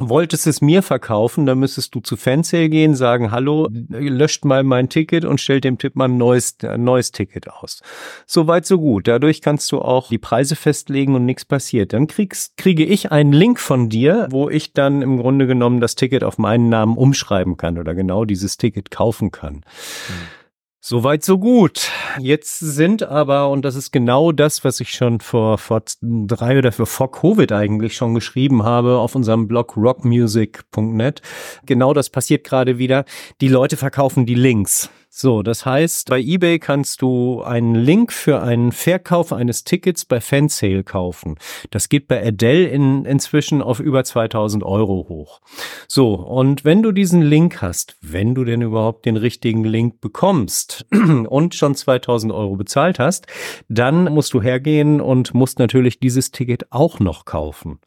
Wolltest 0.00 0.46
es 0.46 0.62
mir 0.62 0.82
verkaufen, 0.82 1.44
dann 1.44 1.58
müsstest 1.58 1.94
du 1.94 2.00
zu 2.00 2.16
Fansale 2.16 2.70
gehen, 2.70 2.94
sagen, 2.94 3.30
hallo, 3.30 3.68
löscht 3.70 4.44
mal 4.46 4.64
mein 4.64 4.88
Ticket 4.88 5.26
und 5.26 5.40
stellt 5.40 5.64
dem 5.64 5.76
Tipp 5.76 5.94
mal 5.94 6.06
ein 6.06 6.16
neues, 6.16 6.56
ein 6.62 6.84
neues 6.84 7.12
Ticket 7.12 7.50
aus. 7.50 7.82
Soweit, 8.26 8.64
so 8.64 8.78
gut. 8.78 9.06
Dadurch 9.08 9.42
kannst 9.42 9.70
du 9.72 9.80
auch 9.80 10.08
die 10.08 10.18
Preise 10.18 10.56
festlegen 10.56 11.14
und 11.14 11.26
nichts 11.26 11.44
passiert. 11.44 11.92
Dann 11.92 12.06
kriegst, 12.06 12.56
kriege 12.56 12.84
ich 12.84 13.12
einen 13.12 13.32
Link 13.32 13.60
von 13.60 13.90
dir, 13.90 14.26
wo 14.30 14.48
ich 14.48 14.72
dann 14.72 15.02
im 15.02 15.18
Grunde 15.18 15.46
genommen 15.46 15.80
das 15.80 15.96
Ticket 15.96 16.24
auf 16.24 16.38
meinen 16.38 16.70
Namen 16.70 16.96
umschreiben 16.96 17.58
kann 17.58 17.76
oder 17.76 17.94
genau 17.94 18.24
dieses 18.24 18.56
Ticket 18.56 18.90
kaufen 18.90 19.30
kann. 19.30 19.56
Mhm. 19.56 20.39
Soweit, 20.82 21.22
so 21.22 21.38
gut. 21.38 21.90
Jetzt 22.18 22.58
sind 22.58 23.02
aber, 23.02 23.50
und 23.50 23.66
das 23.66 23.74
ist 23.74 23.92
genau 23.92 24.32
das, 24.32 24.64
was 24.64 24.80
ich 24.80 24.92
schon 24.92 25.20
vor, 25.20 25.58
vor 25.58 25.82
drei 26.00 26.56
oder 26.56 26.72
für, 26.72 26.86
vor 26.86 27.10
Covid 27.10 27.52
eigentlich 27.52 27.94
schon 27.94 28.14
geschrieben 28.14 28.62
habe 28.62 28.96
auf 28.96 29.14
unserem 29.14 29.46
Blog 29.46 29.76
rockmusic.net. 29.76 31.20
Genau 31.66 31.92
das 31.92 32.08
passiert 32.08 32.44
gerade 32.44 32.78
wieder. 32.78 33.04
Die 33.42 33.48
Leute 33.48 33.76
verkaufen 33.76 34.24
die 34.24 34.34
Links. 34.34 34.88
So, 35.12 35.42
das 35.42 35.66
heißt, 35.66 36.08
bei 36.08 36.20
eBay 36.20 36.60
kannst 36.60 37.02
du 37.02 37.42
einen 37.42 37.74
Link 37.74 38.12
für 38.12 38.42
einen 38.42 38.70
Verkauf 38.70 39.32
eines 39.32 39.64
Tickets 39.64 40.04
bei 40.04 40.20
Fansale 40.20 40.84
kaufen. 40.84 41.34
Das 41.70 41.88
geht 41.88 42.06
bei 42.06 42.24
Adele 42.24 42.68
in, 42.68 43.04
inzwischen 43.04 43.60
auf 43.60 43.80
über 43.80 44.04
2000 44.04 44.62
Euro 44.62 45.06
hoch. 45.08 45.40
So, 45.88 46.14
und 46.14 46.64
wenn 46.64 46.84
du 46.84 46.92
diesen 46.92 47.22
Link 47.22 47.60
hast, 47.60 47.96
wenn 48.00 48.36
du 48.36 48.44
denn 48.44 48.62
überhaupt 48.62 49.04
den 49.04 49.16
richtigen 49.16 49.64
Link 49.64 50.00
bekommst 50.00 50.86
und 50.92 51.56
schon 51.56 51.74
2000 51.74 52.32
Euro 52.32 52.54
bezahlt 52.54 53.00
hast, 53.00 53.26
dann 53.68 54.04
musst 54.14 54.32
du 54.32 54.40
hergehen 54.40 55.00
und 55.00 55.34
musst 55.34 55.58
natürlich 55.58 55.98
dieses 55.98 56.30
Ticket 56.30 56.70
auch 56.70 57.00
noch 57.00 57.24
kaufen. 57.24 57.80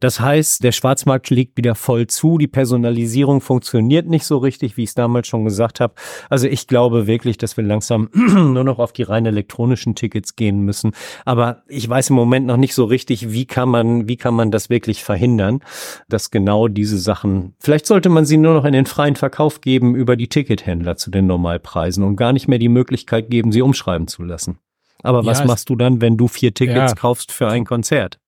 Das 0.00 0.18
heißt, 0.18 0.64
der 0.64 0.72
Schwarzmarkt 0.72 1.28
schlägt 1.28 1.58
wieder 1.58 1.74
voll 1.74 2.06
zu, 2.06 2.38
die 2.38 2.48
Personalisierung 2.48 3.42
funktioniert 3.42 4.08
nicht 4.08 4.24
so 4.24 4.38
richtig, 4.38 4.78
wie 4.78 4.84
ich 4.84 4.88
es 4.88 4.94
damals 4.94 5.28
schon 5.28 5.44
gesagt 5.44 5.78
habe. 5.78 5.92
Also 6.30 6.53
ich 6.54 6.68
glaube 6.68 7.06
wirklich, 7.08 7.36
dass 7.36 7.56
wir 7.56 7.64
langsam 7.64 8.08
nur 8.14 8.64
noch 8.64 8.78
auf 8.78 8.92
die 8.92 9.02
rein 9.02 9.26
elektronischen 9.26 9.94
Tickets 9.94 10.36
gehen 10.36 10.60
müssen. 10.60 10.92
Aber 11.24 11.62
ich 11.66 11.86
weiß 11.88 12.10
im 12.10 12.16
Moment 12.16 12.46
noch 12.46 12.56
nicht 12.56 12.74
so 12.74 12.84
richtig, 12.84 13.32
wie 13.32 13.44
kann 13.44 13.68
man, 13.68 14.08
wie 14.08 14.16
kann 14.16 14.34
man 14.34 14.50
das 14.52 14.70
wirklich 14.70 15.02
verhindern, 15.02 15.60
dass 16.08 16.30
genau 16.30 16.68
diese 16.68 16.98
Sachen, 16.98 17.54
vielleicht 17.58 17.86
sollte 17.86 18.08
man 18.08 18.24
sie 18.24 18.36
nur 18.36 18.54
noch 18.54 18.64
in 18.64 18.72
den 18.72 18.86
freien 18.86 19.16
Verkauf 19.16 19.60
geben 19.60 19.96
über 19.96 20.16
die 20.16 20.28
Tickethändler 20.28 20.96
zu 20.96 21.10
den 21.10 21.26
Normalpreisen 21.26 22.04
und 22.04 22.16
gar 22.16 22.32
nicht 22.32 22.46
mehr 22.46 22.60
die 22.60 22.68
Möglichkeit 22.68 23.30
geben, 23.30 23.50
sie 23.50 23.62
umschreiben 23.62 24.06
zu 24.06 24.22
lassen. 24.22 24.58
Aber 25.02 25.26
was 25.26 25.44
machst 25.44 25.68
du 25.68 25.76
dann, 25.76 26.00
wenn 26.00 26.16
du 26.16 26.28
vier 26.28 26.54
Tickets 26.54 26.92
ja. 26.92 26.94
kaufst 26.94 27.30
für 27.30 27.48
ein 27.48 27.66
Konzert? 27.66 28.20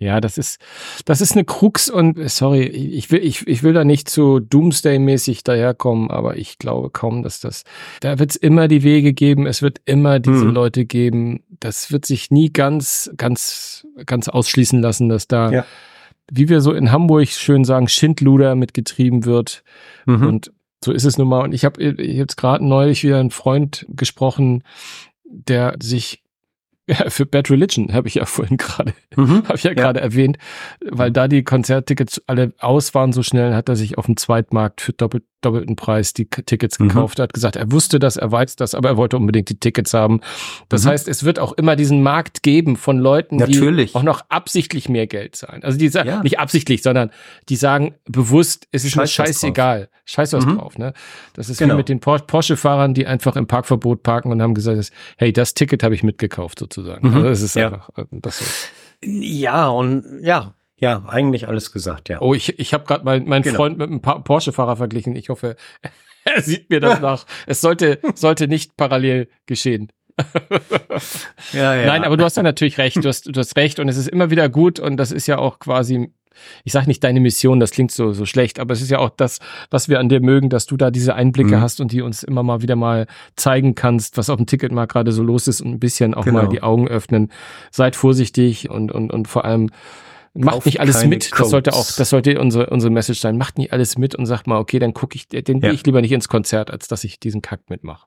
Ja, 0.00 0.22
das 0.22 0.38
ist, 0.38 0.58
das 1.04 1.20
ist 1.20 1.32
eine 1.32 1.44
Krux 1.44 1.90
und 1.90 2.18
sorry, 2.30 2.62
ich 2.62 3.10
will, 3.10 3.22
ich, 3.22 3.46
ich 3.46 3.62
will 3.62 3.74
da 3.74 3.84
nicht 3.84 4.08
zu 4.08 4.40
Doomsday-mäßig 4.40 5.44
daherkommen, 5.44 6.10
aber 6.10 6.38
ich 6.38 6.56
glaube 6.56 6.88
kaum, 6.88 7.22
dass 7.22 7.38
das, 7.38 7.64
da 8.00 8.18
wird 8.18 8.30
es 8.30 8.36
immer 8.36 8.66
die 8.66 8.82
Wege 8.82 9.12
geben, 9.12 9.46
es 9.46 9.60
wird 9.60 9.82
immer 9.84 10.18
diese 10.18 10.46
hm. 10.46 10.54
Leute 10.54 10.86
geben. 10.86 11.42
Das 11.60 11.92
wird 11.92 12.06
sich 12.06 12.30
nie 12.30 12.50
ganz, 12.50 13.10
ganz, 13.18 13.86
ganz 14.06 14.30
ausschließen 14.30 14.80
lassen, 14.80 15.10
dass 15.10 15.28
da, 15.28 15.52
ja. 15.52 15.66
wie 16.32 16.48
wir 16.48 16.62
so 16.62 16.72
in 16.72 16.90
Hamburg 16.90 17.28
schön 17.28 17.64
sagen, 17.64 17.86
Schindluder 17.86 18.54
mitgetrieben 18.54 19.26
wird. 19.26 19.62
Mhm. 20.06 20.26
Und 20.26 20.52
so 20.82 20.92
ist 20.92 21.04
es 21.04 21.18
nun 21.18 21.28
mal. 21.28 21.42
Und 21.42 21.52
ich 21.52 21.66
habe 21.66 21.82
jetzt 21.82 22.38
gerade 22.38 22.64
neulich 22.64 23.04
wieder 23.04 23.20
einen 23.20 23.30
Freund 23.30 23.84
gesprochen, 23.90 24.64
der 25.24 25.76
sich 25.78 26.22
ja, 26.90 27.08
für 27.10 27.26
Bad 27.26 27.50
Religion 27.50 27.92
habe 27.92 28.08
ich 28.08 28.14
ja 28.14 28.24
vorhin 28.24 28.56
gerade, 28.56 28.92
mhm. 29.16 29.44
habe 29.44 29.56
ich 29.56 29.64
ja, 29.64 29.70
ja. 29.70 29.74
gerade 29.74 30.00
erwähnt, 30.00 30.38
weil 30.84 31.10
da 31.10 31.28
die 31.28 31.44
Konzerttickets 31.44 32.22
alle 32.26 32.52
aus 32.58 32.94
waren 32.94 33.12
so 33.12 33.22
schnell, 33.22 33.54
hat 33.54 33.68
er 33.68 33.76
sich 33.76 33.98
auf 33.98 34.06
dem 34.06 34.16
Zweitmarkt 34.16 34.80
für 34.80 34.92
doppelt, 34.92 35.24
doppelten 35.40 35.76
Preis 35.76 36.12
die 36.12 36.26
Tickets 36.26 36.78
mhm. 36.78 36.88
gekauft. 36.88 37.18
Er 37.18 37.24
hat 37.24 37.32
gesagt, 37.32 37.56
er 37.56 37.72
wusste 37.72 37.98
das, 37.98 38.16
er 38.16 38.30
weiß 38.30 38.56
das, 38.56 38.74
aber 38.74 38.90
er 38.90 38.96
wollte 38.96 39.16
unbedingt 39.16 39.48
die 39.48 39.58
Tickets 39.58 39.94
haben. 39.94 40.20
Das 40.68 40.84
mhm. 40.84 40.90
heißt, 40.90 41.08
es 41.08 41.24
wird 41.24 41.38
auch 41.38 41.52
immer 41.52 41.76
diesen 41.76 42.02
Markt 42.02 42.42
geben 42.42 42.76
von 42.76 42.98
Leuten, 42.98 43.36
Natürlich. 43.36 43.92
die 43.92 43.98
auch 43.98 44.02
noch 44.02 44.22
absichtlich 44.28 44.88
mehr 44.88 45.06
Geld 45.06 45.36
zahlen. 45.36 45.62
Also 45.64 45.78
die 45.78 45.88
sagen, 45.88 46.08
ja. 46.08 46.22
nicht 46.22 46.38
absichtlich, 46.38 46.82
sondern 46.82 47.10
die 47.48 47.56
sagen 47.56 47.94
bewusst, 48.04 48.68
es 48.72 48.84
ist 48.84 48.92
Scheiß 48.92 49.18
mir 49.18 49.26
scheißegal. 49.26 49.88
Scheiß 50.04 50.32
was 50.32 50.44
mhm. 50.44 50.58
drauf, 50.58 50.76
ne? 50.76 50.92
Das 51.34 51.48
ist 51.48 51.58
genau. 51.58 51.74
wie 51.74 51.78
mit 51.78 51.88
den 51.88 52.00
Porsche-Fahrern, 52.00 52.94
die 52.94 53.06
einfach 53.06 53.36
im 53.36 53.46
Parkverbot 53.46 54.02
parken 54.02 54.32
und 54.32 54.42
haben 54.42 54.54
gesagt, 54.54 54.90
hey, 55.16 55.32
das 55.32 55.54
Ticket 55.54 55.84
habe 55.84 55.94
ich 55.94 56.02
mitgekauft 56.02 56.58
sozusagen. 56.58 56.79
Mhm. 56.80 57.14
Also 57.14 57.28
das 57.28 57.42
ist 57.42 57.56
ja. 57.56 57.66
einfach, 57.66 57.90
äh, 57.96 58.04
das. 58.10 58.70
Ja, 59.02 59.68
und 59.68 60.20
ja, 60.22 60.54
ja, 60.80 61.04
eigentlich 61.06 61.46
alles 61.46 61.72
gesagt, 61.72 62.08
ja. 62.08 62.20
Oh, 62.20 62.32
ich, 62.32 62.58
ich 62.58 62.72
habe 62.72 62.84
gerade 62.84 63.04
mein, 63.04 63.26
meinen 63.26 63.42
genau. 63.42 63.56
Freund 63.56 63.78
mit 63.78 63.90
einem 63.90 64.00
Porsche-Fahrer 64.00 64.76
verglichen. 64.76 65.14
Ich 65.14 65.28
hoffe, 65.28 65.56
er 66.24 66.42
sieht 66.42 66.70
mir 66.70 66.80
das 66.80 67.00
nach. 67.02 67.26
Es 67.46 67.60
sollte, 67.60 68.00
sollte 68.14 68.48
nicht 68.48 68.76
parallel 68.76 69.28
geschehen. 69.46 69.92
ja, 71.52 71.74
ja. 71.74 71.86
Nein, 71.86 72.04
aber 72.04 72.16
du 72.16 72.24
hast 72.24 72.36
ja 72.36 72.42
natürlich 72.42 72.78
recht. 72.78 72.96
Du 73.02 73.08
hast, 73.08 73.34
du 73.34 73.38
hast 73.38 73.56
recht 73.56 73.78
und 73.78 73.88
es 73.88 73.96
ist 73.96 74.08
immer 74.08 74.30
wieder 74.30 74.48
gut 74.48 74.80
und 74.80 74.96
das 74.96 75.12
ist 75.12 75.26
ja 75.26 75.38
auch 75.38 75.58
quasi, 75.58 76.12
ich 76.64 76.72
sage 76.72 76.86
nicht 76.86 77.02
deine 77.04 77.20
Mission, 77.20 77.60
das 77.60 77.70
klingt 77.70 77.90
so, 77.90 78.12
so 78.12 78.26
schlecht, 78.26 78.58
aber 78.60 78.72
es 78.72 78.82
ist 78.82 78.90
ja 78.90 78.98
auch 78.98 79.10
das, 79.10 79.38
was 79.70 79.88
wir 79.88 80.00
an 80.00 80.08
dir 80.08 80.20
mögen, 80.20 80.48
dass 80.48 80.66
du 80.66 80.76
da 80.76 80.90
diese 80.90 81.14
Einblicke 81.14 81.56
mhm. 81.56 81.60
hast 81.60 81.80
und 81.80 81.92
die 81.92 82.02
uns 82.02 82.22
immer 82.22 82.42
mal 82.42 82.62
wieder 82.62 82.76
mal 82.76 83.06
zeigen 83.36 83.74
kannst, 83.74 84.16
was 84.16 84.30
auf 84.30 84.36
dem 84.36 84.46
Ticketmarkt 84.46 84.92
gerade 84.92 85.12
so 85.12 85.22
los 85.22 85.48
ist 85.48 85.60
und 85.60 85.70
ein 85.70 85.80
bisschen 85.80 86.14
auch 86.14 86.24
genau. 86.24 86.42
mal 86.42 86.48
die 86.48 86.62
Augen 86.62 86.88
öffnen. 86.88 87.30
Seid 87.70 87.96
vorsichtig 87.96 88.70
und, 88.70 88.92
und, 88.92 89.12
und 89.12 89.28
vor 89.28 89.44
allem, 89.44 89.70
macht 90.34 90.66
nicht 90.66 90.80
alles 90.80 91.04
mit. 91.04 91.30
Codes. 91.30 91.38
Das 91.38 91.50
sollte 91.50 91.72
auch, 91.72 91.92
das 91.96 92.10
sollte 92.10 92.40
unsere, 92.40 92.70
unsere 92.70 92.92
Message 92.92 93.20
sein. 93.20 93.36
Macht 93.36 93.58
nicht 93.58 93.72
alles 93.72 93.98
mit 93.98 94.14
und 94.14 94.26
sagt 94.26 94.46
mal, 94.46 94.58
okay, 94.58 94.78
dann 94.78 94.94
gucke 94.94 95.16
ich, 95.16 95.28
den 95.28 95.60
ja. 95.60 95.72
ich 95.72 95.84
lieber 95.84 96.00
nicht 96.00 96.12
ins 96.12 96.28
Konzert, 96.28 96.70
als 96.70 96.88
dass 96.88 97.04
ich 97.04 97.20
diesen 97.20 97.42
Kack 97.42 97.68
mitmache. 97.68 98.06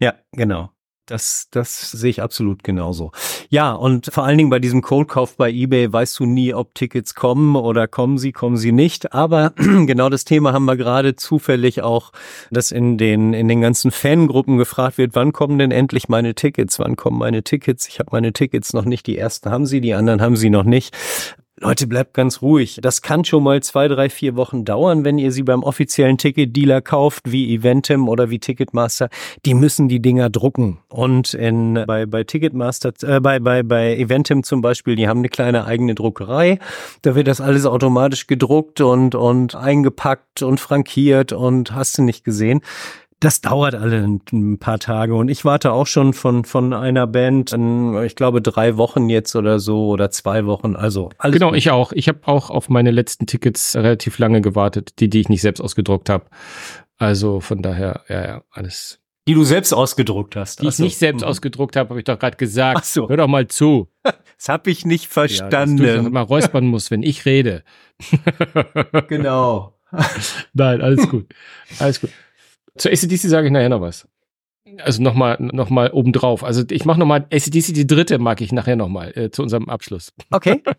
Ja, 0.00 0.14
genau. 0.32 0.70
Das, 1.10 1.48
das 1.50 1.90
sehe 1.90 2.10
ich 2.10 2.22
absolut 2.22 2.62
genauso. 2.62 3.10
Ja, 3.48 3.72
und 3.72 4.06
vor 4.12 4.24
allen 4.24 4.38
Dingen 4.38 4.48
bei 4.48 4.60
diesem 4.60 4.80
Cold-Kauf 4.80 5.36
bei 5.36 5.50
eBay 5.50 5.92
weißt 5.92 6.20
du 6.20 6.24
nie, 6.24 6.54
ob 6.54 6.72
Tickets 6.76 7.16
kommen 7.16 7.56
oder 7.56 7.88
kommen 7.88 8.16
sie, 8.16 8.30
kommen 8.30 8.56
sie 8.56 8.70
nicht. 8.70 9.12
Aber 9.12 9.52
genau 9.56 10.08
das 10.08 10.24
Thema 10.24 10.52
haben 10.52 10.66
wir 10.66 10.76
gerade 10.76 11.16
zufällig 11.16 11.82
auch, 11.82 12.12
dass 12.52 12.70
in 12.70 12.96
den, 12.96 13.32
in 13.32 13.48
den 13.48 13.60
ganzen 13.60 13.90
Fangruppen 13.90 14.56
gefragt 14.56 14.98
wird, 14.98 15.16
wann 15.16 15.32
kommen 15.32 15.58
denn 15.58 15.72
endlich 15.72 16.08
meine 16.08 16.36
Tickets? 16.36 16.78
Wann 16.78 16.94
kommen 16.94 17.18
meine 17.18 17.42
Tickets? 17.42 17.88
Ich 17.88 17.98
habe 17.98 18.10
meine 18.12 18.32
Tickets 18.32 18.72
noch 18.72 18.84
nicht. 18.84 19.08
Die 19.08 19.18
ersten 19.18 19.50
haben 19.50 19.66
sie, 19.66 19.80
die 19.80 19.94
anderen 19.94 20.22
haben 20.22 20.36
sie 20.36 20.50
noch 20.50 20.62
nicht. 20.62 20.96
Leute, 21.62 21.86
bleibt 21.86 22.14
ganz 22.14 22.40
ruhig. 22.40 22.78
Das 22.80 23.02
kann 23.02 23.22
schon 23.26 23.42
mal 23.42 23.62
zwei, 23.62 23.86
drei, 23.86 24.08
vier 24.08 24.34
Wochen 24.34 24.64
dauern, 24.64 25.04
wenn 25.04 25.18
ihr 25.18 25.30
sie 25.30 25.42
beim 25.42 25.62
offiziellen 25.62 26.16
Ticketdealer 26.16 26.80
kauft, 26.80 27.30
wie 27.30 27.54
Eventim 27.54 28.08
oder 28.08 28.30
wie 28.30 28.38
Ticketmaster. 28.38 29.10
Die 29.44 29.52
müssen 29.52 29.86
die 29.86 30.00
Dinger 30.00 30.30
drucken. 30.30 30.78
Und 30.88 31.34
in, 31.34 31.84
bei, 31.86 32.06
bei 32.06 32.24
Ticketmaster, 32.24 32.94
äh, 33.02 33.20
bei, 33.20 33.40
bei, 33.40 33.62
bei 33.62 33.94
Eventim 33.94 34.42
zum 34.42 34.62
Beispiel, 34.62 34.96
die 34.96 35.06
haben 35.06 35.18
eine 35.18 35.28
kleine 35.28 35.66
eigene 35.66 35.94
Druckerei. 35.94 36.58
Da 37.02 37.14
wird 37.14 37.28
das 37.28 37.42
alles 37.42 37.66
automatisch 37.66 38.26
gedruckt 38.26 38.80
und, 38.80 39.14
und 39.14 39.54
eingepackt 39.54 40.42
und 40.42 40.60
frankiert 40.60 41.34
und 41.34 41.74
hast 41.74 41.98
du 41.98 42.02
nicht 42.02 42.24
gesehen 42.24 42.62
das 43.20 43.42
dauert 43.42 43.74
alle 43.74 44.02
ein 44.32 44.58
paar 44.58 44.78
Tage 44.78 45.14
und 45.14 45.28
ich 45.28 45.44
warte 45.44 45.72
auch 45.72 45.86
schon 45.86 46.14
von 46.14 46.44
von 46.44 46.72
einer 46.72 47.06
Band, 47.06 47.52
in, 47.52 48.02
ich 48.02 48.16
glaube 48.16 48.40
drei 48.40 48.78
Wochen 48.78 49.10
jetzt 49.10 49.36
oder 49.36 49.58
so 49.58 49.88
oder 49.88 50.10
zwei 50.10 50.46
Wochen. 50.46 50.74
Also 50.74 51.10
alles 51.18 51.34
genau, 51.34 51.50
gut. 51.50 51.58
ich 51.58 51.70
auch. 51.70 51.92
Ich 51.92 52.08
habe 52.08 52.20
auch 52.24 52.48
auf 52.48 52.70
meine 52.70 52.90
letzten 52.90 53.26
Tickets 53.26 53.76
relativ 53.76 54.18
lange 54.18 54.40
gewartet, 54.40 54.94
die 55.00 55.10
die 55.10 55.20
ich 55.20 55.28
nicht 55.28 55.42
selbst 55.42 55.60
ausgedruckt 55.60 56.08
habe. 56.08 56.24
Also 56.96 57.40
von 57.40 57.60
daher, 57.62 58.04
ja, 58.08 58.26
ja, 58.26 58.42
alles. 58.50 59.00
Die 59.28 59.34
du 59.34 59.44
selbst 59.44 59.72
ausgedruckt 59.74 60.34
hast. 60.34 60.62
Die 60.62 60.68
ich 60.68 60.78
nicht 60.78 60.98
selbst 60.98 61.22
mhm. 61.22 61.28
ausgedruckt 61.28 61.76
habe, 61.76 61.90
habe 61.90 62.00
ich 62.00 62.04
doch 62.04 62.18
gerade 62.18 62.38
gesagt. 62.38 62.78
Ach 62.80 62.84
so. 62.84 63.08
Hör 63.08 63.18
doch 63.18 63.28
mal 63.28 63.46
zu. 63.48 63.88
Das 64.38 64.48
habe 64.48 64.70
ich 64.70 64.86
nicht 64.86 65.06
verstanden. 65.06 65.84
Ja, 65.84 65.96
dass 65.96 66.02
du 66.02 66.08
immer 66.08 66.22
räuspern 66.22 66.64
musst, 66.64 66.90
wenn 66.90 67.02
ich 67.02 67.26
rede. 67.26 67.62
genau. 69.08 69.74
Nein, 70.54 70.80
alles 70.80 71.06
gut. 71.10 71.26
Alles 71.78 72.00
gut. 72.00 72.08
Zu 72.76 72.90
ACDC 72.90 73.18
sage 73.18 73.46
ich 73.46 73.52
nachher 73.52 73.68
noch 73.68 73.80
was. 73.80 74.08
Also 74.78 75.02
nochmal 75.02 75.36
noch 75.40 75.70
mal 75.70 75.90
obendrauf. 75.90 76.44
Also 76.44 76.62
ich 76.70 76.84
mache 76.84 76.98
nochmal 76.98 77.26
ACDC, 77.30 77.74
die 77.74 77.86
dritte 77.86 78.18
mag 78.18 78.40
ich 78.40 78.52
nachher 78.52 78.76
nochmal 78.76 79.16
äh, 79.16 79.30
zu 79.30 79.42
unserem 79.42 79.68
Abschluss. 79.68 80.12
Okay. 80.30 80.62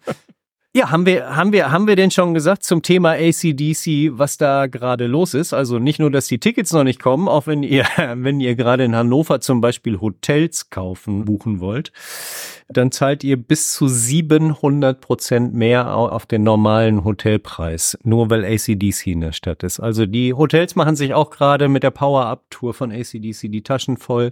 Ja, 0.74 0.90
haben 0.90 1.06
wir, 1.06 1.36
haben 1.36 1.52
wir, 1.52 1.70
haben 1.70 1.86
wir 1.86 1.98
denn 1.98 2.12
schon 2.12 2.34
gesagt 2.34 2.64
zum 2.64 2.82
Thema 2.82 3.16
ACDC, 3.16 4.12
was 4.18 4.38
da 4.38 4.68
gerade 4.68 5.06
los 5.06 5.34
ist? 5.34 5.52
Also 5.52 5.80
nicht 5.80 6.00
nur, 6.00 6.10
dass 6.10 6.28
die 6.28 6.40
Tickets 6.40 6.72
noch 6.72 6.86
nicht 6.86 7.02
kommen, 7.02 7.28
auch 7.28 7.46
wenn 7.46 7.62
ihr, 7.62 7.84
wenn 8.16 8.40
ihr 8.40 8.56
gerade 8.56 8.86
in 8.86 8.96
Hannover 8.96 9.42
zum 9.42 9.60
Beispiel 9.60 10.00
Hotels 10.00 10.70
kaufen, 10.70 11.26
buchen 11.26 11.60
wollt, 11.60 11.92
dann 12.70 12.94
zahlt 12.94 13.26
ihr 13.26 13.36
bis 13.36 13.74
zu 13.74 13.90
700 13.90 15.02
Prozent 15.02 15.54
mehr 15.54 15.94
auf 15.94 16.26
den 16.26 16.44
normalen 16.44 17.04
Hotelpreis, 17.04 17.98
nur 18.04 18.30
weil 18.30 18.46
ACDC 18.46 19.08
in 19.08 19.20
der 19.20 19.34
Stadt 19.34 19.64
ist. 19.64 19.82
Also 19.82 20.06
die 20.06 20.34
Hotels 20.34 20.78
machen 20.78 20.96
sich 20.96 21.14
auch 21.14 21.32
gerade 21.32 21.68
mit 21.68 21.84
der 21.84 21.92
Power-Up-Tour 21.92 22.74
von 22.74 22.94
ACDC 22.94 23.52
die 23.52 23.64
Taschen 23.64 23.98
voll. 23.98 24.32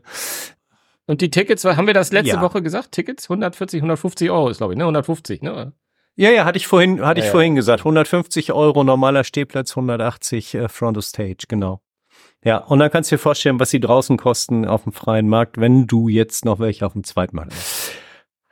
Und 1.06 1.20
die 1.20 1.32
Tickets, 1.32 1.66
haben 1.66 1.88
wir 1.88 1.94
das 1.94 2.14
letzte 2.14 2.36
ja. 2.38 2.42
Woche 2.42 2.62
gesagt? 2.62 2.94
Tickets 2.94 3.26
140, 3.26 3.80
150 3.80 4.30
Euro 4.30 4.48
ist, 4.48 4.60
glaube 4.60 4.72
ich, 4.72 4.78
ne? 4.78 4.86
150, 4.86 5.42
ne? 5.42 5.74
Ja, 6.20 6.32
ja, 6.32 6.44
hatte 6.44 6.58
ich 6.58 6.68
vorhin, 6.68 7.00
hatte 7.00 7.22
ja, 7.22 7.26
ich 7.26 7.32
vorhin 7.32 7.56
gesagt. 7.56 7.80
150 7.80 8.52
Euro 8.52 8.84
normaler 8.84 9.24
Stehplatz, 9.24 9.72
180 9.72 10.54
äh, 10.54 10.68
Front 10.68 10.98
of 10.98 11.06
Stage, 11.06 11.46
genau. 11.48 11.80
Ja, 12.44 12.58
und 12.58 12.80
dann 12.80 12.92
kannst 12.92 13.10
du 13.10 13.16
dir 13.16 13.22
vorstellen, 13.22 13.58
was 13.62 13.70
sie 13.70 13.80
draußen 13.80 14.18
kosten 14.18 14.66
auf 14.66 14.84
dem 14.84 14.92
freien 14.92 15.30
Markt, 15.30 15.62
wenn 15.62 15.88
du 15.88 16.10
jetzt 16.10 16.44
noch 16.44 16.60
welche 16.60 16.86
auf 16.86 16.92
dem 16.92 17.06
Zweitmarkt 17.06 17.54
hast. 17.54 17.92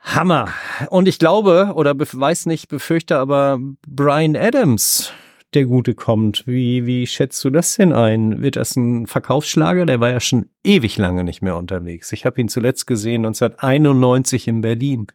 Hammer. 0.00 0.48
Und 0.88 1.08
ich 1.08 1.18
glaube, 1.18 1.72
oder 1.74 1.92
weiß 1.94 2.46
nicht, 2.46 2.68
befürchte 2.68 3.18
aber 3.18 3.58
Brian 3.86 4.34
Adams, 4.34 5.12
der 5.52 5.66
Gute 5.66 5.94
kommt. 5.94 6.46
Wie, 6.46 6.86
wie 6.86 7.06
schätzt 7.06 7.44
du 7.44 7.50
das 7.50 7.76
denn 7.76 7.92
ein? 7.92 8.40
Wird 8.40 8.56
das 8.56 8.76
ein 8.76 9.06
Verkaufsschlager? 9.06 9.84
Der 9.84 10.00
war 10.00 10.08
ja 10.08 10.20
schon 10.20 10.46
ewig 10.64 10.96
lange 10.96 11.22
nicht 11.22 11.42
mehr 11.42 11.56
unterwegs. 11.56 12.12
Ich 12.12 12.24
habe 12.24 12.40
ihn 12.40 12.48
zuletzt 12.48 12.86
gesehen 12.86 13.26
1991 13.26 14.48
in 14.48 14.62
Berlin. 14.62 15.08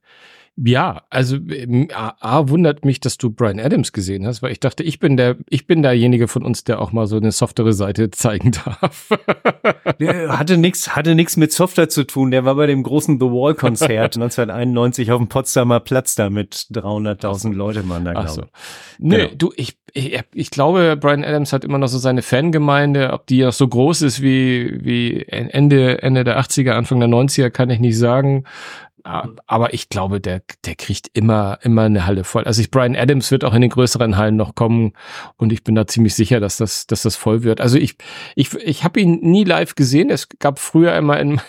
Ja, 0.56 1.02
also 1.10 1.38
ähm, 1.38 1.88
A, 1.96 2.14
A, 2.20 2.48
wundert 2.48 2.86
mich, 2.86 3.00
dass 3.00 3.18
du 3.18 3.32
Brian 3.32 3.60
Adams 3.60 3.92
gesehen 3.92 4.28
hast, 4.28 4.44
weil 4.44 4.52
ich 4.52 4.60
dachte, 4.60 4.84
ich 4.84 5.00
bin 5.00 5.18
der, 5.18 5.38
ich 5.50 5.66
bin 5.66 5.82
derjenige 5.82 6.28
von 6.28 6.44
uns, 6.44 6.64
der 6.64 6.80
auch 6.80 6.92
mal 6.92 7.08
so 7.08 7.18
eine 7.18 7.32
softere 7.32 7.74
Seite 7.74 8.12
zeigen 8.12 8.52
darf. 8.52 9.10
der 10.00 10.38
hatte 10.38 10.58
nichts, 10.58 10.96
hatte 10.96 11.16
nichts 11.16 11.38
mit 11.38 11.52
Software 11.52 11.90
zu 11.90 12.04
tun. 12.04 12.30
Der 12.30 12.46
war 12.46 12.54
bei 12.54 12.68
dem 12.68 12.84
großen 12.84 13.20
The 13.20 13.26
Wall 13.26 13.56
Konzert 13.56 13.90
1991 14.16 15.12
auf 15.12 15.18
dem 15.18 15.28
Potsdamer 15.28 15.80
Platz 15.80 16.14
da 16.14 16.30
mit 16.30 16.54
300.000 16.72 17.54
Leute 17.54 17.90
waren 17.90 18.06
da, 18.06 18.14
glaube 18.14 18.30
so. 18.30 18.44
Nö, 19.00 19.18
genau. 19.18 19.30
du, 19.36 19.54
ich, 19.56 19.80
ich, 19.94 20.20
ich 20.36 20.52
glaube, 20.52 20.96
Brian 21.00 21.24
Adams 21.24 21.52
hat 21.52 21.66
immer 21.66 21.80
noch 21.80 21.88
so 21.88 21.98
seine 21.98 22.22
Fangemeinde. 22.22 23.12
Ob 23.14 23.26
die 23.26 23.44
auch 23.44 23.54
so 23.54 23.68
groß 23.68 24.04
ist 24.04 24.22
wie, 24.22 24.86
wie 24.86 25.24
Ende, 25.24 26.04
Ende 26.04 26.24
der 26.24 26.40
80er, 26.40 26.72
Anfang 26.72 27.00
der 27.00 27.10
90er, 27.10 27.50
kann 27.50 27.72
ich 27.72 27.80
nicht 27.80 27.98
sagen. 27.98 28.44
Aber 29.04 29.74
ich 29.74 29.90
glaube, 29.90 30.22
der, 30.22 30.42
der 30.66 30.76
kriegt 30.76 31.10
immer, 31.14 31.60
immer 31.62 31.84
eine 31.84 32.06
Halle 32.06 32.24
voll. 32.24 32.46
Also 32.46 32.62
ich, 32.62 32.72
Brian 32.72 32.96
Adams 32.96 33.32
wird 33.32 33.44
auch 33.44 33.54
in 33.54 33.62
den 33.62 33.70
größeren 33.70 34.16
Hallen 34.16 34.38
noch 34.38 34.56
kommen 34.56 34.94
und 35.36 35.52
ich 35.52 35.64
bin 35.64 35.76
da 35.76 35.86
ziemlich 35.86 36.16
sicher, 36.16 36.40
dass 36.40 36.58
das, 36.58 36.88
dass 36.88 37.02
das 37.02 37.18
voll 37.18 37.44
wird. 37.44 37.60
Also 37.60 37.78
ich, 37.78 37.98
ich, 38.36 38.54
ich 38.56 38.84
habe 38.86 39.02
ihn 39.02 39.20
nie 39.20 39.44
live 39.44 39.76
gesehen. 39.76 40.10
Es 40.10 40.30
gab 40.40 40.58
früher 40.58 40.96
immer 40.96 41.20
in, 41.20 41.42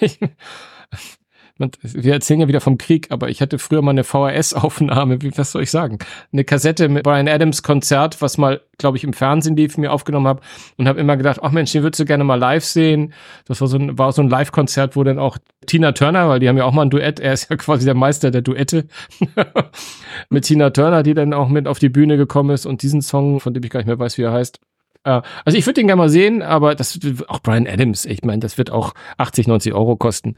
wir 1.59 2.13
erzählen 2.13 2.41
ja 2.41 2.49
wieder 2.49 2.61
vom 2.61 2.79
Krieg, 2.79 3.13
aber 3.13 3.29
ich 3.29 3.41
hatte 3.41 3.61
früher 3.61 3.81
mal 3.81 3.93
eine 3.93 4.03
VHS-Aufnahme, 4.03 5.23
wie 5.23 5.37
was 5.39 5.53
soll 5.53 5.63
ich 5.63 5.71
sagen? 5.71 5.99
Eine 6.33 6.43
Kassette 6.43 6.89
mit 6.89 7.05
Brian 7.05 7.29
Adams 7.29 7.63
Konzert, 7.63 8.21
was 8.21 8.39
mal, 8.39 8.61
glaube 8.77 8.97
ich, 8.97 9.05
im 9.05 9.13
Fernsehen 9.13 9.55
lief, 9.55 9.79
mir 9.79 9.93
aufgenommen 9.93 10.27
habe 10.27 10.41
und 10.79 10.89
habe 10.89 10.99
immer 10.99 11.17
gedacht, 11.17 11.39
ach 11.43 11.53
Mensch, 11.53 11.71
den 11.71 11.85
würdest 11.85 12.01
du 12.01 12.07
gerne 12.07 12.25
mal 12.25 12.35
live 12.35 12.65
sehen. 12.65 13.13
Das 13.45 13.61
war 13.61 13.69
so 13.69 13.77
ein, 13.77 13.97
war 13.97 14.11
so 14.11 14.21
ein 14.21 14.29
Live-Konzert, 14.29 14.97
wo 14.97 15.05
dann 15.05 15.21
auch 15.21 15.39
Tina 15.67 15.93
Turner, 15.93 16.29
weil 16.29 16.41
die 16.41 16.49
haben 16.49 16.59
ja 16.59 16.65
auch 16.65 16.73
mal 16.73 16.83
ein 16.83 16.91
Duett, 16.91 17.21
er 17.21 17.33
ist 17.33 17.49
ja 17.49 17.57
quasi 17.57 17.85
der 17.85 17.95
Meister 17.95 18.33
der 18.33 18.43
Duette, 18.43 18.89
mit 20.31 20.45
Tina 20.47 20.71
Turner, 20.71 21.05
die 21.05 21.15
dann 21.15 21.33
auch 21.33 21.49
mit 21.49 21.69
auf 21.69 21.79
die 21.79 21.89
Bühne 21.89 22.17
gekommen 22.17 22.51
ist 22.51 22.67
und 22.67 22.83
diesen 22.83 23.01
Song, 23.01 23.39
von 23.39 23.55
dem 23.55 23.63
ich 23.63 23.71
gar 23.71 23.79
nicht 23.79 23.87
mehr 23.87 23.99
weiß, 23.99 24.19
wie 24.19 24.23
er 24.23 24.33
heißt, 24.33 24.59
also 25.05 25.59
ich 25.59 25.67
würde 25.67 25.75
den 25.75 25.87
gerne 25.87 26.01
mal 26.01 26.09
sehen, 26.09 26.43
aber 26.43 26.75
das 26.75 26.99
auch 27.29 27.41
Brian 27.41 27.67
Adams, 27.67 28.07
ich 28.07 28.23
meine, 28.23 28.41
das 28.41 28.57
wird 28.57 28.71
auch 28.71 28.95
80, 29.19 29.47
90 29.49 29.75
Euro 29.75 29.97
kosten. 29.97 30.37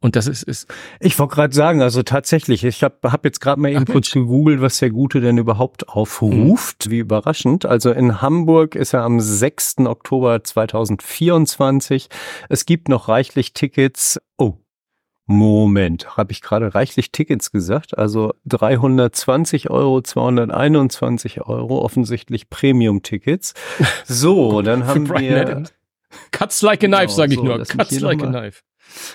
Und 0.00 0.16
das 0.16 0.26
ist. 0.26 0.42
ist 0.42 0.68
ich 1.00 1.18
wollte 1.18 1.34
gerade 1.34 1.54
sagen, 1.54 1.80
also 1.80 2.02
tatsächlich, 2.02 2.64
ich 2.64 2.82
habe 2.82 2.96
hab 3.10 3.24
jetzt 3.24 3.40
gerade 3.40 3.60
mal 3.60 3.70
eben 3.70 3.86
kurz 3.86 4.10
gegoogelt, 4.10 4.60
was 4.60 4.78
der 4.78 4.90
Gute 4.90 5.20
denn 5.20 5.38
überhaupt 5.38 5.88
aufruft. 5.88 6.86
Mhm. 6.86 6.90
Wie 6.90 6.98
überraschend. 6.98 7.64
Also 7.64 7.90
in 7.90 8.20
Hamburg 8.20 8.74
ist 8.74 8.92
er 8.92 9.02
am 9.02 9.18
6. 9.20 9.78
Oktober 9.86 10.44
2024. 10.44 12.08
Es 12.48 12.66
gibt 12.66 12.88
noch 12.88 13.08
reichlich 13.08 13.54
Tickets. 13.54 14.20
Oh, 14.36 14.58
Moment, 15.26 16.16
habe 16.16 16.32
ich 16.32 16.42
gerade 16.42 16.74
reichlich 16.74 17.12
Tickets 17.12 17.52
gesagt? 17.52 17.96
Also 17.96 18.34
320 18.46 19.70
Euro, 19.70 20.02
221 20.02 21.42
Euro, 21.42 21.82
offensichtlich 21.82 22.50
Premium-Tickets. 22.50 23.54
So, 24.04 24.62
dann 24.62 24.86
haben 24.86 25.08
wir... 25.08 25.64
Cuts 26.30 26.60
like 26.62 26.84
a 26.84 26.86
knife, 26.86 27.06
genau, 27.06 27.14
sage 27.14 27.32
ich 27.32 27.38
so, 27.38 27.44
nur. 27.44 27.64
Cuts 27.64 28.00
like 28.00 28.22
a 28.22 28.26
knife. 28.26 28.62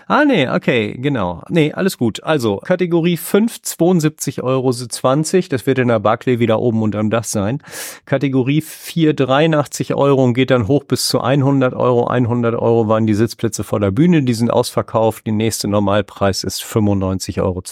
Ah, 0.07 0.25
nee, 0.25 0.47
okay, 0.49 0.97
genau. 0.97 1.43
Nee, 1.49 1.73
alles 1.73 1.97
gut. 1.97 2.23
Also, 2.23 2.57
Kategorie 2.57 3.17
5, 3.17 3.61
72 3.61 4.43
Euro 4.43 4.71
20. 4.87 5.49
Das 5.49 5.65
wird 5.65 5.79
in 5.79 5.89
der 5.89 5.99
Barclay 5.99 6.39
wieder 6.39 6.59
oben 6.59 6.81
unterm 6.81 7.09
Dach 7.09 7.23
sein. 7.23 7.61
Kategorie 8.05 8.61
4, 8.61 9.13
83 9.13 9.95
Euro 9.95 10.23
und 10.23 10.33
geht 10.33 10.51
dann 10.51 10.67
hoch 10.67 10.83
bis 10.83 11.07
zu 11.07 11.21
100 11.21 11.73
Euro. 11.73 12.07
100 12.07 12.55
Euro 12.55 12.87
waren 12.87 13.07
die 13.07 13.13
Sitzplätze 13.13 13.63
vor 13.63 13.79
der 13.79 13.91
Bühne. 13.91 14.23
Die 14.23 14.33
sind 14.33 14.51
ausverkauft. 14.51 15.25
Die 15.27 15.31
nächste 15.31 15.67
Normalpreis 15.67 16.43
ist 16.43 16.63
95,20 16.63 17.41
Euro. 17.41 17.63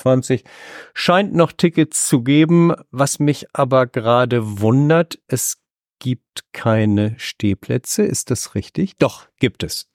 Scheint 0.94 1.34
noch 1.34 1.52
Tickets 1.52 2.08
zu 2.08 2.24
geben. 2.24 2.74
Was 2.92 3.20
mich 3.20 3.48
aber 3.54 3.88
gerade 3.88 4.60
wundert, 4.60 5.20
es 5.28 5.58
gibt 6.00 6.44
keine 6.54 7.16
Stehplätze. 7.18 8.04
Ist 8.04 8.30
das 8.32 8.56
richtig? 8.56 8.98
Doch, 8.98 9.28
gibt 9.40 9.64
es. 9.64 9.88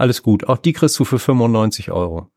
Alles 0.00 0.22
gut. 0.22 0.48
Auch 0.48 0.56
die 0.56 0.72
kriegst 0.72 0.98
du 0.98 1.04
für 1.04 1.18
95 1.18 1.90
Euro. 1.90 2.30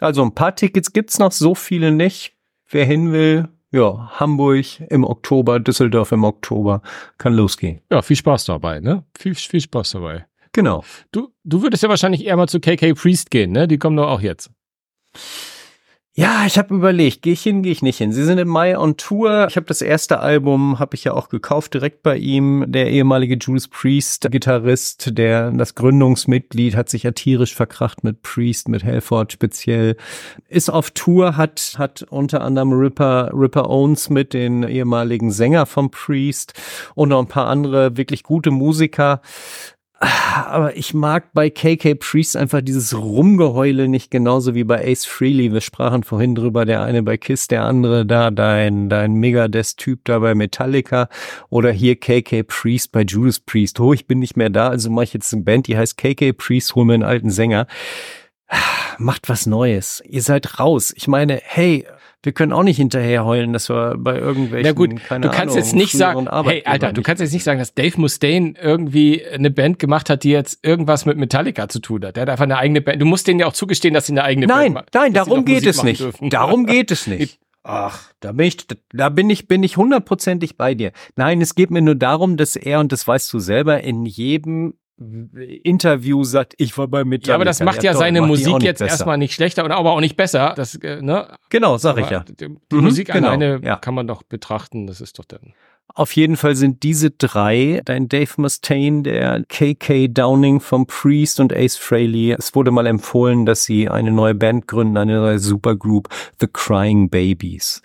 Also 0.00 0.24
ein 0.24 0.34
paar 0.34 0.56
Tickets 0.56 0.92
gibt's 0.92 1.20
noch, 1.20 1.30
so 1.30 1.54
viele 1.54 1.92
nicht. 1.92 2.34
Wer 2.68 2.86
hin 2.86 3.12
will, 3.12 3.48
ja, 3.70 4.10
Hamburg 4.18 4.80
im 4.90 5.04
Oktober, 5.04 5.60
Düsseldorf 5.60 6.10
im 6.10 6.24
Oktober, 6.24 6.82
kann 7.16 7.34
losgehen. 7.34 7.82
Ja, 7.92 8.02
viel 8.02 8.16
Spaß 8.16 8.46
dabei, 8.46 8.80
ne? 8.80 9.04
Viel, 9.16 9.36
viel 9.36 9.60
Spaß 9.60 9.92
dabei. 9.92 10.26
Genau. 10.50 10.82
Du, 11.12 11.32
du 11.44 11.62
würdest 11.62 11.84
ja 11.84 11.88
wahrscheinlich 11.88 12.24
eher 12.24 12.36
mal 12.36 12.48
zu 12.48 12.58
KK 12.58 12.94
Priest 12.94 13.30
gehen, 13.30 13.52
ne? 13.52 13.68
Die 13.68 13.78
kommen 13.78 13.96
doch 13.96 14.08
auch 14.08 14.20
jetzt. 14.20 14.50
Ja, 16.16 16.46
ich 16.46 16.58
habe 16.58 16.72
überlegt, 16.72 17.22
gehe 17.22 17.32
ich 17.32 17.42
hin, 17.42 17.64
gehe 17.64 17.72
ich 17.72 17.82
nicht 17.82 17.98
hin. 17.98 18.12
Sie 18.12 18.22
sind 18.22 18.38
im 18.38 18.46
Mai 18.46 18.78
on 18.78 18.96
Tour. 18.96 19.48
Ich 19.50 19.56
habe 19.56 19.66
das 19.66 19.82
erste 19.82 20.20
Album, 20.20 20.78
habe 20.78 20.94
ich 20.94 21.02
ja 21.02 21.12
auch 21.12 21.28
gekauft 21.28 21.74
direkt 21.74 22.04
bei 22.04 22.16
ihm. 22.16 22.66
Der 22.68 22.88
ehemalige 22.88 23.34
Judas 23.34 23.66
Priest, 23.66 24.28
Gitarrist, 24.30 25.18
der 25.18 25.50
das 25.50 25.74
Gründungsmitglied, 25.74 26.76
hat 26.76 26.88
sich 26.88 27.02
ja 27.02 27.10
tierisch 27.10 27.56
verkracht 27.56 28.04
mit 28.04 28.22
Priest, 28.22 28.68
mit 28.68 28.84
Halford 28.84 29.32
speziell. 29.32 29.96
Ist 30.48 30.70
auf 30.70 30.92
Tour, 30.92 31.36
hat 31.36 31.74
hat 31.78 32.04
unter 32.04 32.42
anderem 32.42 32.72
Ripper 32.74 33.32
Ripper 33.34 33.68
Owens 33.68 34.08
mit 34.08 34.34
den 34.34 34.62
ehemaligen 34.62 35.32
Sänger 35.32 35.66
vom 35.66 35.90
Priest 35.90 36.52
und 36.94 37.08
noch 37.08 37.18
ein 37.18 37.26
paar 37.26 37.48
andere 37.48 37.96
wirklich 37.96 38.22
gute 38.22 38.52
Musiker 38.52 39.20
aber 40.46 40.76
ich 40.76 40.94
mag 40.94 41.32
bei 41.32 41.50
KK 41.50 41.94
Priest 41.94 42.36
einfach 42.36 42.60
dieses 42.60 42.96
Rumgeheule 42.96 43.88
nicht 43.88 44.10
genauso 44.10 44.54
wie 44.54 44.64
bei 44.64 44.86
Ace 44.86 45.04
Freely. 45.04 45.52
Wir 45.52 45.60
sprachen 45.60 46.02
vorhin 46.02 46.34
drüber, 46.34 46.64
der 46.64 46.82
eine 46.82 47.02
bei 47.02 47.16
Kiss, 47.16 47.48
der 47.48 47.64
andere 47.64 48.04
da, 48.04 48.30
dein, 48.30 48.88
dein 48.88 49.14
Megadeth-Typ 49.14 50.04
da 50.04 50.18
bei 50.18 50.34
Metallica 50.34 51.08
oder 51.48 51.70
hier 51.70 51.96
KK 51.96 52.42
Priest 52.44 52.92
bei 52.92 53.02
Judas 53.02 53.40
Priest. 53.40 53.80
Oh, 53.80 53.92
ich 53.92 54.06
bin 54.06 54.18
nicht 54.18 54.36
mehr 54.36 54.50
da, 54.50 54.68
also 54.68 54.90
mache 54.90 55.04
ich 55.04 55.14
jetzt 55.14 55.32
eine 55.32 55.42
Band, 55.42 55.66
die 55.66 55.76
heißt 55.76 55.96
KK 55.96 56.32
Priest, 56.32 56.74
hol 56.74 56.84
mir 56.84 56.94
einen 56.94 57.02
alten 57.02 57.30
Sänger. 57.30 57.66
Macht 58.98 59.28
was 59.28 59.46
Neues. 59.46 60.02
Ihr 60.06 60.22
seid 60.22 60.58
raus. 60.60 60.92
Ich 60.96 61.08
meine, 61.08 61.40
hey, 61.42 61.86
wir 62.24 62.32
können 62.32 62.52
auch 62.52 62.62
nicht 62.62 62.76
hinterher 62.76 63.24
heulen, 63.24 63.52
dass 63.52 63.68
wir 63.68 63.96
bei 63.98 64.18
irgendwelchen, 64.18 64.66
Na 64.66 64.72
gut, 64.72 65.04
keine 65.04 65.26
du 65.26 65.28
kannst 65.28 65.54
Ahnung, 65.54 65.56
jetzt 65.56 65.74
nicht 65.74 65.92
sagen, 65.92 66.28
hey 66.44 66.62
Alter, 66.64 66.92
du 66.92 67.02
kannst 67.02 67.20
jetzt 67.20 67.32
nicht 67.32 67.44
sagen, 67.44 67.58
dass 67.58 67.74
Dave 67.74 68.00
Mustaine 68.00 68.54
irgendwie 68.60 69.24
eine 69.24 69.50
Band 69.50 69.78
gemacht 69.78 70.10
hat, 70.10 70.24
die 70.24 70.30
jetzt 70.30 70.64
irgendwas 70.64 71.06
mit 71.06 71.18
Metallica 71.18 71.68
zu 71.68 71.80
tun 71.80 72.04
hat. 72.04 72.16
Der 72.16 72.22
hat 72.22 72.30
einfach 72.30 72.44
eine 72.44 72.58
eigene 72.58 72.80
Band. 72.80 73.00
Du 73.00 73.06
musst 73.06 73.26
denen 73.26 73.40
ja 73.40 73.46
auch 73.46 73.52
zugestehen, 73.52 73.94
dass 73.94 74.06
sie 74.06 74.12
eine 74.12 74.24
eigene 74.24 74.46
nein, 74.46 74.74
Band 74.74 74.88
Nein, 74.94 75.02
nein, 75.02 75.12
darum 75.14 75.44
geht 75.44 75.66
es 75.66 75.82
nicht. 75.82 76.00
Dürfen. 76.00 76.30
Darum 76.30 76.66
geht 76.66 76.90
es 76.90 77.06
nicht. 77.06 77.38
Ach, 77.62 78.12
da 78.20 78.32
bin 78.32 78.46
ich, 78.46 78.66
da 78.92 79.08
bin 79.08 79.30
ich, 79.30 79.48
bin 79.48 79.62
ich 79.62 79.78
hundertprozentig 79.78 80.58
bei 80.58 80.74
dir. 80.74 80.92
Nein, 81.16 81.40
es 81.40 81.54
geht 81.54 81.70
mir 81.70 81.80
nur 81.80 81.94
darum, 81.94 82.36
dass 82.36 82.56
er, 82.56 82.78
und 82.80 82.92
das 82.92 83.08
weißt 83.08 83.32
du 83.32 83.38
selber, 83.38 83.80
in 83.82 84.04
jedem 84.04 84.74
Interview 84.96 86.22
sagt, 86.22 86.54
ich 86.58 86.76
war 86.78 86.86
bei 86.86 87.04
Metallica. 87.04 87.30
Ja, 87.30 87.34
aber 87.34 87.44
das 87.44 87.60
macht 87.60 87.82
ja, 87.82 87.92
ja 87.92 87.98
seine 87.98 88.20
macht 88.20 88.28
Musik 88.30 88.62
jetzt 88.62 88.78
besser. 88.78 88.92
erstmal 88.92 89.18
nicht 89.18 89.34
schlechter, 89.34 89.68
aber 89.68 89.90
auch 89.90 90.00
nicht 90.00 90.16
besser. 90.16 90.54
Das, 90.56 90.76
äh, 90.76 91.02
ne? 91.02 91.36
Genau, 91.50 91.78
sag 91.78 91.98
ich 91.98 92.10
ja. 92.10 92.20
Die, 92.20 92.48
mhm, 92.48 92.58
Musik 92.70 93.08
genau, 93.08 93.28
alleine 93.28 93.60
ja. 93.62 93.76
kann 93.76 93.94
man 93.94 94.06
doch 94.06 94.22
betrachten, 94.22 94.86
das 94.86 95.00
ist 95.00 95.18
doch 95.18 95.24
dann. 95.24 95.52
Auf 95.96 96.12
jeden 96.12 96.36
Fall 96.36 96.56
sind 96.56 96.82
diese 96.82 97.10
drei, 97.10 97.82
dein 97.84 98.08
Dave 98.08 98.32
Mustaine, 98.36 99.02
der 99.02 99.44
KK 99.48 100.08
Downing 100.08 100.60
vom 100.60 100.86
Priest 100.86 101.40
und 101.40 101.52
Ace 101.52 101.76
Frehley. 101.76 102.32
Es 102.32 102.54
wurde 102.54 102.70
mal 102.70 102.86
empfohlen, 102.86 103.46
dass 103.46 103.64
sie 103.64 103.88
eine 103.88 104.10
neue 104.10 104.34
Band 104.34 104.66
gründen, 104.66 104.96
eine 104.96 105.16
neue 105.16 105.38
Supergroup, 105.38 106.08
The 106.40 106.48
Crying 106.52 107.10
Babies. 107.10 107.82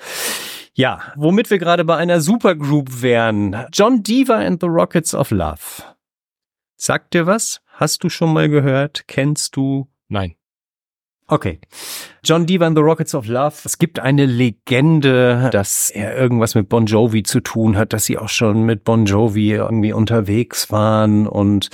Ja, 0.73 1.01
womit 1.17 1.49
wir 1.49 1.57
gerade 1.57 1.83
bei 1.83 1.97
einer 1.97 2.21
Supergroup 2.21 3.01
wären. 3.01 3.65
John 3.73 4.01
Deaver 4.01 4.37
and 4.37 4.61
the 4.61 4.67
Rockets 4.67 5.13
of 5.13 5.31
Love. 5.31 5.83
Sagt 6.81 7.13
dir 7.13 7.27
was? 7.27 7.59
Hast 7.73 8.05
du 8.05 8.09
schon 8.09 8.31
mal 8.31 8.47
gehört? 8.47 9.03
Kennst 9.09 9.57
du? 9.57 9.89
Nein. 10.07 10.35
Okay. 11.27 11.59
John 12.23 12.45
Deere 12.45 12.65
and 12.65 12.77
the 12.77 12.81
Rockets 12.81 13.13
of 13.13 13.27
Love. 13.27 13.53
Es 13.65 13.79
gibt 13.79 13.99
eine 13.99 14.25
Legende, 14.25 15.49
dass 15.51 15.89
er 15.89 16.15
irgendwas 16.15 16.55
mit 16.55 16.69
Bon 16.69 16.85
Jovi 16.85 17.23
zu 17.23 17.41
tun 17.41 17.75
hat, 17.75 17.91
dass 17.91 18.05
sie 18.05 18.17
auch 18.17 18.29
schon 18.29 18.63
mit 18.63 18.85
Bon 18.85 19.05
Jovi 19.05 19.51
irgendwie 19.51 19.91
unterwegs 19.91 20.71
waren 20.71 21.27
und 21.27 21.69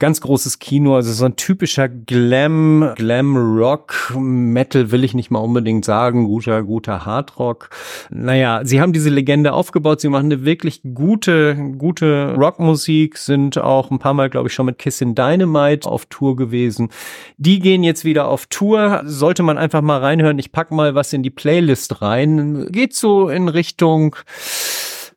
ganz 0.00 0.20
großes 0.20 0.58
Kino, 0.58 0.96
also 0.96 1.12
so 1.12 1.24
ein 1.24 1.36
typischer 1.36 1.88
Glam, 1.88 2.92
Glam 2.96 3.36
Rock, 3.36 4.12
Metal 4.16 4.90
will 4.90 5.04
ich 5.04 5.14
nicht 5.14 5.30
mal 5.30 5.38
unbedingt 5.38 5.84
sagen, 5.84 6.24
guter, 6.24 6.64
guter 6.64 7.06
Hard 7.06 7.38
Rock. 7.38 7.70
Naja, 8.10 8.62
sie 8.64 8.80
haben 8.80 8.92
diese 8.92 9.08
Legende 9.08 9.52
aufgebaut, 9.52 10.00
sie 10.00 10.08
machen 10.08 10.26
eine 10.26 10.44
wirklich 10.44 10.82
gute, 10.94 11.54
gute 11.78 12.34
Rockmusik, 12.34 13.18
sind 13.18 13.56
auch 13.56 13.90
ein 13.90 14.00
paar 14.00 14.14
Mal, 14.14 14.30
glaube 14.30 14.48
ich, 14.48 14.54
schon 14.54 14.66
mit 14.66 14.78
Kiss 14.78 15.00
in 15.00 15.14
Dynamite 15.14 15.88
auf 15.88 16.06
Tour 16.06 16.34
gewesen. 16.34 16.88
Die 17.36 17.60
gehen 17.60 17.84
jetzt 17.84 18.04
wieder 18.04 18.26
auf 18.26 18.46
Tour, 18.46 19.02
sollte 19.04 19.44
man 19.44 19.58
einfach 19.58 19.80
mal 19.80 20.00
reinhören. 20.00 20.38
Ich 20.38 20.50
pack 20.50 20.72
mal 20.72 20.94
was 20.94 21.12
in 21.12 21.22
die 21.22 21.30
Playlist 21.30 22.02
rein. 22.02 22.66
Geht 22.70 22.94
so 22.94 23.28
in 23.28 23.48
Richtung 23.48 24.16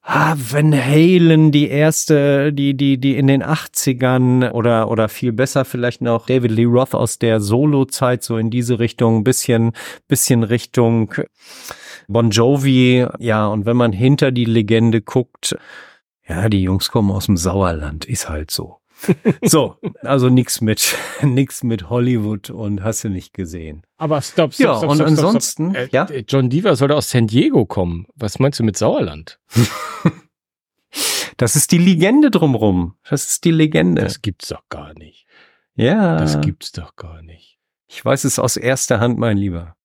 ah, 0.08 0.36
Van 0.38 0.74
Halen, 0.74 1.52
die 1.52 1.68
erste, 1.68 2.54
die, 2.54 2.76
die, 2.76 2.98
die 2.98 3.18
in 3.18 3.28
den 3.28 3.44
80ern 3.44 4.52
oder, 4.52 4.90
oder 4.90 5.10
viel 5.10 5.34
besser 5.34 5.66
vielleicht 5.66 6.02
noch 6.02 6.26
David 6.26 6.52
Lee 6.52 6.66
Roth 6.66 6.96
aus 6.96 7.20
der 7.20 7.42
Solo-Zeit, 7.42 8.24
so 8.24 8.38
in 8.38 8.50
diese 8.50 8.80
Richtung, 8.80 9.24
bisschen, 9.24 9.74
bisschen 10.08 10.44
Richtung 10.44 11.14
Bon 12.08 12.30
Jovi. 12.30 13.06
Ja, 13.20 13.48
und 13.48 13.66
wenn 13.66 13.78
man 13.78 13.92
hinter 13.92 14.32
die 14.32 14.46
Legende 14.46 15.02
guckt, 15.02 15.58
ja, 16.28 16.50
die 16.50 16.64
Jungs 16.64 16.90
kommen 16.90 17.12
aus 17.12 17.26
dem 17.26 17.38
Sauerland, 17.38 18.06
ist 18.06 18.30
halt 18.30 18.50
so. 18.50 18.78
so, 19.44 19.76
also 20.02 20.30
nix 20.30 20.62
mit, 20.62 20.96
nix 21.22 21.64
mit 21.64 21.90
Hollywood 21.90 22.50
und 22.50 22.84
hast 22.84 23.04
du 23.04 23.10
nicht 23.10 23.34
gesehen. 23.34 23.84
Aber 23.98 24.22
stopp, 24.22 24.54
stopp, 24.54 24.66
Ja, 24.66 24.78
stopp, 24.78 24.90
und 24.90 24.96
stopp, 24.98 25.08
stopp, 25.10 25.26
ansonsten, 25.26 25.72
stopp. 25.72 26.10
Äh, 26.12 26.16
ja? 26.18 26.24
John 26.28 26.50
Deaver 26.50 26.76
sollte 26.76 26.96
aus 26.96 27.10
San 27.10 27.28
Diego 27.28 27.66
kommen. 27.66 28.08
Was 28.16 28.40
meinst 28.40 28.60
du 28.60 28.64
mit 28.64 28.78
Sauerland? 28.78 29.40
Das 31.38 31.56
ist 31.56 31.72
die 31.72 31.78
Legende 31.78 32.32
drumrum. 32.32 32.96
Das 33.08 33.28
ist 33.28 33.46
die 33.46 33.52
Legende. 33.52 34.02
Das 34.02 34.24
gibt's 34.24 34.48
doch 34.48 34.64
gar 34.70 34.96
nicht. 34.96 35.28
ja. 35.76 36.18
Das 36.18 36.42
gibt's 36.42 36.72
doch 36.72 36.96
gar 36.96 37.22
nicht. 37.22 37.60
Ich 37.88 38.04
weiß 38.04 38.24
es 38.24 38.40
aus 38.40 38.58
erster 38.58 39.00
Hand, 39.00 39.20
mein 39.20 39.38
Lieber. 39.38 39.76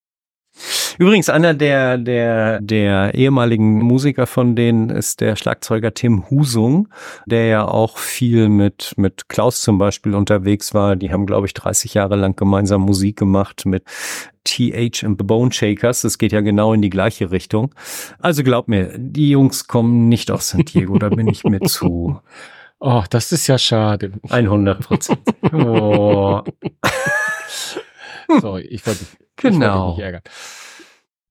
Übrigens, 0.99 1.29
einer 1.29 1.55
der, 1.55 1.99
der, 1.99 2.61
der 2.61 3.15
ehemaligen 3.15 3.81
Musiker 3.83 4.27
von 4.27 4.55
denen 4.57 4.91
ist 4.91 5.21
der 5.21 5.37
Schlagzeuger 5.37 5.95
Tim 5.95 6.29
Husung, 6.31 6.89
der 7.27 7.47
ja 7.47 7.65
auch 7.67 7.99
viel 7.99 8.49
mit, 8.49 8.93
mit 8.97 9.29
Klaus 9.29 9.63
zum 9.63 9.79
Beispiel 9.79 10.15
unterwegs 10.15 10.75
war. 10.75 10.97
Die 10.97 11.13
haben, 11.13 11.27
glaube 11.27 11.47
ich, 11.47 11.55
30 11.55 11.95
Jahre 11.95 12.17
lang 12.17 12.37
gemeinsam 12.37 12.83
Musik 12.83 13.19
gemacht 13.19 13.65
mit 13.67 13.85
TH 14.45 15.05
and 15.05 15.19
the 15.19 15.25
Bone 15.25 15.53
Shakers. 15.53 16.03
Das 16.03 16.19
geht 16.19 16.33
ja 16.33 16.41
genau 16.41 16.73
in 16.73 16.83
die 16.83 16.91
gleiche 16.91 17.31
Richtung. 17.31 17.75
Also 18.21 18.43
glaub 18.43 18.69
mir, 18.69 18.93
die 18.99 19.31
Jungs 19.31 19.67
kommen 19.69 20.09
nicht 20.09 20.31
aus 20.31 20.51
San 20.51 20.65
Diego, 20.65 20.99
da 20.99 21.09
bin 21.09 21.29
ich 21.29 21.45
mir 21.45 21.61
zu 21.67 22.21
Oh, 22.85 23.05
das 23.11 23.31
ist 23.31 23.47
ja 23.47 23.59
schade. 23.59 24.13
100 24.29 24.81
Prozent. 24.81 25.21
Oh. 25.53 26.41
Sorry, 28.41 28.63
ich 28.63 28.85
wollte 28.87 29.01
dich, 29.01 29.09
ich 29.39 29.45
wollte 29.45 29.59
Genau. 29.59 29.89
dich 29.91 29.97
nicht 29.99 30.05
ärgern. 30.05 30.23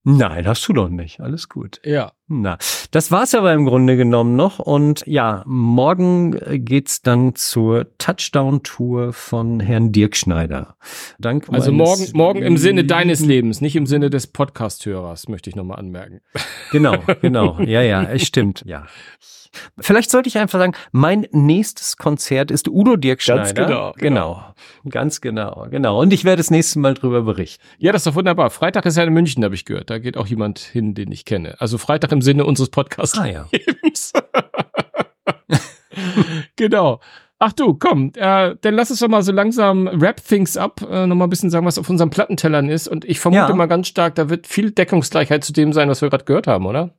Nein, 0.04 0.46
hast 0.48 0.66
du 0.66 0.72
doch 0.72 0.88
nicht. 0.88 1.20
Alles 1.20 1.48
gut. 1.48 1.80
Ja. 1.84 2.12
Na, 2.34 2.56
das 2.92 3.10
war's 3.10 3.34
aber 3.34 3.52
im 3.52 3.66
Grunde 3.66 3.98
genommen 3.98 4.36
noch. 4.36 4.58
Und 4.58 5.02
ja, 5.06 5.42
morgen 5.46 6.38
geht's 6.64 7.02
dann 7.02 7.34
zur 7.34 7.86
Touchdown-Tour 7.98 9.12
von 9.12 9.60
Herrn 9.60 9.92
Dirk 9.92 10.16
Schneider. 10.16 10.76
Dank 11.18 11.46
Also 11.50 11.72
morgen, 11.72 12.06
morgen 12.14 12.42
im 12.42 12.56
Sinne 12.56 12.84
deines 12.84 13.20
Lebens, 13.20 13.60
nicht 13.60 13.76
im 13.76 13.84
Sinne 13.84 14.08
des 14.08 14.28
Podcast-Hörers, 14.28 15.28
möchte 15.28 15.50
ich 15.50 15.56
nochmal 15.56 15.78
anmerken. 15.78 16.20
Genau, 16.70 16.96
genau. 17.20 17.58
Ja, 17.72 17.82
ja, 17.82 18.02
es 18.02 18.22
stimmt. 18.26 18.62
Ja. 18.66 18.86
Vielleicht 19.78 20.10
sollte 20.10 20.28
ich 20.28 20.38
einfach 20.38 20.58
sagen, 20.58 20.72
mein 20.92 21.26
nächstes 21.32 21.96
Konzert 21.98 22.50
ist 22.50 22.68
Udo 22.68 22.96
Dirk 22.96 23.24
Ganz 23.24 23.50
Schneider. 23.50 23.66
genau, 23.66 23.92
genau. 23.98 24.44
Ganz 24.88 25.20
genau, 25.20 25.66
genau. 25.70 26.00
Und 26.00 26.12
ich 26.12 26.24
werde 26.24 26.38
das 26.38 26.50
nächste 26.50 26.78
Mal 26.78 26.94
drüber 26.94 27.22
berichten. 27.22 27.62
Ja, 27.78 27.92
das 27.92 28.00
ist 28.00 28.06
doch 28.06 28.14
wunderbar. 28.14 28.48
Freitag 28.50 28.86
ist 28.86 28.96
ja 28.96 29.04
in 29.04 29.12
München, 29.12 29.44
habe 29.44 29.54
ich 29.54 29.64
gehört. 29.66 29.90
Da 29.90 29.98
geht 29.98 30.16
auch 30.16 30.26
jemand 30.26 30.58
hin, 30.58 30.94
den 30.94 31.12
ich 31.12 31.26
kenne. 31.26 31.60
Also 31.60 31.76
Freitag 31.76 32.12
im 32.12 32.21
Sinne 32.22 32.44
unseres 32.44 32.70
Podcasts. 32.70 33.18
Ah 33.18 33.26
ja. 33.26 33.46
Genau. 36.56 37.00
Ach 37.38 37.52
du, 37.52 37.74
komm, 37.74 38.12
äh, 38.14 38.54
dann 38.60 38.74
lass 38.74 38.90
uns 38.90 39.00
doch 39.00 39.08
mal 39.08 39.22
so 39.22 39.32
langsam 39.32 39.88
Wrap 40.00 40.24
Things 40.24 40.56
Up, 40.56 40.80
äh, 40.88 41.06
nochmal 41.06 41.26
ein 41.26 41.30
bisschen 41.30 41.50
sagen, 41.50 41.66
was 41.66 41.76
auf 41.76 41.90
unseren 41.90 42.08
Plattentellern 42.10 42.68
ist. 42.68 42.86
Und 42.86 43.04
ich 43.04 43.18
vermute 43.18 43.48
Ja. 43.50 43.54
mal 43.54 43.66
ganz 43.66 43.88
stark, 43.88 44.14
da 44.14 44.28
wird 44.30 44.46
viel 44.46 44.70
Deckungsgleichheit 44.70 45.42
zu 45.42 45.52
dem 45.52 45.72
sein, 45.72 45.88
was 45.88 46.00
wir 46.02 46.08
gerade 46.08 46.24
gehört 46.24 46.46
haben, 46.46 46.66
oder? 46.66 46.94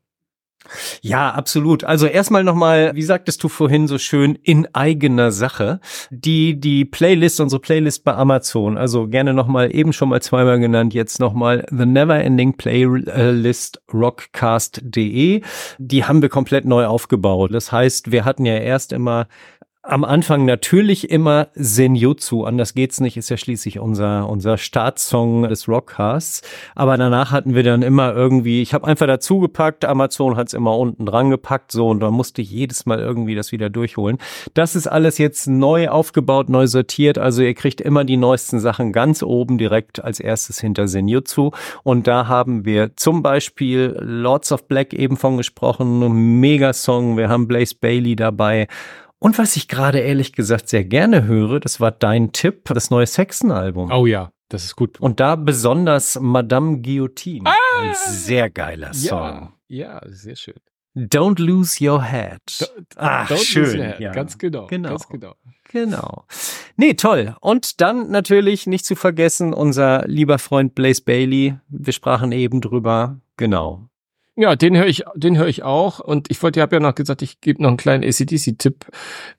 Ja, 1.01 1.31
absolut. 1.31 1.83
Also 1.83 2.07
erstmal 2.07 2.43
nochmal, 2.43 2.91
wie 2.95 3.03
sagtest 3.03 3.43
du 3.43 3.49
vorhin 3.49 3.87
so 3.87 3.97
schön, 3.97 4.35
in 4.41 4.67
eigener 4.73 5.31
Sache. 5.31 5.79
Die, 6.09 6.59
die 6.59 6.85
Playlist, 6.85 7.39
unsere 7.39 7.61
Playlist 7.61 8.03
bei 8.03 8.13
Amazon, 8.13 8.77
also 8.77 9.07
gerne 9.07 9.33
nochmal, 9.33 9.75
eben 9.75 9.93
schon 9.93 10.09
mal 10.09 10.21
zweimal 10.21 10.59
genannt, 10.59 10.93
jetzt 10.93 11.19
nochmal 11.19 11.65
The 11.69 11.85
Neverending 11.85 12.55
Playlist 12.57 13.81
rockcast.de. 13.93 15.41
Die 15.77 16.05
haben 16.05 16.21
wir 16.21 16.29
komplett 16.29 16.65
neu 16.65 16.85
aufgebaut. 16.85 17.53
Das 17.53 17.71
heißt, 17.71 18.11
wir 18.11 18.25
hatten 18.25 18.45
ja 18.45 18.55
erst 18.55 18.93
immer 18.93 19.27
am 19.85 20.05
Anfang 20.05 20.45
natürlich 20.45 21.09
immer 21.09 21.49
Senjutsu, 21.55 22.45
anders 22.45 22.73
geht's 22.73 23.01
nicht, 23.01 23.17
ist 23.17 23.29
ja 23.29 23.35
schließlich 23.35 23.79
unser, 23.79 24.29
unser 24.29 24.57
Startsong 24.57 25.49
des 25.49 25.67
Rockcasts. 25.67 26.41
Aber 26.73 26.95
danach 26.95 27.31
hatten 27.31 27.53
wir 27.53 27.63
dann 27.63 27.81
immer 27.81 28.13
irgendwie, 28.13 28.61
ich 28.61 28.73
habe 28.73 28.87
einfach 28.87 29.07
dazu 29.07 29.39
gepackt, 29.39 29.83
Amazon 29.83 30.37
hat's 30.37 30.53
immer 30.53 30.77
unten 30.77 31.05
dran 31.05 31.29
gepackt, 31.29 31.73
so 31.73 31.89
und 31.89 31.99
dann 31.99 32.13
musste 32.13 32.41
ich 32.41 32.49
jedes 32.49 32.85
Mal 32.85 32.99
irgendwie 32.99 33.35
das 33.35 33.51
wieder 33.51 33.69
durchholen. 33.69 34.19
Das 34.53 34.77
ist 34.77 34.87
alles 34.87 35.17
jetzt 35.17 35.47
neu 35.47 35.89
aufgebaut, 35.89 36.47
neu 36.47 36.65
sortiert, 36.65 37.17
also 37.17 37.41
ihr 37.41 37.53
kriegt 37.53 37.81
immer 37.81 38.05
die 38.05 38.17
neuesten 38.17 38.61
Sachen 38.61 38.93
ganz 38.93 39.21
oben 39.21 39.57
direkt 39.57 40.01
als 40.01 40.21
erstes 40.21 40.61
hinter 40.61 40.87
Senjutsu. 40.87 41.51
Und 41.83 42.07
da 42.07 42.29
haben 42.29 42.63
wir 42.63 42.95
zum 42.95 43.21
Beispiel 43.21 43.97
Lords 43.99 44.53
of 44.53 44.65
Black 44.69 44.93
eben 44.93 45.17
von 45.17 45.35
gesprochen, 45.35 46.39
Megasong, 46.39 47.17
wir 47.17 47.27
haben 47.27 47.49
Blaze 47.49 47.75
Bailey 47.75 48.15
dabei. 48.15 48.69
Und 49.23 49.37
was 49.37 49.55
ich 49.55 49.69
gerade 49.69 49.99
ehrlich 49.99 50.33
gesagt 50.33 50.67
sehr 50.67 50.83
gerne 50.83 51.23
höre, 51.23 51.61
das 51.61 51.79
war 51.79 51.91
dein 51.91 52.33
Tipp, 52.33 52.65
das 52.65 52.89
neue 52.89 53.07
Saxon-Album. 53.07 53.89
Oh 53.89 54.05
ja, 54.05 54.33
das 54.49 54.65
ist 54.65 54.75
gut. 54.75 54.99
Und 54.99 55.21
da 55.21 55.37
besonders 55.37 56.19
Madame 56.19 56.81
Guillotine. 56.81 57.49
Ein 57.79 57.93
sehr 57.95 58.49
geiler 58.49 58.93
Song. 58.93 59.53
Ja, 59.69 60.01
ja, 60.01 60.01
sehr 60.07 60.35
schön. 60.35 60.59
Don't 60.93 61.41
lose 61.41 61.81
your 61.81 62.03
head. 62.03 62.41
Ach, 62.97 63.29
Don't 63.31 63.37
schön. 63.37 63.63
lose 63.63 63.77
your 63.77 63.83
head. 63.85 63.99
Ja. 64.01 64.11
Ganz 64.11 64.37
genau, 64.37 64.67
Genau. 64.67 64.89
Ganz 64.89 65.07
genau. 65.07 65.35
Genau. 65.71 66.25
Nee, 66.75 66.95
toll. 66.95 67.37
Und 67.39 67.79
dann 67.79 68.11
natürlich 68.11 68.67
nicht 68.67 68.85
zu 68.85 68.95
vergessen, 68.97 69.53
unser 69.53 70.05
lieber 70.05 70.37
Freund 70.37 70.75
Blaze 70.75 71.01
Bailey. 71.01 71.55
Wir 71.69 71.93
sprachen 71.93 72.33
eben 72.33 72.59
drüber. 72.59 73.21
Genau. 73.37 73.87
Ja, 74.35 74.55
den 74.55 74.75
höre 74.75 74.87
ich, 74.87 75.03
den 75.15 75.37
höre 75.37 75.47
ich 75.47 75.61
auch. 75.61 75.99
Und 75.99 76.31
ich 76.31 76.41
wollte, 76.41 76.59
ich 76.59 76.61
habe 76.63 76.75
ja 76.75 76.79
noch 76.79 76.95
gesagt, 76.95 77.21
ich 77.21 77.39
gebe 77.39 77.61
noch 77.61 77.67
einen 77.69 77.77
kleinen 77.77 78.03
ACDC-Tipp. 78.03 78.85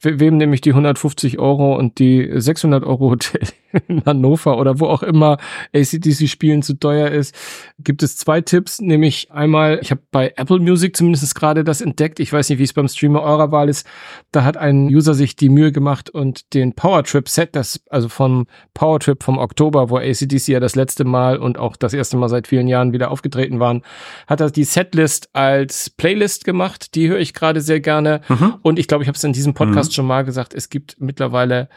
We- 0.00 0.20
Wem 0.20 0.36
nämlich 0.36 0.60
die 0.60 0.70
150 0.70 1.40
Euro 1.40 1.76
und 1.76 1.98
die 1.98 2.30
600 2.32 2.84
Euro 2.84 3.10
Hotel 3.10 3.40
in 3.88 4.04
Hannover 4.04 4.56
oder 4.56 4.78
wo 4.78 4.86
auch 4.86 5.02
immer 5.02 5.38
ACDC 5.74 6.28
spielen 6.28 6.62
zu 6.62 6.74
teuer 6.78 7.10
ist, 7.10 7.34
gibt 7.80 8.04
es 8.04 8.16
zwei 8.16 8.40
Tipps. 8.40 8.80
Nämlich 8.80 9.32
einmal, 9.32 9.80
ich 9.82 9.90
habe 9.90 10.00
bei 10.12 10.32
Apple 10.36 10.60
Music 10.60 10.96
zumindest 10.96 11.34
gerade 11.34 11.64
das 11.64 11.80
entdeckt. 11.80 12.20
Ich 12.20 12.32
weiß 12.32 12.48
nicht, 12.50 12.60
wie 12.60 12.64
es 12.64 12.72
beim 12.72 12.86
Streamer 12.86 13.22
eurer 13.22 13.50
Wahl 13.50 13.68
ist. 13.68 13.84
Da 14.30 14.44
hat 14.44 14.56
ein 14.56 14.86
User 14.86 15.14
sich 15.14 15.34
die 15.34 15.48
Mühe 15.48 15.72
gemacht 15.72 16.08
und 16.10 16.54
den 16.54 16.72
Powertrip 16.72 17.28
Set, 17.28 17.56
das 17.56 17.80
also 17.90 18.08
vom 18.08 18.46
Powertrip 18.74 19.24
vom 19.24 19.38
Oktober, 19.38 19.90
wo 19.90 19.96
ACDC 19.96 20.46
ja 20.46 20.60
das 20.60 20.76
letzte 20.76 21.02
Mal 21.04 21.38
und 21.38 21.58
auch 21.58 21.74
das 21.74 21.94
erste 21.94 22.16
Mal 22.16 22.28
seit 22.28 22.46
vielen 22.46 22.68
Jahren 22.68 22.92
wieder 22.92 23.10
aufgetreten 23.10 23.58
waren, 23.58 23.82
hat 24.28 24.40
er 24.40 24.52
die 24.52 24.62
Setlist 24.84 25.30
als 25.32 25.90
Playlist 25.90 26.44
gemacht. 26.44 26.94
Die 26.94 27.08
höre 27.08 27.18
ich 27.18 27.32
gerade 27.32 27.60
sehr 27.60 27.80
gerne. 27.80 28.20
Mhm. 28.28 28.56
Und 28.62 28.78
ich 28.78 28.86
glaube, 28.86 29.02
ich 29.02 29.08
habe 29.08 29.16
es 29.16 29.24
in 29.24 29.32
diesem 29.32 29.54
Podcast 29.54 29.94
schon 29.94 30.06
mal 30.06 30.24
gesagt, 30.24 30.54
es 30.54 30.68
gibt 30.68 30.96
mittlerweile 31.00 31.68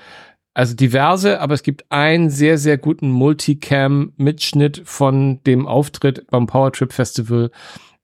also 0.53 0.75
diverse, 0.75 1.39
aber 1.39 1.53
es 1.53 1.63
gibt 1.63 1.85
einen 1.91 2.29
sehr, 2.29 2.57
sehr 2.57 2.77
guten 2.77 3.11
Multicam-Mitschnitt 3.11 4.81
von 4.85 5.43
dem 5.43 5.67
Auftritt 5.67 6.25
beim 6.31 6.47
Powertrip 6.47 6.93
Festival. 6.93 7.51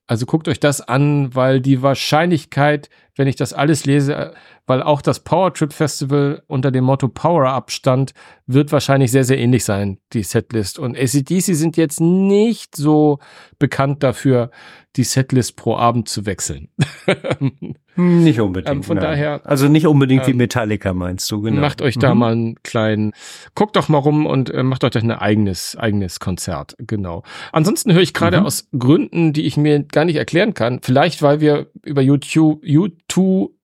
Also 0.06 0.26
guckt 0.26 0.48
euch 0.48 0.60
das 0.60 0.80
an, 0.80 1.34
weil 1.34 1.62
die 1.62 1.82
Wahrscheinlichkeit, 1.82 2.90
wenn 3.16 3.28
ich 3.28 3.36
das 3.36 3.54
alles 3.54 3.86
lese, 3.86 4.34
weil 4.66 4.82
auch 4.82 5.02
das 5.02 5.20
Power 5.20 5.54
Trip 5.54 5.72
Festival 5.74 6.44
unter 6.48 6.72
dem 6.72 6.86
Motto 6.86 7.08
Power 7.08 7.48
Up 7.50 7.72
stand, 7.72 8.14
wird 8.48 8.72
wahrscheinlich 8.72 9.12
sehr, 9.12 9.24
sehr 9.24 9.38
ähnlich 9.38 9.64
sein, 9.66 10.00
die 10.14 10.24
Setlist. 10.24 10.80
Und 10.80 10.98
ACDC 10.98 11.42
sind 11.56 11.78
jetzt 11.78 12.00
nicht 12.02 12.76
so 12.76 13.20
bekannt 13.60 14.04
dafür, 14.04 14.52
die 14.96 15.04
Setlist 15.04 15.56
pro 15.56 15.76
Abend 15.76 16.08
zu 16.08 16.26
wechseln. 16.26 16.70
nicht 17.96 18.40
unbedingt. 18.40 18.76
Ähm, 18.76 18.84
von 18.84 18.98
nein. 18.98 19.06
daher. 19.06 19.42
Also 19.44 19.68
nicht 19.68 19.88
unbedingt 19.88 20.28
wie 20.28 20.32
ähm, 20.32 20.38
Metallica 20.38 20.94
meinst 20.94 21.30
du, 21.32 21.42
genau. 21.42 21.62
Macht 21.62 21.82
euch 21.82 21.98
da 21.98 22.14
mal 22.14 22.34
einen 22.34 22.62
kleinen, 22.64 23.12
guckt 23.56 23.76
doch 23.76 23.90
mal 23.90 23.98
rum 23.98 24.26
und 24.26 24.50
äh, 24.52 24.64
macht 24.64 24.84
euch 24.84 24.96
ein 24.96 25.12
eigenes, 25.12 25.76
eigenes 25.78 26.20
Konzert. 26.20 26.76
Genau. 26.80 27.24
Ansonsten 27.52 27.94
höre 27.94 28.02
ich 28.02 28.14
gerade 28.14 28.40
Mhm. 28.40 28.46
aus 28.46 28.68
Gründen, 28.78 29.34
die 29.34 29.46
ich 29.46 29.58
mir 29.58 29.84
gar 29.84 30.06
nicht 30.06 30.16
erklären 30.18 30.54
kann. 30.54 30.80
Vielleicht, 30.82 31.22
weil 31.22 31.40
wir 31.42 31.68
über 31.84 32.02
YouTube, 32.02 32.60
YouTube 32.64 32.94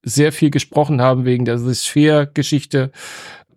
sehr 0.03 0.31
viel 0.31 0.49
gesprochen 0.49 1.01
haben 1.01 1.25
wegen 1.25 1.45
der 1.45 1.57
Sphere-Geschichte. 1.57 2.91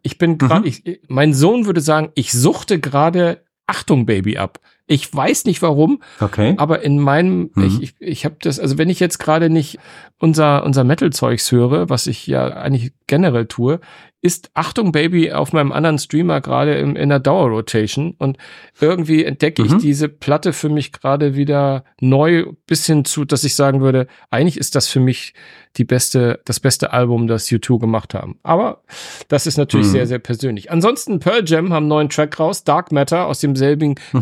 Ich 0.03 0.19
bin 0.19 0.39
gerade, 0.39 0.69
Mhm. 0.69 0.97
mein 1.09 1.33
Sohn 1.35 1.67
würde 1.67 1.81
sagen, 1.81 2.11
ich 2.15 2.33
suchte 2.33 2.81
gerade 2.81 3.45
Achtung 3.67 4.07
Baby 4.07 4.37
ab. 4.39 4.61
Ich 4.87 5.15
weiß 5.15 5.45
nicht 5.45 5.63
warum, 5.63 6.03
Okay. 6.21 6.55
aber 6.59 6.83
in 6.83 6.99
meinem, 6.99 7.51
Mhm. 7.55 7.65
ich, 7.65 7.83
ich, 7.83 7.95
ich 8.01 8.25
habe 8.25 8.37
das, 8.41 8.59
also 8.59 8.79
wenn 8.79 8.91
ich 8.91 9.01
jetzt 9.01 9.19
gerade 9.19 9.49
nicht 9.49 9.79
unser, 10.19 10.65
unser 10.65 10.85
Metal-Zeugs 10.85 11.51
höre, 11.53 11.89
was 11.89 12.07
ich 12.07 12.27
ja 12.27 12.47
eigentlich 12.49 12.93
generell 13.07 13.47
tue, 13.47 13.81
ist 14.25 14.51
Achtung 14.55 14.93
Baby 14.93 15.33
auf 15.33 15.53
meinem 15.53 15.73
anderen 15.73 15.99
Streamer 15.99 16.41
gerade 16.41 16.75
in, 16.75 16.95
in 16.95 17.09
der 17.09 17.19
Dauerrotation 17.19 18.15
und 18.19 18.39
irgendwie 18.81 19.25
entdecke 19.25 19.63
ich 19.65 19.73
Mhm. 19.73 19.79
diese 19.81 20.09
Platte 20.09 20.53
für 20.53 20.69
mich 20.69 20.93
gerade 20.93 21.35
wieder 21.35 21.85
neu 22.01 22.47
bis 22.69 22.87
hin 22.87 23.05
zu, 23.05 23.25
dass 23.25 23.43
ich 23.43 23.57
sagen 23.57 23.81
würde, 23.81 24.07
eigentlich 24.31 24.59
ist 24.59 24.77
das 24.77 24.87
für 24.87 25.01
mich 25.01 25.35
die 25.77 25.85
beste, 25.85 26.41
das 26.45 26.61
beste 26.61 26.93
Album, 26.93 27.27
das 27.27 27.49
U2 27.51 27.81
gemacht 27.81 28.15
haben. 28.15 28.39
Aber 28.45 28.83
das 29.29 29.47
ist 29.49 29.57
natürlich 29.57 29.87
Mhm. 29.89 29.91
sehr, 29.93 30.07
sehr 30.07 30.19
persönlich. 30.21 30.71
Ansonsten 30.71 31.19
Pearl 31.19 31.43
Jam 31.45 31.71
haben 31.73 31.85
einen 31.85 31.89
neuen 31.89 32.09
Track 32.09 32.39
raus, 32.39 32.63
Dark 32.63 32.93
Matter 32.93 33.27
aus 33.27 33.41
demselben 33.41 33.97
Mhm. 34.13 34.21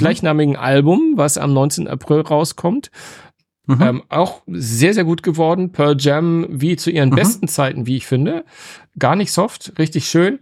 Gleichnamigen 0.52 0.56
Album, 0.56 1.12
was 1.16 1.38
am 1.38 1.52
19. 1.52 1.88
April 1.88 2.20
rauskommt. 2.20 2.90
Mhm. 3.66 3.82
Ähm, 3.82 4.02
auch 4.08 4.42
sehr, 4.46 4.94
sehr 4.94 5.04
gut 5.04 5.22
geworden. 5.22 5.72
Pearl 5.72 5.96
Jam, 5.98 6.46
wie 6.50 6.76
zu 6.76 6.90
ihren 6.90 7.10
Mhm. 7.10 7.14
besten 7.16 7.48
Zeiten, 7.48 7.86
wie 7.86 7.96
ich 7.96 8.06
finde. 8.06 8.44
Gar 8.98 9.16
nicht 9.16 9.32
soft, 9.32 9.78
richtig 9.78 10.08
schön. 10.08 10.40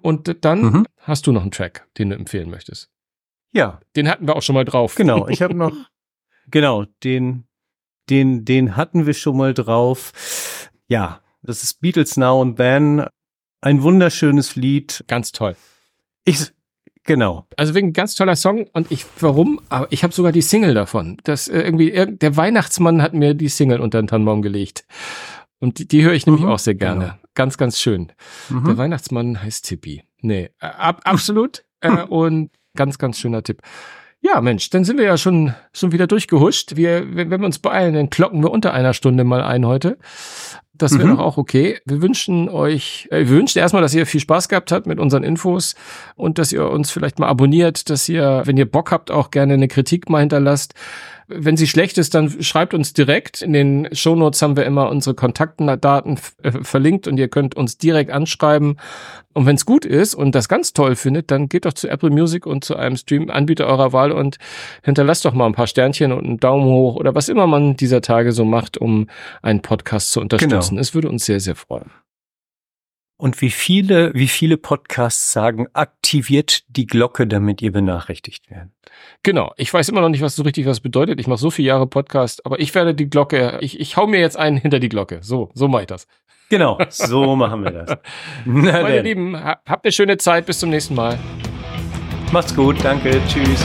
Und 0.00 0.44
dann 0.44 0.62
Mhm. 0.62 0.86
hast 0.98 1.26
du 1.26 1.32
noch 1.32 1.42
einen 1.42 1.50
Track, 1.50 1.86
den 1.98 2.10
du 2.10 2.16
empfehlen 2.16 2.50
möchtest. 2.50 2.90
Ja, 3.52 3.80
Den 3.94 4.08
hatten 4.08 4.26
wir 4.26 4.34
auch 4.36 4.42
schon 4.42 4.54
mal 4.54 4.64
drauf. 4.64 4.96
genau. 4.96 5.28
Ich 5.28 5.40
habe 5.40 5.54
noch, 5.54 5.72
genau, 6.50 6.84
den, 7.04 7.44
den, 8.10 8.44
den 8.44 8.76
hatten 8.76 9.06
wir 9.06 9.14
schon 9.14 9.36
mal 9.36 9.54
drauf. 9.54 10.70
Ja, 10.88 11.20
das 11.42 11.62
ist 11.62 11.80
Beatles 11.80 12.16
Now 12.16 12.42
and 12.42 12.56
Then. 12.56 13.06
Ein 13.60 13.82
wunderschönes 13.82 14.56
Lied. 14.56 15.04
Ganz 15.06 15.30
toll. 15.32 15.56
Ich, 16.24 16.50
genau. 17.04 17.46
Also 17.56 17.74
wegen 17.74 17.92
ganz 17.92 18.14
toller 18.14 18.36
Song 18.36 18.66
und 18.72 18.90
ich, 18.90 19.04
warum? 19.20 19.60
Aber 19.68 19.86
ich 19.90 20.02
habe 20.02 20.12
sogar 20.12 20.32
die 20.32 20.42
Single 20.42 20.74
davon. 20.74 21.16
Das 21.24 21.48
äh, 21.48 21.60
irgendwie, 21.60 21.92
ir- 21.92 22.06
der 22.16 22.36
Weihnachtsmann 22.36 23.00
hat 23.02 23.14
mir 23.14 23.34
die 23.34 23.48
Single 23.48 23.80
unter 23.80 24.00
den 24.02 24.06
Tannenbaum 24.08 24.42
gelegt. 24.42 24.84
Und 25.60 25.78
die, 25.78 25.88
die 25.88 26.02
höre 26.04 26.12
ich 26.14 26.26
nämlich 26.26 26.44
Mhm, 26.44 26.50
auch 26.50 26.58
sehr 26.58 26.74
gerne. 26.74 27.00
genau. 27.04 27.14
Ganz, 27.34 27.56
ganz 27.58 27.80
schön. 27.80 28.12
Der 28.50 28.56
Mhm. 28.58 28.76
Weihnachtsmann 28.76 29.42
heißt 29.42 29.64
Tippi. 29.66 30.02
Nee, 30.20 30.50
äh, 30.60 30.66
ab, 30.66 31.00
absolut. 31.04 31.64
äh, 31.80 32.02
und 32.04 32.50
ganz, 32.76 32.98
ganz 32.98 33.18
schöner 33.18 33.42
Tipp. 33.42 33.60
Ja, 34.26 34.40
Mensch, 34.40 34.70
dann 34.70 34.84
sind 34.84 34.96
wir 34.96 35.04
ja 35.04 35.18
schon, 35.18 35.54
schon 35.74 35.92
wieder 35.92 36.06
durchgehuscht. 36.06 36.76
Wir, 36.76 37.14
wenn, 37.14 37.28
wenn 37.30 37.40
wir 37.42 37.46
uns 37.46 37.58
beeilen, 37.58 37.92
dann 37.92 38.08
klocken 38.08 38.42
wir 38.42 38.50
unter 38.50 38.72
einer 38.72 38.94
Stunde 38.94 39.22
mal 39.22 39.42
ein 39.42 39.66
heute. 39.66 39.98
Das 40.72 40.96
wäre 40.98 41.06
Mhm. 41.06 41.16
doch 41.16 41.24
auch 41.24 41.36
okay. 41.36 41.78
Wir 41.84 42.00
wünschen 42.00 42.48
euch, 42.48 43.06
äh, 43.10 43.18
wir 43.20 43.28
wünschen 43.28 43.58
erstmal, 43.58 43.82
dass 43.82 43.94
ihr 43.94 44.06
viel 44.06 44.20
Spaß 44.20 44.48
gehabt 44.48 44.72
habt 44.72 44.86
mit 44.86 44.98
unseren 44.98 45.24
Infos 45.24 45.74
und 46.16 46.38
dass 46.38 46.52
ihr 46.52 46.68
uns 46.70 46.90
vielleicht 46.90 47.18
mal 47.18 47.28
abonniert, 47.28 47.90
dass 47.90 48.08
ihr, 48.08 48.42
wenn 48.46 48.56
ihr 48.56 48.68
Bock 48.68 48.90
habt, 48.92 49.10
auch 49.10 49.30
gerne 49.30 49.54
eine 49.54 49.68
Kritik 49.68 50.08
mal 50.08 50.20
hinterlasst. 50.20 50.72
Wenn 51.26 51.56
sie 51.56 51.66
schlecht 51.66 51.98
ist, 51.98 52.14
dann 52.14 52.42
schreibt 52.42 52.74
uns 52.74 52.92
direkt. 52.92 53.42
In 53.42 53.52
den 53.52 53.88
Shownotes 53.92 54.42
haben 54.42 54.56
wir 54.56 54.64
immer 54.64 54.90
unsere 54.90 55.14
Kontaktdaten 55.14 56.18
äh, 56.42 56.52
verlinkt 56.62 57.08
und 57.08 57.18
ihr 57.18 57.28
könnt 57.28 57.54
uns 57.54 57.78
direkt 57.78 58.10
anschreiben. 58.10 58.76
Und 59.32 59.46
wenn 59.46 59.56
es 59.56 59.66
gut 59.66 59.84
ist 59.84 60.14
und 60.14 60.34
das 60.34 60.48
ganz 60.48 60.72
toll 60.72 60.96
findet, 60.96 61.30
dann 61.30 61.48
geht 61.48 61.64
doch 61.64 61.72
zu 61.72 61.88
Apple 61.88 62.10
Music 62.10 62.46
und 62.46 62.64
zu 62.64 62.76
einem 62.76 62.96
Stream-Anbieter 62.96 63.66
eurer 63.66 63.92
Wahl 63.92 64.12
und 64.12 64.38
hinterlasst 64.82 65.24
doch 65.24 65.34
mal 65.34 65.46
ein 65.46 65.54
paar 65.54 65.66
Sternchen 65.66 66.12
und 66.12 66.24
einen 66.24 66.40
Daumen 66.40 66.66
hoch 66.66 66.96
oder 66.96 67.14
was 67.14 67.28
immer 67.28 67.46
man 67.46 67.76
dieser 67.76 68.00
Tage 68.00 68.32
so 68.32 68.44
macht, 68.44 68.78
um 68.78 69.08
einen 69.42 69.60
Podcast 69.60 70.12
zu 70.12 70.20
unterstützen. 70.20 70.78
Es 70.78 70.94
würde 70.94 71.08
uns 71.08 71.24
sehr, 71.24 71.40
sehr 71.40 71.56
freuen. 71.56 71.90
Und 73.16 73.40
wie 73.40 73.50
viele, 73.50 74.12
wie 74.14 74.26
viele 74.28 74.56
Podcasts 74.56 75.30
sagen, 75.32 75.68
aktiviert 75.72 76.64
die 76.68 76.86
Glocke, 76.86 77.26
damit 77.28 77.62
ihr 77.62 77.70
benachrichtigt 77.70 78.50
werdet. 78.50 78.70
Genau. 79.22 79.52
Ich 79.56 79.72
weiß 79.72 79.88
immer 79.88 80.00
noch 80.00 80.08
nicht, 80.08 80.20
was 80.20 80.34
so 80.36 80.42
richtig 80.42 80.66
was 80.66 80.80
bedeutet. 80.80 81.20
Ich 81.20 81.26
mache 81.28 81.38
so 81.38 81.50
viele 81.50 81.68
Jahre 81.68 81.86
Podcast, 81.86 82.44
aber 82.44 82.58
ich 82.58 82.74
werde 82.74 82.94
die 82.94 83.08
Glocke, 83.08 83.58
ich, 83.60 83.78
ich 83.78 83.96
hau 83.96 84.06
mir 84.08 84.18
jetzt 84.20 84.36
einen 84.36 84.56
hinter 84.56 84.80
die 84.80 84.88
Glocke. 84.88 85.18
So, 85.22 85.50
so 85.54 85.68
mache 85.68 85.82
ich 85.82 85.86
das. 85.88 86.06
Genau, 86.50 86.78
so 86.88 87.36
machen 87.36 87.62
wir 87.64 87.70
das. 87.70 87.98
Na 88.44 88.72
Meine 88.82 88.94
denn. 88.96 89.04
Lieben, 89.04 89.36
ha- 89.42 89.60
habt 89.64 89.84
eine 89.84 89.92
schöne 89.92 90.16
Zeit. 90.18 90.46
Bis 90.46 90.58
zum 90.58 90.70
nächsten 90.70 90.94
Mal. 90.94 91.18
Macht's 92.32 92.54
gut, 92.54 92.76
danke, 92.84 93.20
tschüss. 93.28 93.64